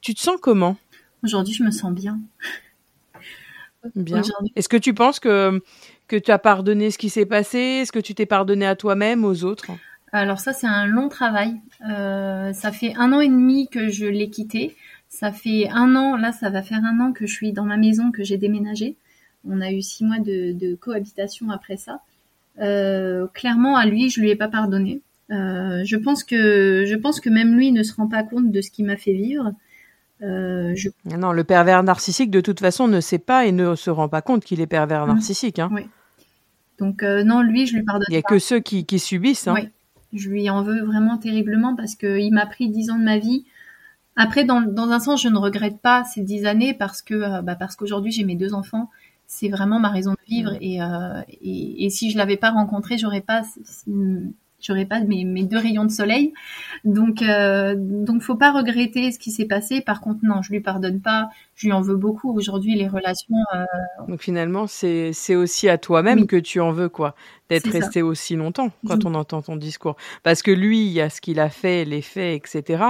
tu 0.00 0.14
te 0.14 0.20
sens 0.20 0.36
comment? 0.40 0.76
Aujourd'hui, 1.22 1.54
je 1.54 1.62
me 1.62 1.70
sens 1.70 1.92
bien. 1.92 2.18
Bien. 3.94 4.22
Est-ce 4.56 4.68
que 4.68 4.76
tu 4.76 4.94
penses 4.94 5.20
que 5.20 5.62
que 6.06 6.16
tu 6.16 6.30
as 6.32 6.38
pardonné 6.38 6.90
ce 6.90 6.98
qui 6.98 7.08
s'est 7.08 7.24
passé? 7.24 7.58
Est-ce 7.58 7.92
que 7.92 7.98
tu 7.98 8.14
t'es 8.14 8.26
pardonné 8.26 8.66
à 8.66 8.74
toi-même, 8.74 9.24
aux 9.24 9.44
autres? 9.44 9.70
Alors 10.12 10.40
ça, 10.40 10.52
c'est 10.52 10.66
un 10.66 10.86
long 10.86 11.08
travail. 11.08 11.54
Euh, 11.88 12.52
ça 12.52 12.72
fait 12.72 12.94
un 12.96 13.12
an 13.12 13.20
et 13.20 13.28
demi 13.28 13.68
que 13.68 13.88
je 13.88 14.06
l'ai 14.06 14.28
quitté. 14.28 14.76
Ça 15.08 15.32
fait 15.32 15.68
un 15.70 15.94
an, 15.96 16.16
là, 16.16 16.32
ça 16.32 16.50
va 16.50 16.62
faire 16.62 16.84
un 16.84 17.00
an 17.00 17.12
que 17.12 17.26
je 17.26 17.34
suis 17.34 17.52
dans 17.52 17.64
ma 17.64 17.76
maison, 17.76 18.10
que 18.10 18.24
j'ai 18.24 18.36
déménagé. 18.36 18.96
On 19.48 19.60
a 19.60 19.70
eu 19.70 19.82
six 19.82 20.04
mois 20.04 20.18
de, 20.18 20.52
de 20.52 20.74
cohabitation 20.74 21.50
après 21.50 21.76
ça. 21.76 22.00
Euh, 22.60 23.26
clairement, 23.32 23.76
à 23.76 23.86
lui, 23.86 24.10
je 24.10 24.20
lui 24.20 24.30
ai 24.30 24.36
pas 24.36 24.48
pardonné. 24.48 25.00
Euh, 25.30 25.82
je 25.84 25.96
pense 25.96 26.24
que 26.24 26.84
je 26.86 26.94
pense 26.96 27.20
que 27.20 27.30
même 27.30 27.54
lui 27.54 27.70
ne 27.72 27.82
se 27.82 27.94
rend 27.94 28.08
pas 28.08 28.24
compte 28.24 28.50
de 28.50 28.60
ce 28.60 28.70
qu'il 28.70 28.84
m'a 28.84 28.96
fait 28.96 29.12
vivre. 29.12 29.52
Euh, 30.22 30.72
je... 30.74 30.90
Non, 31.04 31.32
le 31.32 31.44
pervers 31.44 31.82
narcissique 31.82 32.30
de 32.30 32.40
toute 32.40 32.60
façon 32.60 32.88
ne 32.88 33.00
sait 33.00 33.18
pas 33.18 33.46
et 33.46 33.52
ne 33.52 33.74
se 33.74 33.90
rend 33.90 34.08
pas 34.08 34.22
compte 34.22 34.44
qu'il 34.44 34.60
est 34.60 34.66
pervers 34.66 35.06
mmh. 35.06 35.12
narcissique. 35.12 35.58
Hein. 35.58 35.70
Oui. 35.72 35.82
Donc 36.78 37.02
non, 37.02 37.42
lui, 37.42 37.66
je 37.66 37.76
lui 37.76 37.82
pardonne. 37.82 38.06
Il 38.08 38.14
y 38.14 38.18
a 38.18 38.22
que 38.22 38.38
ceux 38.38 38.60
qui, 38.60 38.86
qui 38.86 38.98
subissent. 38.98 39.48
Hein. 39.48 39.54
Oui. 39.54 39.68
Je 40.12 40.28
lui 40.28 40.50
en 40.50 40.62
veux 40.62 40.82
vraiment 40.82 41.18
terriblement 41.18 41.76
parce 41.76 41.94
qu'il 41.94 42.32
m'a 42.32 42.46
pris 42.46 42.68
dix 42.68 42.90
ans 42.90 42.98
de 42.98 43.04
ma 43.04 43.18
vie. 43.18 43.44
Après, 44.16 44.44
dans, 44.44 44.60
dans, 44.60 44.90
un 44.90 44.98
sens, 44.98 45.22
je 45.22 45.28
ne 45.28 45.38
regrette 45.38 45.80
pas 45.80 46.04
ces 46.04 46.22
dix 46.22 46.46
années 46.46 46.74
parce 46.74 47.00
que 47.00 47.40
bah, 47.42 47.54
parce 47.54 47.76
qu'aujourd'hui 47.76 48.10
j'ai 48.10 48.24
mes 48.24 48.34
deux 48.34 48.54
enfants 48.54 48.90
c'est 49.32 49.48
vraiment 49.48 49.78
ma 49.78 49.90
raison 49.90 50.10
de 50.10 50.26
vivre. 50.26 50.56
Et, 50.60 50.82
euh, 50.82 51.22
et, 51.28 51.84
et, 51.86 51.90
si 51.90 52.10
je 52.10 52.18
l'avais 52.18 52.36
pas 52.36 52.50
rencontré, 52.50 52.98
j'aurais 52.98 53.20
pas 53.20 53.42
j'aurais 54.60 54.84
pas 54.84 55.00
mes, 55.00 55.24
mes, 55.24 55.44
deux 55.44 55.56
rayons 55.56 55.84
de 55.84 55.90
soleil. 55.90 56.34
Donc, 56.84 57.22
euh, 57.22 57.76
donc, 57.78 58.22
faut 58.22 58.34
pas 58.34 58.50
regretter 58.50 59.12
ce 59.12 59.20
qui 59.20 59.30
s'est 59.30 59.46
passé. 59.46 59.82
Par 59.82 60.00
contre, 60.00 60.18
non, 60.24 60.42
je 60.42 60.50
lui 60.50 60.60
pardonne 60.60 61.00
pas. 61.00 61.30
Je 61.60 61.66
lui 61.66 61.72
en 61.74 61.82
veux 61.82 61.96
beaucoup. 61.96 62.34
Aujourd'hui, 62.34 62.74
les 62.74 62.88
relations. 62.88 63.34
Euh... 63.54 63.66
Donc 64.08 64.22
finalement, 64.22 64.66
c'est 64.66 65.12
c'est 65.12 65.34
aussi 65.34 65.68
à 65.68 65.76
toi-même 65.76 66.26
que 66.26 66.36
tu 66.36 66.58
en 66.58 66.72
veux, 66.72 66.88
quoi, 66.88 67.14
d'être 67.50 67.70
resté 67.70 68.00
aussi 68.00 68.34
longtemps 68.34 68.70
quand 68.86 69.04
on 69.04 69.14
entend 69.14 69.42
ton 69.42 69.56
discours. 69.56 69.96
Parce 70.22 70.40
que 70.40 70.50
lui, 70.50 70.86
il 70.86 70.92
y 70.92 71.02
a 71.02 71.10
ce 71.10 71.20
qu'il 71.20 71.38
a 71.38 71.50
fait, 71.50 71.84
les 71.84 72.00
faits, 72.00 72.34
etc. 72.34 72.84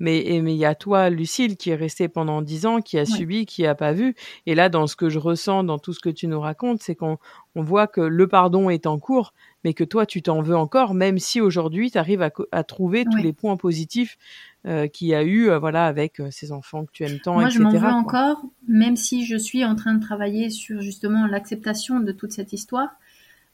Mais 0.00 0.38
mais 0.42 0.54
il 0.54 0.58
y 0.58 0.66
a 0.66 0.74
toi, 0.74 1.08
Lucille, 1.08 1.56
qui 1.56 1.70
est 1.70 1.74
restée 1.74 2.08
pendant 2.08 2.42
dix 2.42 2.66
ans, 2.66 2.82
qui 2.82 2.98
a 2.98 3.06
subi, 3.06 3.46
qui 3.46 3.64
a 3.64 3.74
pas 3.74 3.92
vu. 3.92 4.14
Et 4.44 4.54
là, 4.54 4.68
dans 4.68 4.86
ce 4.86 4.96
que 4.96 5.08
je 5.08 5.18
ressens, 5.18 5.64
dans 5.64 5.78
tout 5.78 5.94
ce 5.94 6.00
que 6.00 6.10
tu 6.10 6.26
nous 6.26 6.40
racontes, 6.40 6.82
c'est 6.82 6.94
qu'on 6.94 7.16
on 7.54 7.62
voit 7.62 7.86
que 7.86 8.02
le 8.02 8.28
pardon 8.28 8.68
est 8.68 8.86
en 8.86 8.98
cours, 8.98 9.32
mais 9.64 9.72
que 9.72 9.84
toi, 9.84 10.04
tu 10.04 10.20
t'en 10.20 10.42
veux 10.42 10.56
encore, 10.56 10.92
même 10.92 11.18
si 11.18 11.40
aujourd'hui, 11.40 11.90
tu 11.90 11.96
arrives 11.96 12.22
à, 12.22 12.30
à, 12.52 12.64
trouver 12.64 13.04
tous 13.04 13.22
les 13.22 13.32
points 13.32 13.56
positifs 13.56 14.18
euh, 14.66 14.88
qu'il 14.88 15.08
y 15.08 15.14
a 15.14 15.22
eu 15.22 15.48
euh, 15.48 15.58
voilà, 15.58 15.86
avec 15.86 16.20
euh, 16.20 16.30
ces 16.30 16.52
enfants 16.52 16.84
que 16.84 16.92
tu 16.92 17.04
aimes 17.04 17.18
tant, 17.20 17.34
Moi, 17.34 17.44
etc. 17.44 17.58
je 17.58 17.62
m'en 17.62 17.70
veux 17.70 17.88
encore, 17.88 18.44
même 18.68 18.96
si 18.96 19.24
je 19.24 19.36
suis 19.36 19.64
en 19.64 19.74
train 19.74 19.94
de 19.94 20.02
travailler 20.02 20.50
sur 20.50 20.80
justement 20.80 21.26
l'acceptation 21.26 22.00
de 22.00 22.12
toute 22.12 22.32
cette 22.32 22.52
histoire. 22.52 22.90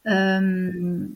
Euh, 0.06 1.06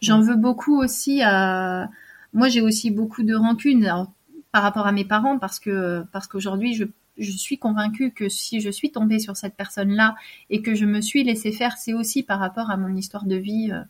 J'en 0.00 0.20
veux 0.20 0.36
beaucoup 0.36 0.80
aussi 0.80 1.22
à... 1.22 1.90
Moi, 2.32 2.48
j'ai 2.48 2.60
aussi 2.60 2.92
beaucoup 2.92 3.24
de 3.24 3.34
rancune 3.34 3.84
alors, 3.84 4.12
par 4.52 4.62
rapport 4.62 4.86
à 4.86 4.92
mes 4.92 5.04
parents 5.04 5.38
parce 5.38 5.58
que 5.58 6.04
parce 6.12 6.28
qu'aujourd'hui, 6.28 6.74
je 6.74 6.84
je 7.18 7.32
suis 7.32 7.58
convaincue 7.58 8.12
que 8.12 8.28
si 8.28 8.60
je 8.60 8.70
suis 8.70 8.92
tombée 8.92 9.18
sur 9.18 9.36
cette 9.36 9.56
personne-là 9.56 10.14
et 10.50 10.62
que 10.62 10.74
je 10.74 10.86
me 10.86 11.00
suis 11.00 11.24
laissée 11.24 11.52
faire, 11.52 11.76
c'est 11.76 11.92
aussi 11.92 12.22
par 12.22 12.38
rapport 12.38 12.70
à 12.70 12.76
mon 12.76 12.94
histoire 12.94 13.24
de 13.24 13.36
vie 13.36 13.72
euh, 13.72 13.82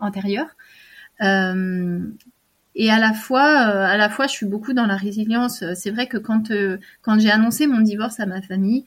antérieure. 0.00 0.48
Euh, 1.20 2.00
et 2.74 2.90
à 2.90 2.98
la 2.98 3.12
fois, 3.12 3.44
euh, 3.44 3.84
à 3.84 3.96
la 3.96 4.08
je 4.08 4.32
suis 4.32 4.46
beaucoup 4.46 4.72
dans 4.72 4.86
la 4.86 4.96
résilience. 4.96 5.64
C'est 5.74 5.90
vrai 5.90 6.06
que 6.06 6.16
quand 6.16 6.50
euh, 6.50 6.78
j'ai 7.18 7.30
annoncé 7.30 7.66
mon 7.66 7.80
divorce 7.80 8.18
à 8.20 8.26
ma 8.26 8.40
famille, 8.40 8.84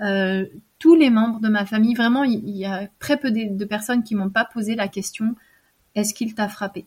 euh, 0.00 0.46
tous 0.78 0.94
les 0.94 1.10
membres 1.10 1.40
de 1.40 1.48
ma 1.48 1.66
famille, 1.66 1.94
vraiment, 1.94 2.24
il, 2.24 2.48
y 2.56 2.64
a 2.64 2.88
très 3.00 3.16
peu 3.16 3.30
de, 3.30 3.64
personnes 3.64 4.02
qui 4.02 4.14
m'ont 4.14 4.30
pas 4.30 4.44
posé 4.44 4.76
la 4.76 4.88
question 4.88 5.34
est-ce 5.94 6.14
qu'il 6.14 6.34
t'a 6.34 6.48
frappé? 6.48 6.86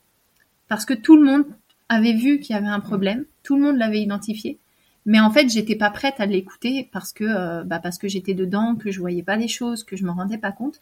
Parce 0.67 0.85
que 0.85 0.93
tout 0.93 1.17
le 1.17 1.23
monde 1.23 1.45
avait 1.89 2.13
vu 2.13 2.39
qu'il 2.39 2.55
y 2.55 2.57
avait 2.57 2.67
un 2.67 2.79
problème, 2.79 3.25
tout 3.43 3.57
le 3.57 3.63
monde 3.63 3.77
l'avait 3.77 4.01
identifié, 4.01 4.57
mais 5.05 5.19
en 5.19 5.31
fait, 5.31 5.49
j'étais 5.49 5.75
pas 5.75 5.89
prête 5.89 6.19
à 6.19 6.25
l'écouter 6.25 6.87
parce 6.93 7.11
que 7.11 7.63
bah 7.63 7.79
parce 7.79 7.97
que 7.97 8.07
j'étais 8.07 8.35
dedans, 8.35 8.75
que 8.75 8.91
je 8.91 8.99
voyais 8.99 9.23
pas 9.23 9.35
les 9.35 9.47
choses, 9.49 9.83
que 9.83 9.97
je 9.97 10.05
me 10.05 10.11
rendais 10.11 10.37
pas 10.37 10.51
compte. 10.51 10.81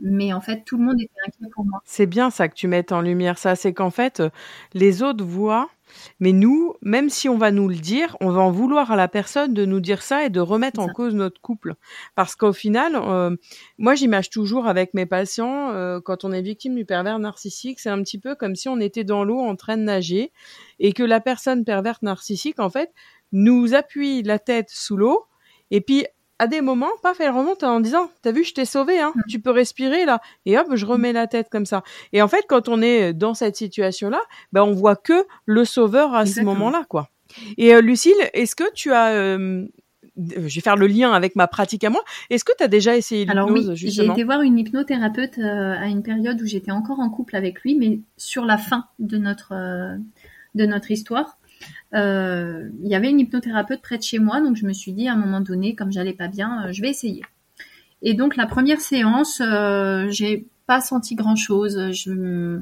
Mais 0.00 0.32
en 0.32 0.40
fait, 0.40 0.64
tout 0.64 0.76
le 0.76 0.84
monde 0.84 1.00
était 1.00 1.12
inquiet 1.26 1.50
pour 1.52 1.64
moi. 1.64 1.80
C'est 1.84 2.06
bien 2.06 2.30
ça 2.30 2.48
que 2.48 2.54
tu 2.54 2.68
mettes 2.68 2.92
en 2.92 3.00
lumière 3.00 3.38
ça, 3.38 3.56
c'est 3.56 3.72
qu'en 3.72 3.90
fait, 3.90 4.22
les 4.72 5.02
autres 5.02 5.24
voient, 5.24 5.68
mais 6.20 6.32
nous, 6.32 6.74
même 6.82 7.10
si 7.10 7.28
on 7.28 7.36
va 7.36 7.50
nous 7.50 7.68
le 7.68 7.76
dire, 7.76 8.16
on 8.20 8.30
va 8.30 8.40
en 8.40 8.50
vouloir 8.50 8.90
à 8.90 8.96
la 8.96 9.08
personne 9.08 9.54
de 9.54 9.64
nous 9.64 9.80
dire 9.80 10.02
ça 10.02 10.24
et 10.24 10.30
de 10.30 10.40
remettre 10.40 10.80
en 10.80 10.88
cause 10.88 11.14
notre 11.14 11.40
couple. 11.40 11.74
Parce 12.14 12.34
qu'au 12.34 12.52
final, 12.52 12.96
euh, 12.96 13.36
moi 13.78 13.94
j'image 13.94 14.30
toujours 14.30 14.66
avec 14.66 14.94
mes 14.94 15.06
patients, 15.06 15.70
euh, 15.70 16.00
quand 16.00 16.24
on 16.24 16.32
est 16.32 16.42
victime 16.42 16.74
du 16.74 16.84
pervers 16.84 17.18
narcissique, 17.18 17.80
c'est 17.80 17.90
un 17.90 18.02
petit 18.02 18.18
peu 18.18 18.34
comme 18.34 18.56
si 18.56 18.68
on 18.68 18.80
était 18.80 19.04
dans 19.04 19.24
l'eau 19.24 19.40
en 19.40 19.56
train 19.56 19.76
de 19.76 19.82
nager 19.82 20.32
et 20.78 20.92
que 20.92 21.02
la 21.02 21.20
personne 21.20 21.64
perverte 21.64 22.02
narcissique, 22.02 22.60
en 22.60 22.70
fait, 22.70 22.92
nous 23.32 23.74
appuie 23.74 24.22
la 24.22 24.38
tête 24.38 24.70
sous 24.70 24.96
l'eau 24.96 25.26
et 25.70 25.80
puis 25.80 26.06
à 26.38 26.46
des 26.46 26.60
moments, 26.60 26.90
paf, 27.02 27.20
elle 27.20 27.30
remonte 27.30 27.62
en 27.62 27.80
disant, 27.80 28.10
t'as 28.22 28.32
vu, 28.32 28.44
je 28.44 28.54
t'ai 28.54 28.64
sauvé, 28.64 29.00
hein, 29.00 29.12
tu 29.28 29.40
peux 29.40 29.50
respirer 29.50 30.04
là, 30.04 30.20
et 30.46 30.58
hop, 30.58 30.66
je 30.74 30.84
remets 30.84 31.12
la 31.12 31.26
tête 31.26 31.48
comme 31.50 31.66
ça. 31.66 31.82
Et 32.12 32.22
en 32.22 32.28
fait, 32.28 32.44
quand 32.48 32.68
on 32.68 32.82
est 32.82 33.12
dans 33.12 33.34
cette 33.34 33.56
situation-là, 33.56 34.20
ben 34.52 34.62
on 34.62 34.72
voit 34.72 34.96
que 34.96 35.24
le 35.46 35.64
sauveur 35.64 36.14
à 36.14 36.22
Exactement. 36.22 36.52
ce 36.52 36.58
moment-là, 36.58 36.84
quoi. 36.88 37.08
Et 37.56 37.74
euh, 37.74 37.80
Lucille, 37.80 38.12
est-ce 38.32 38.54
que 38.56 38.70
tu 38.72 38.92
as, 38.92 39.12
euh, 39.12 39.66
je 40.16 40.54
vais 40.54 40.60
faire 40.60 40.76
le 40.76 40.86
lien 40.86 41.12
avec 41.12 41.36
ma 41.36 41.46
pratique 41.46 41.84
à 41.84 41.90
moi. 41.90 42.02
Est-ce 42.30 42.44
que 42.44 42.52
tu 42.56 42.62
as 42.62 42.68
déjà 42.68 42.96
essayé 42.96 43.24
l'hypnose 43.24 43.36
Alors 43.36 43.50
oui, 43.50 43.76
j'ai 43.76 44.06
été 44.06 44.24
voir 44.24 44.42
une 44.42 44.58
hypnothérapeute 44.58 45.38
euh, 45.38 45.74
à 45.78 45.86
une 45.86 46.02
période 46.02 46.40
où 46.40 46.46
j'étais 46.46 46.70
encore 46.70 47.00
en 47.00 47.10
couple 47.10 47.36
avec 47.36 47.62
lui, 47.62 47.74
mais 47.76 48.00
sur 48.16 48.44
la 48.44 48.58
fin 48.58 48.86
de 48.98 49.18
notre 49.18 49.52
euh, 49.52 49.96
de 50.54 50.66
notre 50.66 50.90
histoire 50.90 51.38
euh, 51.94 52.68
il 52.82 52.88
y 52.88 52.94
avait 52.94 53.10
une 53.10 53.20
hypnothérapeute 53.20 53.80
près 53.80 53.98
de 53.98 54.02
chez 54.02 54.18
moi, 54.18 54.40
donc 54.40 54.56
je 54.56 54.66
me 54.66 54.72
suis 54.72 54.92
dit 54.92 55.06
à 55.08 55.12
un 55.12 55.16
moment 55.16 55.40
donné, 55.40 55.74
comme 55.74 55.92
j'allais 55.92 56.12
pas 56.12 56.28
bien, 56.28 56.64
euh, 56.64 56.72
je 56.72 56.82
vais 56.82 56.90
essayer. 56.90 57.22
Et 58.02 58.14
donc 58.14 58.36
la 58.36 58.46
première 58.46 58.80
séance, 58.80 59.40
euh, 59.40 60.08
j'ai 60.10 60.46
pas 60.66 60.80
senti 60.80 61.14
grand 61.14 61.36
chose. 61.36 61.92
Je, 61.92 62.60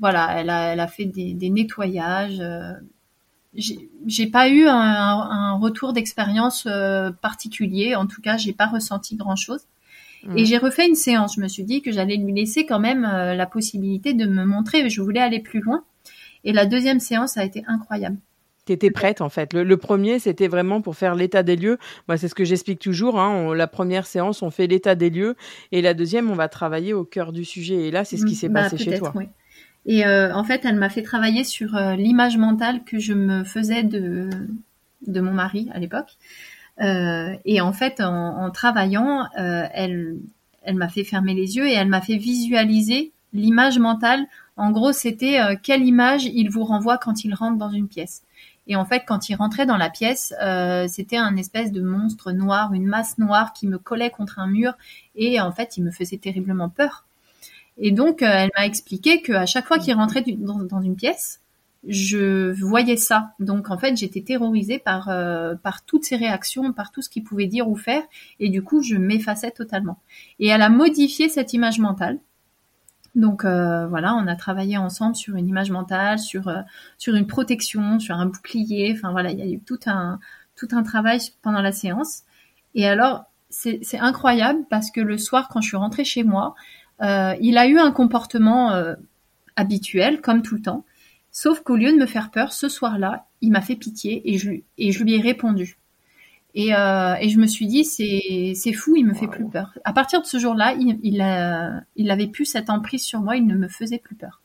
voilà, 0.00 0.40
elle 0.40 0.50
a, 0.50 0.72
elle 0.72 0.80
a 0.80 0.88
fait 0.88 1.04
des, 1.04 1.32
des 1.32 1.50
nettoyages. 1.50 2.40
Euh, 2.40 2.72
j'ai 3.54 4.26
pas 4.26 4.48
eu 4.48 4.66
un, 4.66 4.74
un 4.76 5.52
retour 5.54 5.92
d'expérience 5.92 6.68
particulier. 7.20 7.96
En 7.96 8.06
tout 8.06 8.20
cas, 8.22 8.36
j'ai 8.36 8.52
pas 8.52 8.66
ressenti 8.66 9.16
grand 9.16 9.34
chose. 9.34 9.62
Mmh. 10.22 10.38
Et 10.38 10.44
j'ai 10.44 10.56
refait 10.56 10.86
une 10.86 10.94
séance. 10.94 11.34
Je 11.34 11.40
me 11.40 11.48
suis 11.48 11.64
dit 11.64 11.82
que 11.82 11.90
j'allais 11.90 12.16
lui 12.16 12.32
laisser 12.32 12.64
quand 12.64 12.78
même 12.78 13.02
la 13.02 13.46
possibilité 13.46 14.14
de 14.14 14.24
me 14.24 14.44
montrer. 14.44 14.88
Je 14.88 15.02
voulais 15.02 15.20
aller 15.20 15.40
plus 15.40 15.60
loin. 15.60 15.82
Et 16.44 16.52
la 16.52 16.64
deuxième 16.64 17.00
séance 17.00 17.36
a 17.38 17.44
été 17.44 17.64
incroyable. 17.66 18.18
T'étais 18.66 18.90
prête 18.90 19.20
en 19.20 19.28
fait. 19.30 19.52
Le, 19.52 19.64
le 19.64 19.76
premier, 19.76 20.18
c'était 20.18 20.46
vraiment 20.46 20.80
pour 20.80 20.94
faire 20.94 21.14
l'état 21.14 21.42
des 21.42 21.56
lieux. 21.56 21.78
Moi, 22.06 22.18
c'est 22.18 22.28
ce 22.28 22.34
que 22.34 22.44
j'explique 22.44 22.78
toujours. 22.78 23.18
Hein. 23.18 23.30
On, 23.30 23.52
la 23.52 23.66
première 23.66 24.06
séance, 24.06 24.42
on 24.42 24.50
fait 24.50 24.66
l'état 24.66 24.94
des 24.94 25.10
lieux, 25.10 25.34
et 25.72 25.82
la 25.82 25.94
deuxième, 25.94 26.30
on 26.30 26.34
va 26.34 26.48
travailler 26.48 26.92
au 26.92 27.04
cœur 27.04 27.32
du 27.32 27.44
sujet. 27.44 27.88
Et 27.88 27.90
là, 27.90 28.04
c'est 28.04 28.16
ce 28.16 28.26
qui 28.26 28.34
s'est 28.34 28.48
bah, 28.48 28.64
passé 28.64 28.78
chez 28.78 28.98
toi. 28.98 29.12
Oui. 29.16 29.26
Et 29.86 30.04
euh, 30.04 30.34
en 30.34 30.44
fait, 30.44 30.64
elle 30.64 30.76
m'a 30.76 30.90
fait 30.90 31.02
travailler 31.02 31.42
sur 31.42 31.74
euh, 31.74 31.96
l'image 31.96 32.36
mentale 32.36 32.84
que 32.84 32.98
je 32.98 33.14
me 33.14 33.44
faisais 33.44 33.82
de 33.82 34.28
de 35.06 35.20
mon 35.22 35.32
mari 35.32 35.70
à 35.72 35.78
l'époque. 35.78 36.18
Euh, 36.82 37.34
et 37.46 37.62
en 37.62 37.72
fait, 37.72 38.00
en, 38.00 38.44
en 38.44 38.50
travaillant, 38.50 39.26
elle 39.36 40.16
elle 40.62 40.74
m'a 40.74 40.88
fait 40.88 41.04
fermer 41.04 41.32
les 41.32 41.56
yeux 41.56 41.66
et 41.66 41.72
elle 41.72 41.88
m'a 41.88 42.02
fait 42.02 42.18
visualiser 42.18 43.12
l'image 43.32 43.78
mentale. 43.78 44.26
En 44.58 44.70
gros, 44.70 44.92
c'était 44.92 45.38
quelle 45.62 45.82
image 45.82 46.26
il 46.26 46.50
vous 46.50 46.64
renvoie 46.64 46.98
quand 46.98 47.24
il 47.24 47.32
rentre 47.34 47.56
dans 47.56 47.70
une 47.70 47.88
pièce. 47.88 48.22
Et 48.70 48.76
en 48.76 48.84
fait, 48.84 49.02
quand 49.04 49.28
il 49.28 49.34
rentrait 49.34 49.66
dans 49.66 49.76
la 49.76 49.90
pièce, 49.90 50.32
euh, 50.40 50.86
c'était 50.86 51.16
un 51.16 51.36
espèce 51.36 51.72
de 51.72 51.82
monstre 51.82 52.30
noir, 52.30 52.72
une 52.72 52.86
masse 52.86 53.18
noire 53.18 53.52
qui 53.52 53.66
me 53.66 53.78
collait 53.78 54.10
contre 54.10 54.38
un 54.38 54.46
mur. 54.46 54.74
Et 55.16 55.40
en 55.40 55.50
fait, 55.50 55.76
il 55.76 55.82
me 55.82 55.90
faisait 55.90 56.18
terriblement 56.18 56.68
peur. 56.68 57.04
Et 57.78 57.90
donc, 57.90 58.22
euh, 58.22 58.28
elle 58.30 58.50
m'a 58.56 58.64
expliqué 58.64 59.22
qu'à 59.22 59.44
chaque 59.44 59.66
fois 59.66 59.80
qu'il 59.80 59.92
rentrait 59.94 60.22
dans, 60.38 60.80
une 60.80 60.94
pièce, 60.94 61.40
je 61.88 62.52
voyais 62.62 62.96
ça. 62.96 63.32
Donc, 63.40 63.70
en 63.70 63.76
fait, 63.76 63.96
j'étais 63.96 64.22
terrorisée 64.22 64.78
par 64.78 65.08
euh, 65.08 65.56
par 65.56 65.84
toutes 65.84 66.04
ces 66.04 66.14
réactions, 66.14 66.72
par 66.72 66.92
tout 66.92 67.02
ce 67.02 67.08
qu'il 67.08 67.24
pouvait 67.24 67.48
dire 67.48 67.68
ou 67.68 67.74
faire. 67.74 68.04
Et 68.38 68.50
du 68.50 68.62
coup, 68.62 68.84
je 68.84 68.94
m'effaçais 68.94 69.50
totalement. 69.50 69.98
Et 70.38 70.46
elle 70.46 70.62
a 70.62 70.68
modifié 70.68 71.28
cette 71.28 71.54
image 71.54 71.80
mentale. 71.80 72.20
Donc 73.14 73.44
euh, 73.44 73.86
voilà, 73.88 74.14
on 74.14 74.26
a 74.26 74.36
travaillé 74.36 74.76
ensemble 74.76 75.16
sur 75.16 75.34
une 75.36 75.48
image 75.48 75.70
mentale, 75.70 76.18
sur 76.18 76.48
euh, 76.48 76.60
sur 76.98 77.14
une 77.14 77.26
protection, 77.26 77.98
sur 77.98 78.16
un 78.16 78.26
bouclier. 78.26 78.94
Enfin 78.96 79.10
voilà, 79.10 79.30
il 79.32 79.38
y 79.38 79.42
a 79.42 79.46
eu 79.46 79.60
tout 79.60 79.80
un 79.86 80.20
tout 80.56 80.68
un 80.72 80.82
travail 80.82 81.20
pendant 81.42 81.62
la 81.62 81.72
séance. 81.72 82.22
Et 82.74 82.86
alors 82.86 83.24
c'est 83.48 83.80
c'est 83.82 83.98
incroyable 83.98 84.64
parce 84.70 84.90
que 84.90 85.00
le 85.00 85.18
soir 85.18 85.48
quand 85.48 85.60
je 85.60 85.68
suis 85.68 85.76
rentrée 85.76 86.04
chez 86.04 86.22
moi, 86.22 86.54
euh, 87.02 87.34
il 87.40 87.58
a 87.58 87.66
eu 87.66 87.78
un 87.78 87.90
comportement 87.92 88.72
euh, 88.72 88.94
habituel 89.56 90.20
comme 90.20 90.42
tout 90.42 90.54
le 90.54 90.62
temps, 90.62 90.84
sauf 91.32 91.60
qu'au 91.62 91.76
lieu 91.76 91.92
de 91.92 91.98
me 91.98 92.06
faire 92.06 92.30
peur, 92.30 92.52
ce 92.52 92.68
soir-là, 92.68 93.26
il 93.40 93.50
m'a 93.50 93.60
fait 93.60 93.76
pitié 93.76 94.32
et 94.32 94.38
je 94.38 94.52
et 94.78 94.92
je 94.92 95.02
lui 95.02 95.14
ai 95.14 95.20
répondu. 95.20 95.79
Et, 96.54 96.74
euh, 96.74 97.14
et 97.20 97.28
je 97.28 97.38
me 97.38 97.46
suis 97.46 97.66
dit, 97.66 97.84
c'est, 97.84 98.52
c'est 98.54 98.72
fou, 98.72 98.96
il 98.96 99.06
me 99.06 99.14
fait 99.14 99.28
plus 99.28 99.48
peur. 99.48 99.72
À 99.84 99.92
partir 99.92 100.20
de 100.20 100.26
ce 100.26 100.38
jour-là, 100.38 100.74
il, 100.78 100.98
il, 101.02 102.10
avait 102.10 102.26
plus 102.26 102.44
cette 102.44 102.70
emprise 102.70 103.02
sur 103.02 103.20
moi, 103.20 103.36
il 103.36 103.46
ne 103.46 103.54
me 103.54 103.68
faisait 103.68 103.98
plus 103.98 104.16
peur. 104.16 104.40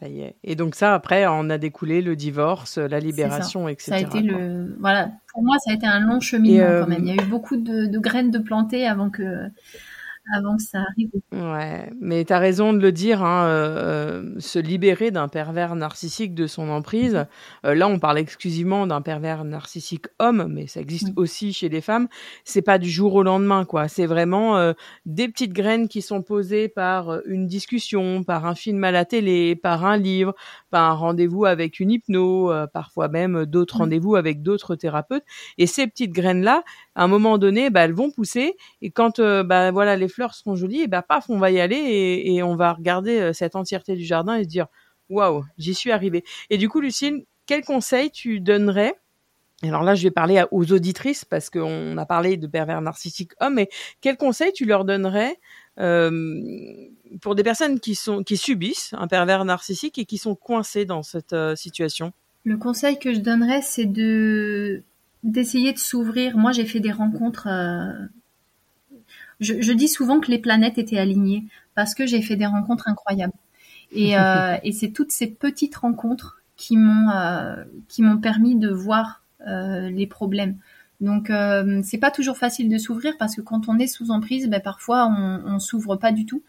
Ça 0.00 0.08
y 0.08 0.22
est. 0.22 0.34
Et 0.42 0.56
donc 0.56 0.74
ça, 0.74 0.94
après, 0.94 1.26
on 1.28 1.50
a 1.50 1.58
découlé 1.58 2.00
le 2.00 2.16
divorce, 2.16 2.78
la 2.78 2.98
libération, 3.00 3.68
etc. 3.68 3.90
Ça 3.90 3.94
a 3.96 4.00
été 4.00 4.20
le, 4.20 4.76
voilà. 4.80 5.12
Pour 5.32 5.42
moi, 5.44 5.58
ça 5.58 5.72
a 5.72 5.74
été 5.74 5.86
un 5.86 6.00
long 6.00 6.18
cheminement 6.18 6.62
euh... 6.62 6.80
quand 6.80 6.88
même. 6.88 7.06
Il 7.06 7.14
y 7.14 7.18
a 7.18 7.22
eu 7.22 7.26
beaucoup 7.26 7.56
de, 7.56 7.86
de 7.86 7.98
graines 7.98 8.30
de 8.30 8.38
planter 8.38 8.86
avant 8.86 9.10
que, 9.10 9.48
avant 10.34 10.56
que 10.56 10.62
ça 10.62 10.78
arrive. 10.78 11.10
Ouais, 11.32 11.90
mais 12.00 12.24
tu 12.24 12.32
as 12.32 12.38
raison 12.38 12.72
de 12.72 12.78
le 12.78 12.92
dire, 12.92 13.22
hein, 13.22 13.46
euh, 13.46 14.34
se 14.38 14.58
libérer 14.58 15.10
d'un 15.10 15.28
pervers 15.28 15.74
narcissique 15.74 16.34
de 16.34 16.46
son 16.46 16.68
emprise. 16.68 17.26
Euh, 17.66 17.74
là, 17.74 17.88
on 17.88 17.98
parle 17.98 18.18
exclusivement 18.18 18.86
d'un 18.86 19.02
pervers 19.02 19.44
narcissique 19.44 20.06
homme, 20.18 20.46
mais 20.48 20.66
ça 20.66 20.80
existe 20.80 21.08
oui. 21.08 21.14
aussi 21.16 21.52
chez 21.52 21.68
les 21.68 21.80
femmes. 21.80 22.08
C'est 22.44 22.62
pas 22.62 22.78
du 22.78 22.88
jour 22.88 23.14
au 23.14 23.22
lendemain, 23.22 23.64
quoi. 23.64 23.88
C'est 23.88 24.06
vraiment 24.06 24.56
euh, 24.56 24.72
des 25.06 25.28
petites 25.28 25.52
graines 25.52 25.88
qui 25.88 26.02
sont 26.02 26.22
posées 26.22 26.68
par 26.68 27.20
une 27.26 27.46
discussion, 27.46 28.24
par 28.24 28.46
un 28.46 28.54
film 28.54 28.82
à 28.84 28.90
la 28.90 29.04
télé, 29.04 29.56
par 29.56 29.84
un 29.84 29.96
livre, 29.96 30.34
par 30.70 30.90
un 30.90 30.94
rendez-vous 30.94 31.44
avec 31.44 31.80
une 31.80 31.90
hypno, 31.90 32.50
euh, 32.52 32.66
parfois 32.66 33.08
même 33.08 33.44
d'autres 33.46 33.76
oui. 33.76 33.82
rendez-vous 33.82 34.16
avec 34.16 34.42
d'autres 34.42 34.76
thérapeutes. 34.76 35.24
Et 35.58 35.66
ces 35.66 35.86
petites 35.86 36.12
graines-là, 36.12 36.62
à 36.94 37.04
un 37.04 37.08
moment 37.08 37.38
donné, 37.38 37.70
bah, 37.70 37.82
elles 37.82 37.92
vont 37.92 38.10
pousser. 38.10 38.56
Et 38.80 38.90
quand, 38.90 39.18
euh, 39.18 39.42
bah, 39.42 39.70
voilà, 39.70 39.96
les 39.96 40.08
fleurs 40.12 40.34
seront 40.34 40.54
jolies, 40.54 40.82
et 40.82 40.86
bah 40.86 41.02
paf, 41.02 41.28
on 41.28 41.38
va 41.38 41.50
y 41.50 41.60
aller 41.60 42.22
et, 42.24 42.42
on 42.42 42.54
va 42.54 42.72
regarder 42.72 43.32
cette 43.32 43.56
entièreté 43.56 43.96
du 43.96 44.04
jardin 44.04 44.36
et 44.36 44.44
se 44.44 44.48
dire 44.48 44.66
waouh, 45.08 45.44
j'y 45.58 45.74
suis 45.74 45.90
arrivée. 45.90 46.24
Et 46.50 46.58
du 46.58 46.68
coup, 46.68 46.80
Lucille, 46.80 47.24
quel 47.46 47.64
conseil 47.64 48.10
tu 48.10 48.40
donnerais? 48.40 48.94
Alors 49.62 49.82
là, 49.82 49.94
je 49.94 50.02
vais 50.02 50.10
parler 50.10 50.42
aux 50.50 50.72
auditrices 50.72 51.24
parce 51.24 51.48
qu'on 51.48 51.96
a 51.96 52.06
parlé 52.06 52.36
de 52.36 52.46
pervers 52.46 52.80
narcissiques 52.80 53.32
hommes, 53.40 53.54
mais 53.54 53.68
quel 54.00 54.16
conseil 54.16 54.52
tu 54.52 54.64
leur 54.64 54.84
donnerais 54.84 55.38
pour 57.20 57.34
des 57.34 57.42
personnes 57.42 57.78
qui 57.80 57.94
sont 57.94 58.22
qui 58.22 58.36
subissent 58.36 58.94
un 58.98 59.06
pervers 59.06 59.44
narcissique 59.44 59.98
et 59.98 60.04
qui 60.04 60.18
sont 60.18 60.34
coincées 60.34 60.84
dans 60.84 61.02
cette 61.02 61.36
situation? 61.54 62.12
Le 62.44 62.56
conseil 62.56 62.98
que 62.98 63.14
je 63.14 63.20
donnerais, 63.20 63.62
c'est 63.62 63.86
de 63.86 64.82
d'essayer 65.22 65.72
de 65.72 65.78
s'ouvrir. 65.78 66.36
Moi, 66.36 66.52
j'ai 66.52 66.66
fait 66.66 66.80
des 66.80 66.92
rencontres. 66.92 67.46
Euh, 67.46 67.92
je, 69.42 69.72
dis 69.72 69.88
souvent 69.88 70.20
que 70.20 70.30
les 70.30 70.38
planètes 70.38 70.78
étaient 70.78 70.98
alignées 70.98 71.44
parce 71.74 71.94
que 71.94 72.06
j'ai 72.06 72.22
fait 72.22 72.36
des 72.36 72.46
rencontres 72.46 72.88
incroyables. 72.88 73.32
Et, 73.92 74.18
euh, 74.18 74.56
et 74.62 74.72
c'est 74.72 74.90
toutes 74.90 75.12
ces 75.12 75.28
petites 75.28 75.76
rencontres 75.76 76.42
qui 76.56 76.76
m'ont 76.76 77.10
euh, 77.10 77.64
qui 77.88 78.02
m'ont 78.02 78.18
permis 78.18 78.56
de 78.56 78.70
voir 78.70 79.22
les 79.44 80.06
problèmes. 80.06 80.56
Donc 81.00 81.32
c'est 81.82 81.98
pas 81.98 82.12
toujours 82.12 82.36
facile 82.36 82.68
de 82.68 82.78
s'ouvrir 82.78 83.14
parce 83.18 83.34
que 83.34 83.40
quand 83.40 83.68
on 83.68 83.76
est 83.80 83.88
sous 83.88 84.12
emprise, 84.12 84.48
ben, 84.48 84.60
parfois 84.60 85.08
on, 85.08 85.42
on 85.44 85.58
s'ouvre 85.58 85.96
pas 85.96 86.12
du 86.12 86.26
tout. 86.26 86.44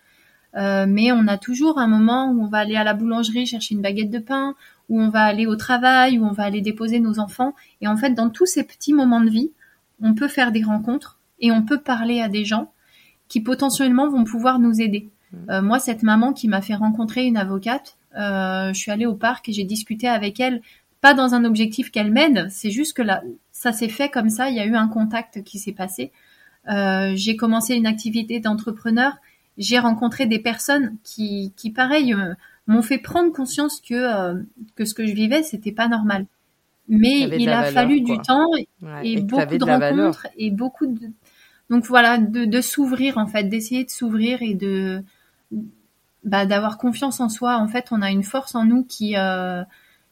mais 0.53 1.11
on 1.11 1.27
a 1.27 1.39
toujours 1.39 1.79
un 1.79 1.87
moment 1.87 2.29
où 2.29 2.43
on 2.43 2.47
va 2.47 2.59
aller 2.59 2.75
à 2.75 2.83
la 2.83 2.93
boulangerie 2.93 3.47
chercher 3.47 3.73
une 3.73 3.81
baguette 3.81 4.11
de 4.11 4.19
pain, 4.19 4.53
où 4.89 5.01
on 5.01 5.09
va 5.09 5.23
aller 5.23 5.47
au 5.47 5.55
travail, 5.55 6.19
où 6.19 6.25
on 6.25 6.33
va 6.33 6.43
aller 6.43 6.61
déposer 6.61 6.99
nos 6.99 7.17
enfants. 7.17 7.55
Et 7.81 7.87
en 7.87 7.97
fait, 7.97 8.11
dans 8.11 8.29
tous 8.29 8.45
ces 8.45 8.63
petits 8.63 8.93
moments 8.93 9.21
de 9.21 9.29
vie, 9.31 9.51
on 10.01 10.13
peut 10.13 10.27
faire 10.27 10.51
des 10.51 10.63
rencontres 10.63 11.19
et 11.39 11.51
on 11.51 11.63
peut 11.63 11.79
parler 11.79 12.21
à 12.21 12.29
des 12.29 12.45
gens 12.45 12.72
qui 13.33 13.41
potentiellement 13.41 14.07
vont 14.09 14.25
pouvoir 14.25 14.59
nous 14.59 14.79
aider. 14.79 15.09
Mmh. 15.31 15.37
Euh, 15.49 15.61
moi, 15.63 15.79
cette 15.79 16.03
maman 16.03 16.33
qui 16.33 16.47
m'a 16.47 16.61
fait 16.61 16.75
rencontrer 16.75 17.25
une 17.25 17.35
avocate, 17.35 17.97
euh, 18.15 18.71
je 18.71 18.79
suis 18.79 18.91
allée 18.91 19.07
au 19.07 19.15
parc 19.15 19.49
et 19.49 19.53
j'ai 19.53 19.63
discuté 19.63 20.07
avec 20.07 20.39
elle, 20.39 20.61
pas 21.01 21.15
dans 21.15 21.33
un 21.33 21.43
objectif 21.43 21.89
qu'elle 21.89 22.11
m'aide, 22.11 22.47
c'est 22.51 22.69
juste 22.69 22.95
que 22.95 23.01
là, 23.01 23.23
ça 23.51 23.71
s'est 23.71 23.89
fait 23.89 24.09
comme 24.09 24.29
ça, 24.29 24.51
il 24.51 24.55
y 24.55 24.59
a 24.59 24.67
eu 24.67 24.75
un 24.75 24.87
contact 24.87 25.43
qui 25.43 25.57
s'est 25.57 25.71
passé. 25.71 26.11
Euh, 26.69 27.13
j'ai 27.15 27.35
commencé 27.35 27.73
une 27.73 27.87
activité 27.87 28.39
d'entrepreneur, 28.39 29.13
j'ai 29.57 29.79
rencontré 29.79 30.27
des 30.27 30.37
personnes 30.37 30.95
qui, 31.03 31.53
qui 31.55 31.71
pareil, 31.71 32.15
m'ont 32.67 32.83
fait 32.83 32.99
prendre 32.99 33.33
conscience 33.33 33.81
que 33.81 33.95
euh, 33.95 34.43
que 34.75 34.85
ce 34.85 34.93
que 34.93 35.07
je 35.07 35.13
vivais 35.13 35.41
c'était 35.41 35.71
pas 35.71 35.87
normal. 35.87 36.27
Mais 36.87 37.21
il 37.39 37.49
a 37.49 37.63
fallu 37.71 38.01
du 38.01 38.15
temps 38.19 38.47
et, 39.01 39.21
beaucoup 39.21 39.57
de 39.57 39.63
rencontres 39.63 40.27
et 40.37 40.51
beaucoup 40.51 40.85
de 40.85 41.07
donc 41.69 41.85
voilà 41.85 42.17
de, 42.17 42.61
s'ouvrir 42.61 43.17
en 43.17 43.27
fait, 43.27 43.45
d'essayer 43.45 43.83
de 43.83 43.89
s'ouvrir 43.89 44.41
et 44.41 44.53
de 44.53 45.03
bah, 46.23 46.45
d'avoir 46.45 46.77
confiance 46.77 47.19
en 47.19 47.29
soi. 47.29 47.57
En 47.57 47.67
fait, 47.67 47.87
on 47.91 48.01
a 48.01 48.11
une 48.11 48.23
force 48.23 48.55
en 48.55 48.65
nous 48.65 48.83
qui 48.83 49.17
euh, 49.17 49.63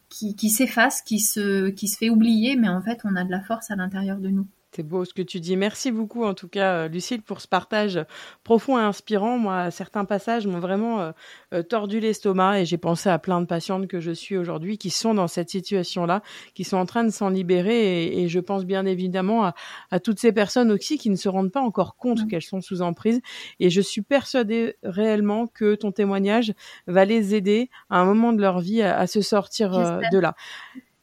qui, 0.10 0.36
qui 0.36 0.50
s'efface, 0.50 1.02
qui 1.02 1.20
se 1.20 1.70
qui 1.70 1.88
se 1.88 1.98
fait 1.98 2.10
oublier, 2.10 2.56
mais 2.56 2.70
en 2.70 2.82
fait, 2.82 3.02
on 3.04 3.16
a 3.16 3.24
de 3.24 3.32
la 3.32 3.42
force 3.42 3.72
à 3.72 3.76
l'intérieur 3.76 4.18
de 4.18 4.30
nous. 4.30 4.48
C'est 4.74 4.84
beau 4.84 5.04
ce 5.04 5.14
que 5.14 5.22
tu 5.22 5.42
dis. 5.42 5.58
Merci 5.58 5.92
beaucoup 5.92 6.24
en 6.24 6.34
tout 6.34 6.48
cas, 6.48 6.76
euh, 6.76 6.88
Lucille, 6.88 7.22
pour 7.22 7.42
ce 7.42 7.48
partage 7.48 8.00
profond 8.46 8.80
et 8.80 8.82
inspirant. 8.82 9.38
Moi, 9.38 9.70
certains 9.70 10.06
passages 10.06 10.48
m'ont 10.48 10.62
vraiment 10.62 11.02
euh, 11.02 11.12
euh, 11.54 11.62
tordu 11.62 12.00
l'estomac 12.00 12.62
et 12.62 12.66
j'ai 12.66 12.78
pensé 12.78 13.10
à 13.10 13.20
plein 13.20 13.42
de 13.42 13.46
patientes 13.46 13.88
que 13.88 14.00
je 14.00 14.12
suis 14.12 14.38
aujourd'hui 14.38 14.78
qui 14.78 14.90
sont 14.90 15.14
dans 15.14 15.28
cette 15.28 15.50
situation-là, 15.50 16.22
qui 16.56 16.64
sont 16.64 16.78
en 16.78 16.86
train 16.86 17.04
de 17.04 17.10
s'en 17.10 17.28
libérer 17.28 18.06
et, 18.22 18.30
je 18.30 18.40
pense 18.40 18.64
bien 18.64 18.86
évidemment 18.86 19.52
à, 19.90 20.00
toutes 20.00 20.20
ces 20.20 20.32
personnes 20.32 20.72
aussi 20.72 20.98
qui 20.98 21.10
ne 21.10 21.18
se 21.18 21.28
rendent 21.28 21.52
pas 21.52 21.60
encore 21.60 21.98
compte 21.98 22.22
mmh. 22.22 22.28
qu'elles 22.28 22.42
sont 22.42 22.62
sous 22.62 22.82
emprise. 22.82 23.20
Et 23.60 23.70
je 23.70 23.82
suis 23.82 24.02
persuadée 24.02 24.78
réellement 24.84 25.48
que 25.48 25.76
ton 25.76 25.92
témoignage 25.92 26.54
va 26.88 27.04
les 27.04 27.36
aider 27.36 27.70
à 27.90 28.00
un 28.00 28.06
moment 28.06 28.32
de 28.32 28.40
leur 28.40 28.62
vie 28.62 28.82
à, 28.82 29.06
se 29.06 29.20
sortir 29.20 29.72
de 29.72 30.18
là. 30.18 30.36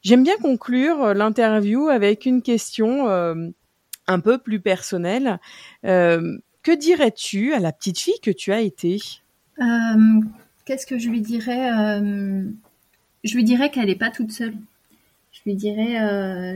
J'aime 0.00 0.22
bien 0.22 0.36
conclure 0.38 1.12
l'interview 1.12 1.88
avec 1.88 2.24
une 2.24 2.40
question 2.40 3.08
un 4.08 4.20
peu 4.20 4.38
plus 4.38 4.58
personnel. 4.58 5.38
Euh, 5.84 6.38
que 6.62 6.72
dirais-tu 6.72 7.52
à 7.52 7.60
la 7.60 7.72
petite 7.72 8.00
fille 8.00 8.18
que 8.22 8.30
tu 8.30 8.52
as 8.52 8.60
été? 8.60 9.00
Euh, 9.60 10.20
Qu'est-ce 10.64 10.86
que 10.86 10.98
je 10.98 11.08
lui 11.08 11.20
dirais 11.20 11.70
euh, 11.70 12.42
Je 13.22 13.34
lui 13.36 13.44
dirais 13.44 13.70
qu'elle 13.70 13.86
n'est 13.86 13.94
pas 13.94 14.10
toute 14.10 14.32
seule. 14.32 14.54
Je 15.30 15.40
lui 15.46 15.54
dirais, 15.54 15.94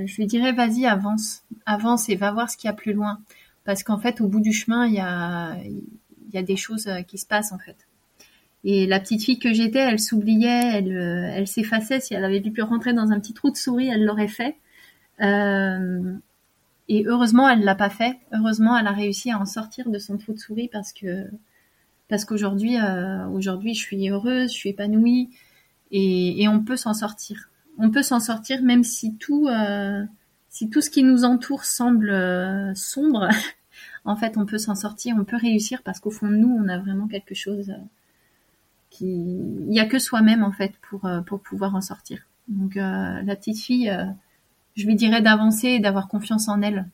je 0.06 0.22
dirais, 0.24 0.52
vas-y, 0.52 0.86
avance, 0.86 1.44
avance 1.66 2.08
et 2.08 2.16
va 2.16 2.32
voir 2.32 2.50
ce 2.50 2.56
qu'il 2.56 2.66
y 2.66 2.70
a 2.70 2.74
plus 2.74 2.92
loin. 2.92 3.20
Parce 3.64 3.84
qu'en 3.84 3.98
fait, 3.98 4.20
au 4.20 4.26
bout 4.26 4.40
du 4.40 4.52
chemin, 4.52 4.86
il 4.86 4.94
y 4.94 4.98
a, 4.98 6.42
des 6.42 6.56
choses 6.56 6.90
qui 7.06 7.16
se 7.16 7.26
passent 7.26 7.52
en 7.52 7.58
fait. 7.58 7.76
Et 8.64 8.86
la 8.86 8.98
petite 8.98 9.22
fille 9.22 9.38
que 9.38 9.52
j'étais, 9.52 9.78
elle 9.78 10.00
s'oubliait, 10.00 10.82
elle, 11.36 11.46
s'effaçait. 11.46 12.00
Si 12.00 12.14
elle 12.14 12.24
avait 12.24 12.40
pu 12.40 12.62
rentrer 12.62 12.92
dans 12.92 13.12
un 13.12 13.20
petit 13.20 13.34
trou 13.34 13.50
de 13.50 13.56
souris, 13.56 13.88
elle 13.88 14.04
l'aurait 14.04 14.26
fait. 14.26 14.56
Et 16.88 17.04
heureusement, 17.06 17.48
elle 17.48 17.62
l'a 17.64 17.74
pas 17.74 17.90
fait. 17.90 18.18
Heureusement, 18.32 18.76
elle 18.76 18.86
a 18.86 18.92
réussi 18.92 19.30
à 19.30 19.38
en 19.38 19.46
sortir 19.46 19.88
de 19.88 19.98
son 19.98 20.18
trou 20.18 20.32
de 20.32 20.38
souris 20.38 20.68
parce 20.68 20.92
que 20.92 21.26
parce 22.08 22.24
qu'aujourd'hui, 22.24 22.78
euh, 22.78 23.26
aujourd'hui, 23.28 23.74
je 23.74 23.80
suis 23.80 24.10
heureuse, 24.10 24.50
je 24.52 24.56
suis 24.56 24.70
épanouie 24.70 25.30
et, 25.90 26.42
et 26.42 26.48
on 26.48 26.62
peut 26.62 26.76
s'en 26.76 26.92
sortir. 26.92 27.48
On 27.78 27.90
peut 27.90 28.02
s'en 28.02 28.20
sortir 28.20 28.62
même 28.62 28.84
si 28.84 29.16
tout 29.16 29.48
euh, 29.48 30.04
si 30.48 30.68
tout 30.68 30.82
ce 30.82 30.90
qui 30.90 31.04
nous 31.04 31.24
entoure 31.24 31.64
semble 31.64 32.10
euh, 32.10 32.74
sombre. 32.74 33.28
en 34.04 34.16
fait, 34.16 34.36
on 34.36 34.44
peut 34.44 34.58
s'en 34.58 34.74
sortir, 34.74 35.16
on 35.18 35.24
peut 35.24 35.38
réussir 35.38 35.82
parce 35.82 36.00
qu'au 36.00 36.10
fond 36.10 36.28
de 36.28 36.36
nous, 36.36 36.54
on 36.54 36.68
a 36.68 36.78
vraiment 36.78 37.06
quelque 37.06 37.34
chose 37.34 37.72
qui 38.90 39.06
il 39.06 39.72
y 39.72 39.80
a 39.80 39.86
que 39.86 39.98
soi-même 39.98 40.42
en 40.42 40.52
fait 40.52 40.72
pour 40.82 41.08
pour 41.26 41.40
pouvoir 41.40 41.74
en 41.76 41.80
sortir. 41.80 42.26
Donc 42.48 42.74
la 42.74 43.36
petite 43.36 43.58
fille 43.60 43.90
je 44.74 44.86
lui 44.86 44.94
dirais 44.94 45.22
d'avancer 45.22 45.68
et 45.68 45.80
d'avoir 45.80 46.08
confiance 46.08 46.48
en 46.48 46.62
elle. 46.62 46.86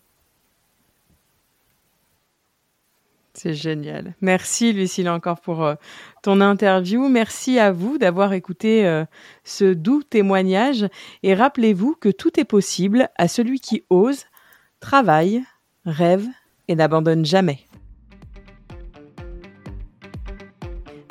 C'est 3.39 3.55
génial. 3.55 4.15
Merci 4.21 4.73
Lucille 4.73 5.09
encore 5.09 5.41
pour 5.41 5.63
euh, 5.63 5.77
ton 6.25 6.41
interview. 6.41 7.09
Merci 7.09 7.61
à 7.61 7.71
vous 7.71 7.97
d'avoir 7.97 8.33
écouté 8.33 8.85
euh, 8.85 9.05
ce 9.45 9.73
doux 9.75 10.03
témoignage 10.03 10.89
et 11.23 11.35
rappelez-vous 11.35 11.95
que 12.01 12.09
tout 12.09 12.41
est 12.41 12.45
possible 12.45 13.09
à 13.17 13.29
celui 13.29 13.61
qui 13.61 13.85
ose, 13.91 14.25
travaille, 14.81 15.45
rêve 15.85 16.27
et 16.67 16.75
n'abandonne 16.75 17.25
jamais. 17.25 17.68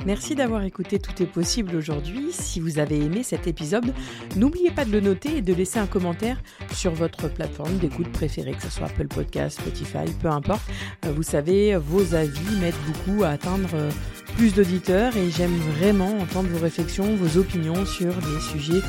Merci 0.08 0.36
d'avoir 0.36 0.64
écouté 0.64 1.00
Tout 1.00 1.22
est 1.22 1.26
possible 1.26 1.76
aujourd'hui. 1.76 2.32
Si 2.32 2.62
vous 2.62 2.80
avez 2.80 2.98
aimé 2.98 3.24
cet 3.24 3.46
épisode, 3.46 3.94
n'oubliez 4.38 4.72
pas 4.72 4.86
de 4.86 4.92
le 4.94 5.02
noter 5.02 5.40
et 5.40 5.42
de 5.42 5.54
laisser 5.54 5.80
un 5.80 5.86
commentaire 5.86 6.42
sur 6.72 6.94
votre 6.94 7.28
plateforme 7.28 7.78
d'écoute 7.78 8.10
préférée, 8.14 8.54
que 8.54 8.62
ce 8.62 8.70
soit 8.70 8.86
Apple 8.86 9.08
Podcast, 9.08 9.60
Spotify, 9.60 10.10
peu 10.22 10.30
importe. 10.30 10.62
Euh, 11.06 11.12
vous 11.12 11.24
savez, 11.24 11.76
vos 11.76 12.16
avis 12.16 12.56
m'aident 12.62 12.74
beaucoup 12.86 13.26
à 13.26 13.32
atteindre 13.32 13.68
euh, 13.74 13.92
plus 14.38 14.54
d'auditeurs 14.54 15.18
et 15.18 15.30
j'aime 15.30 15.58
vraiment 15.78 16.18
entendre 16.20 16.48
vos 16.52 16.60
réflexions, 16.60 17.14
vos 17.18 17.38
opinions 17.38 17.86
sur 17.86 18.14
les 18.14 18.40
sujets 18.40 18.82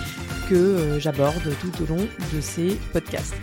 que 0.48 0.54
euh, 0.54 1.00
j'aborde 1.00 1.52
tout 1.60 1.82
au 1.82 1.86
long 1.86 2.06
de 2.32 2.40
ces 2.40 2.78
podcasts. 2.92 3.34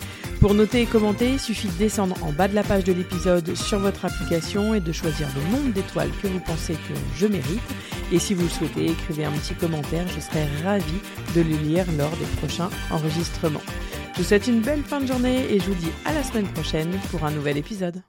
Pour 0.46 0.54
noter 0.54 0.82
et 0.82 0.86
commenter, 0.86 1.32
il 1.32 1.40
suffit 1.40 1.66
de 1.66 1.72
descendre 1.72 2.14
en 2.22 2.30
bas 2.30 2.46
de 2.46 2.54
la 2.54 2.62
page 2.62 2.84
de 2.84 2.92
l'épisode 2.92 3.56
sur 3.56 3.80
votre 3.80 4.04
application 4.04 4.74
et 4.74 4.80
de 4.80 4.92
choisir 4.92 5.26
le 5.34 5.42
nombre 5.50 5.72
d'étoiles 5.72 6.12
que 6.22 6.28
vous 6.28 6.38
pensez 6.38 6.74
que 6.74 6.94
je 7.16 7.26
mérite. 7.26 7.60
Et 8.12 8.20
si 8.20 8.32
vous 8.32 8.44
le 8.44 8.48
souhaitez, 8.48 8.92
écrivez 8.92 9.24
un 9.24 9.32
petit 9.32 9.54
commentaire, 9.54 10.06
je 10.06 10.20
serai 10.20 10.46
ravie 10.62 10.84
de 11.34 11.40
le 11.40 11.56
lire 11.56 11.84
lors 11.98 12.16
des 12.16 12.36
prochains 12.36 12.70
enregistrements. 12.92 13.60
Je 14.12 14.18
vous 14.18 14.28
souhaite 14.28 14.46
une 14.46 14.60
belle 14.60 14.84
fin 14.84 15.00
de 15.00 15.08
journée 15.08 15.52
et 15.52 15.58
je 15.58 15.64
vous 15.64 15.74
dis 15.74 15.90
à 16.04 16.12
la 16.12 16.22
semaine 16.22 16.46
prochaine 16.46 16.96
pour 17.10 17.24
un 17.24 17.32
nouvel 17.32 17.56
épisode. 17.56 18.00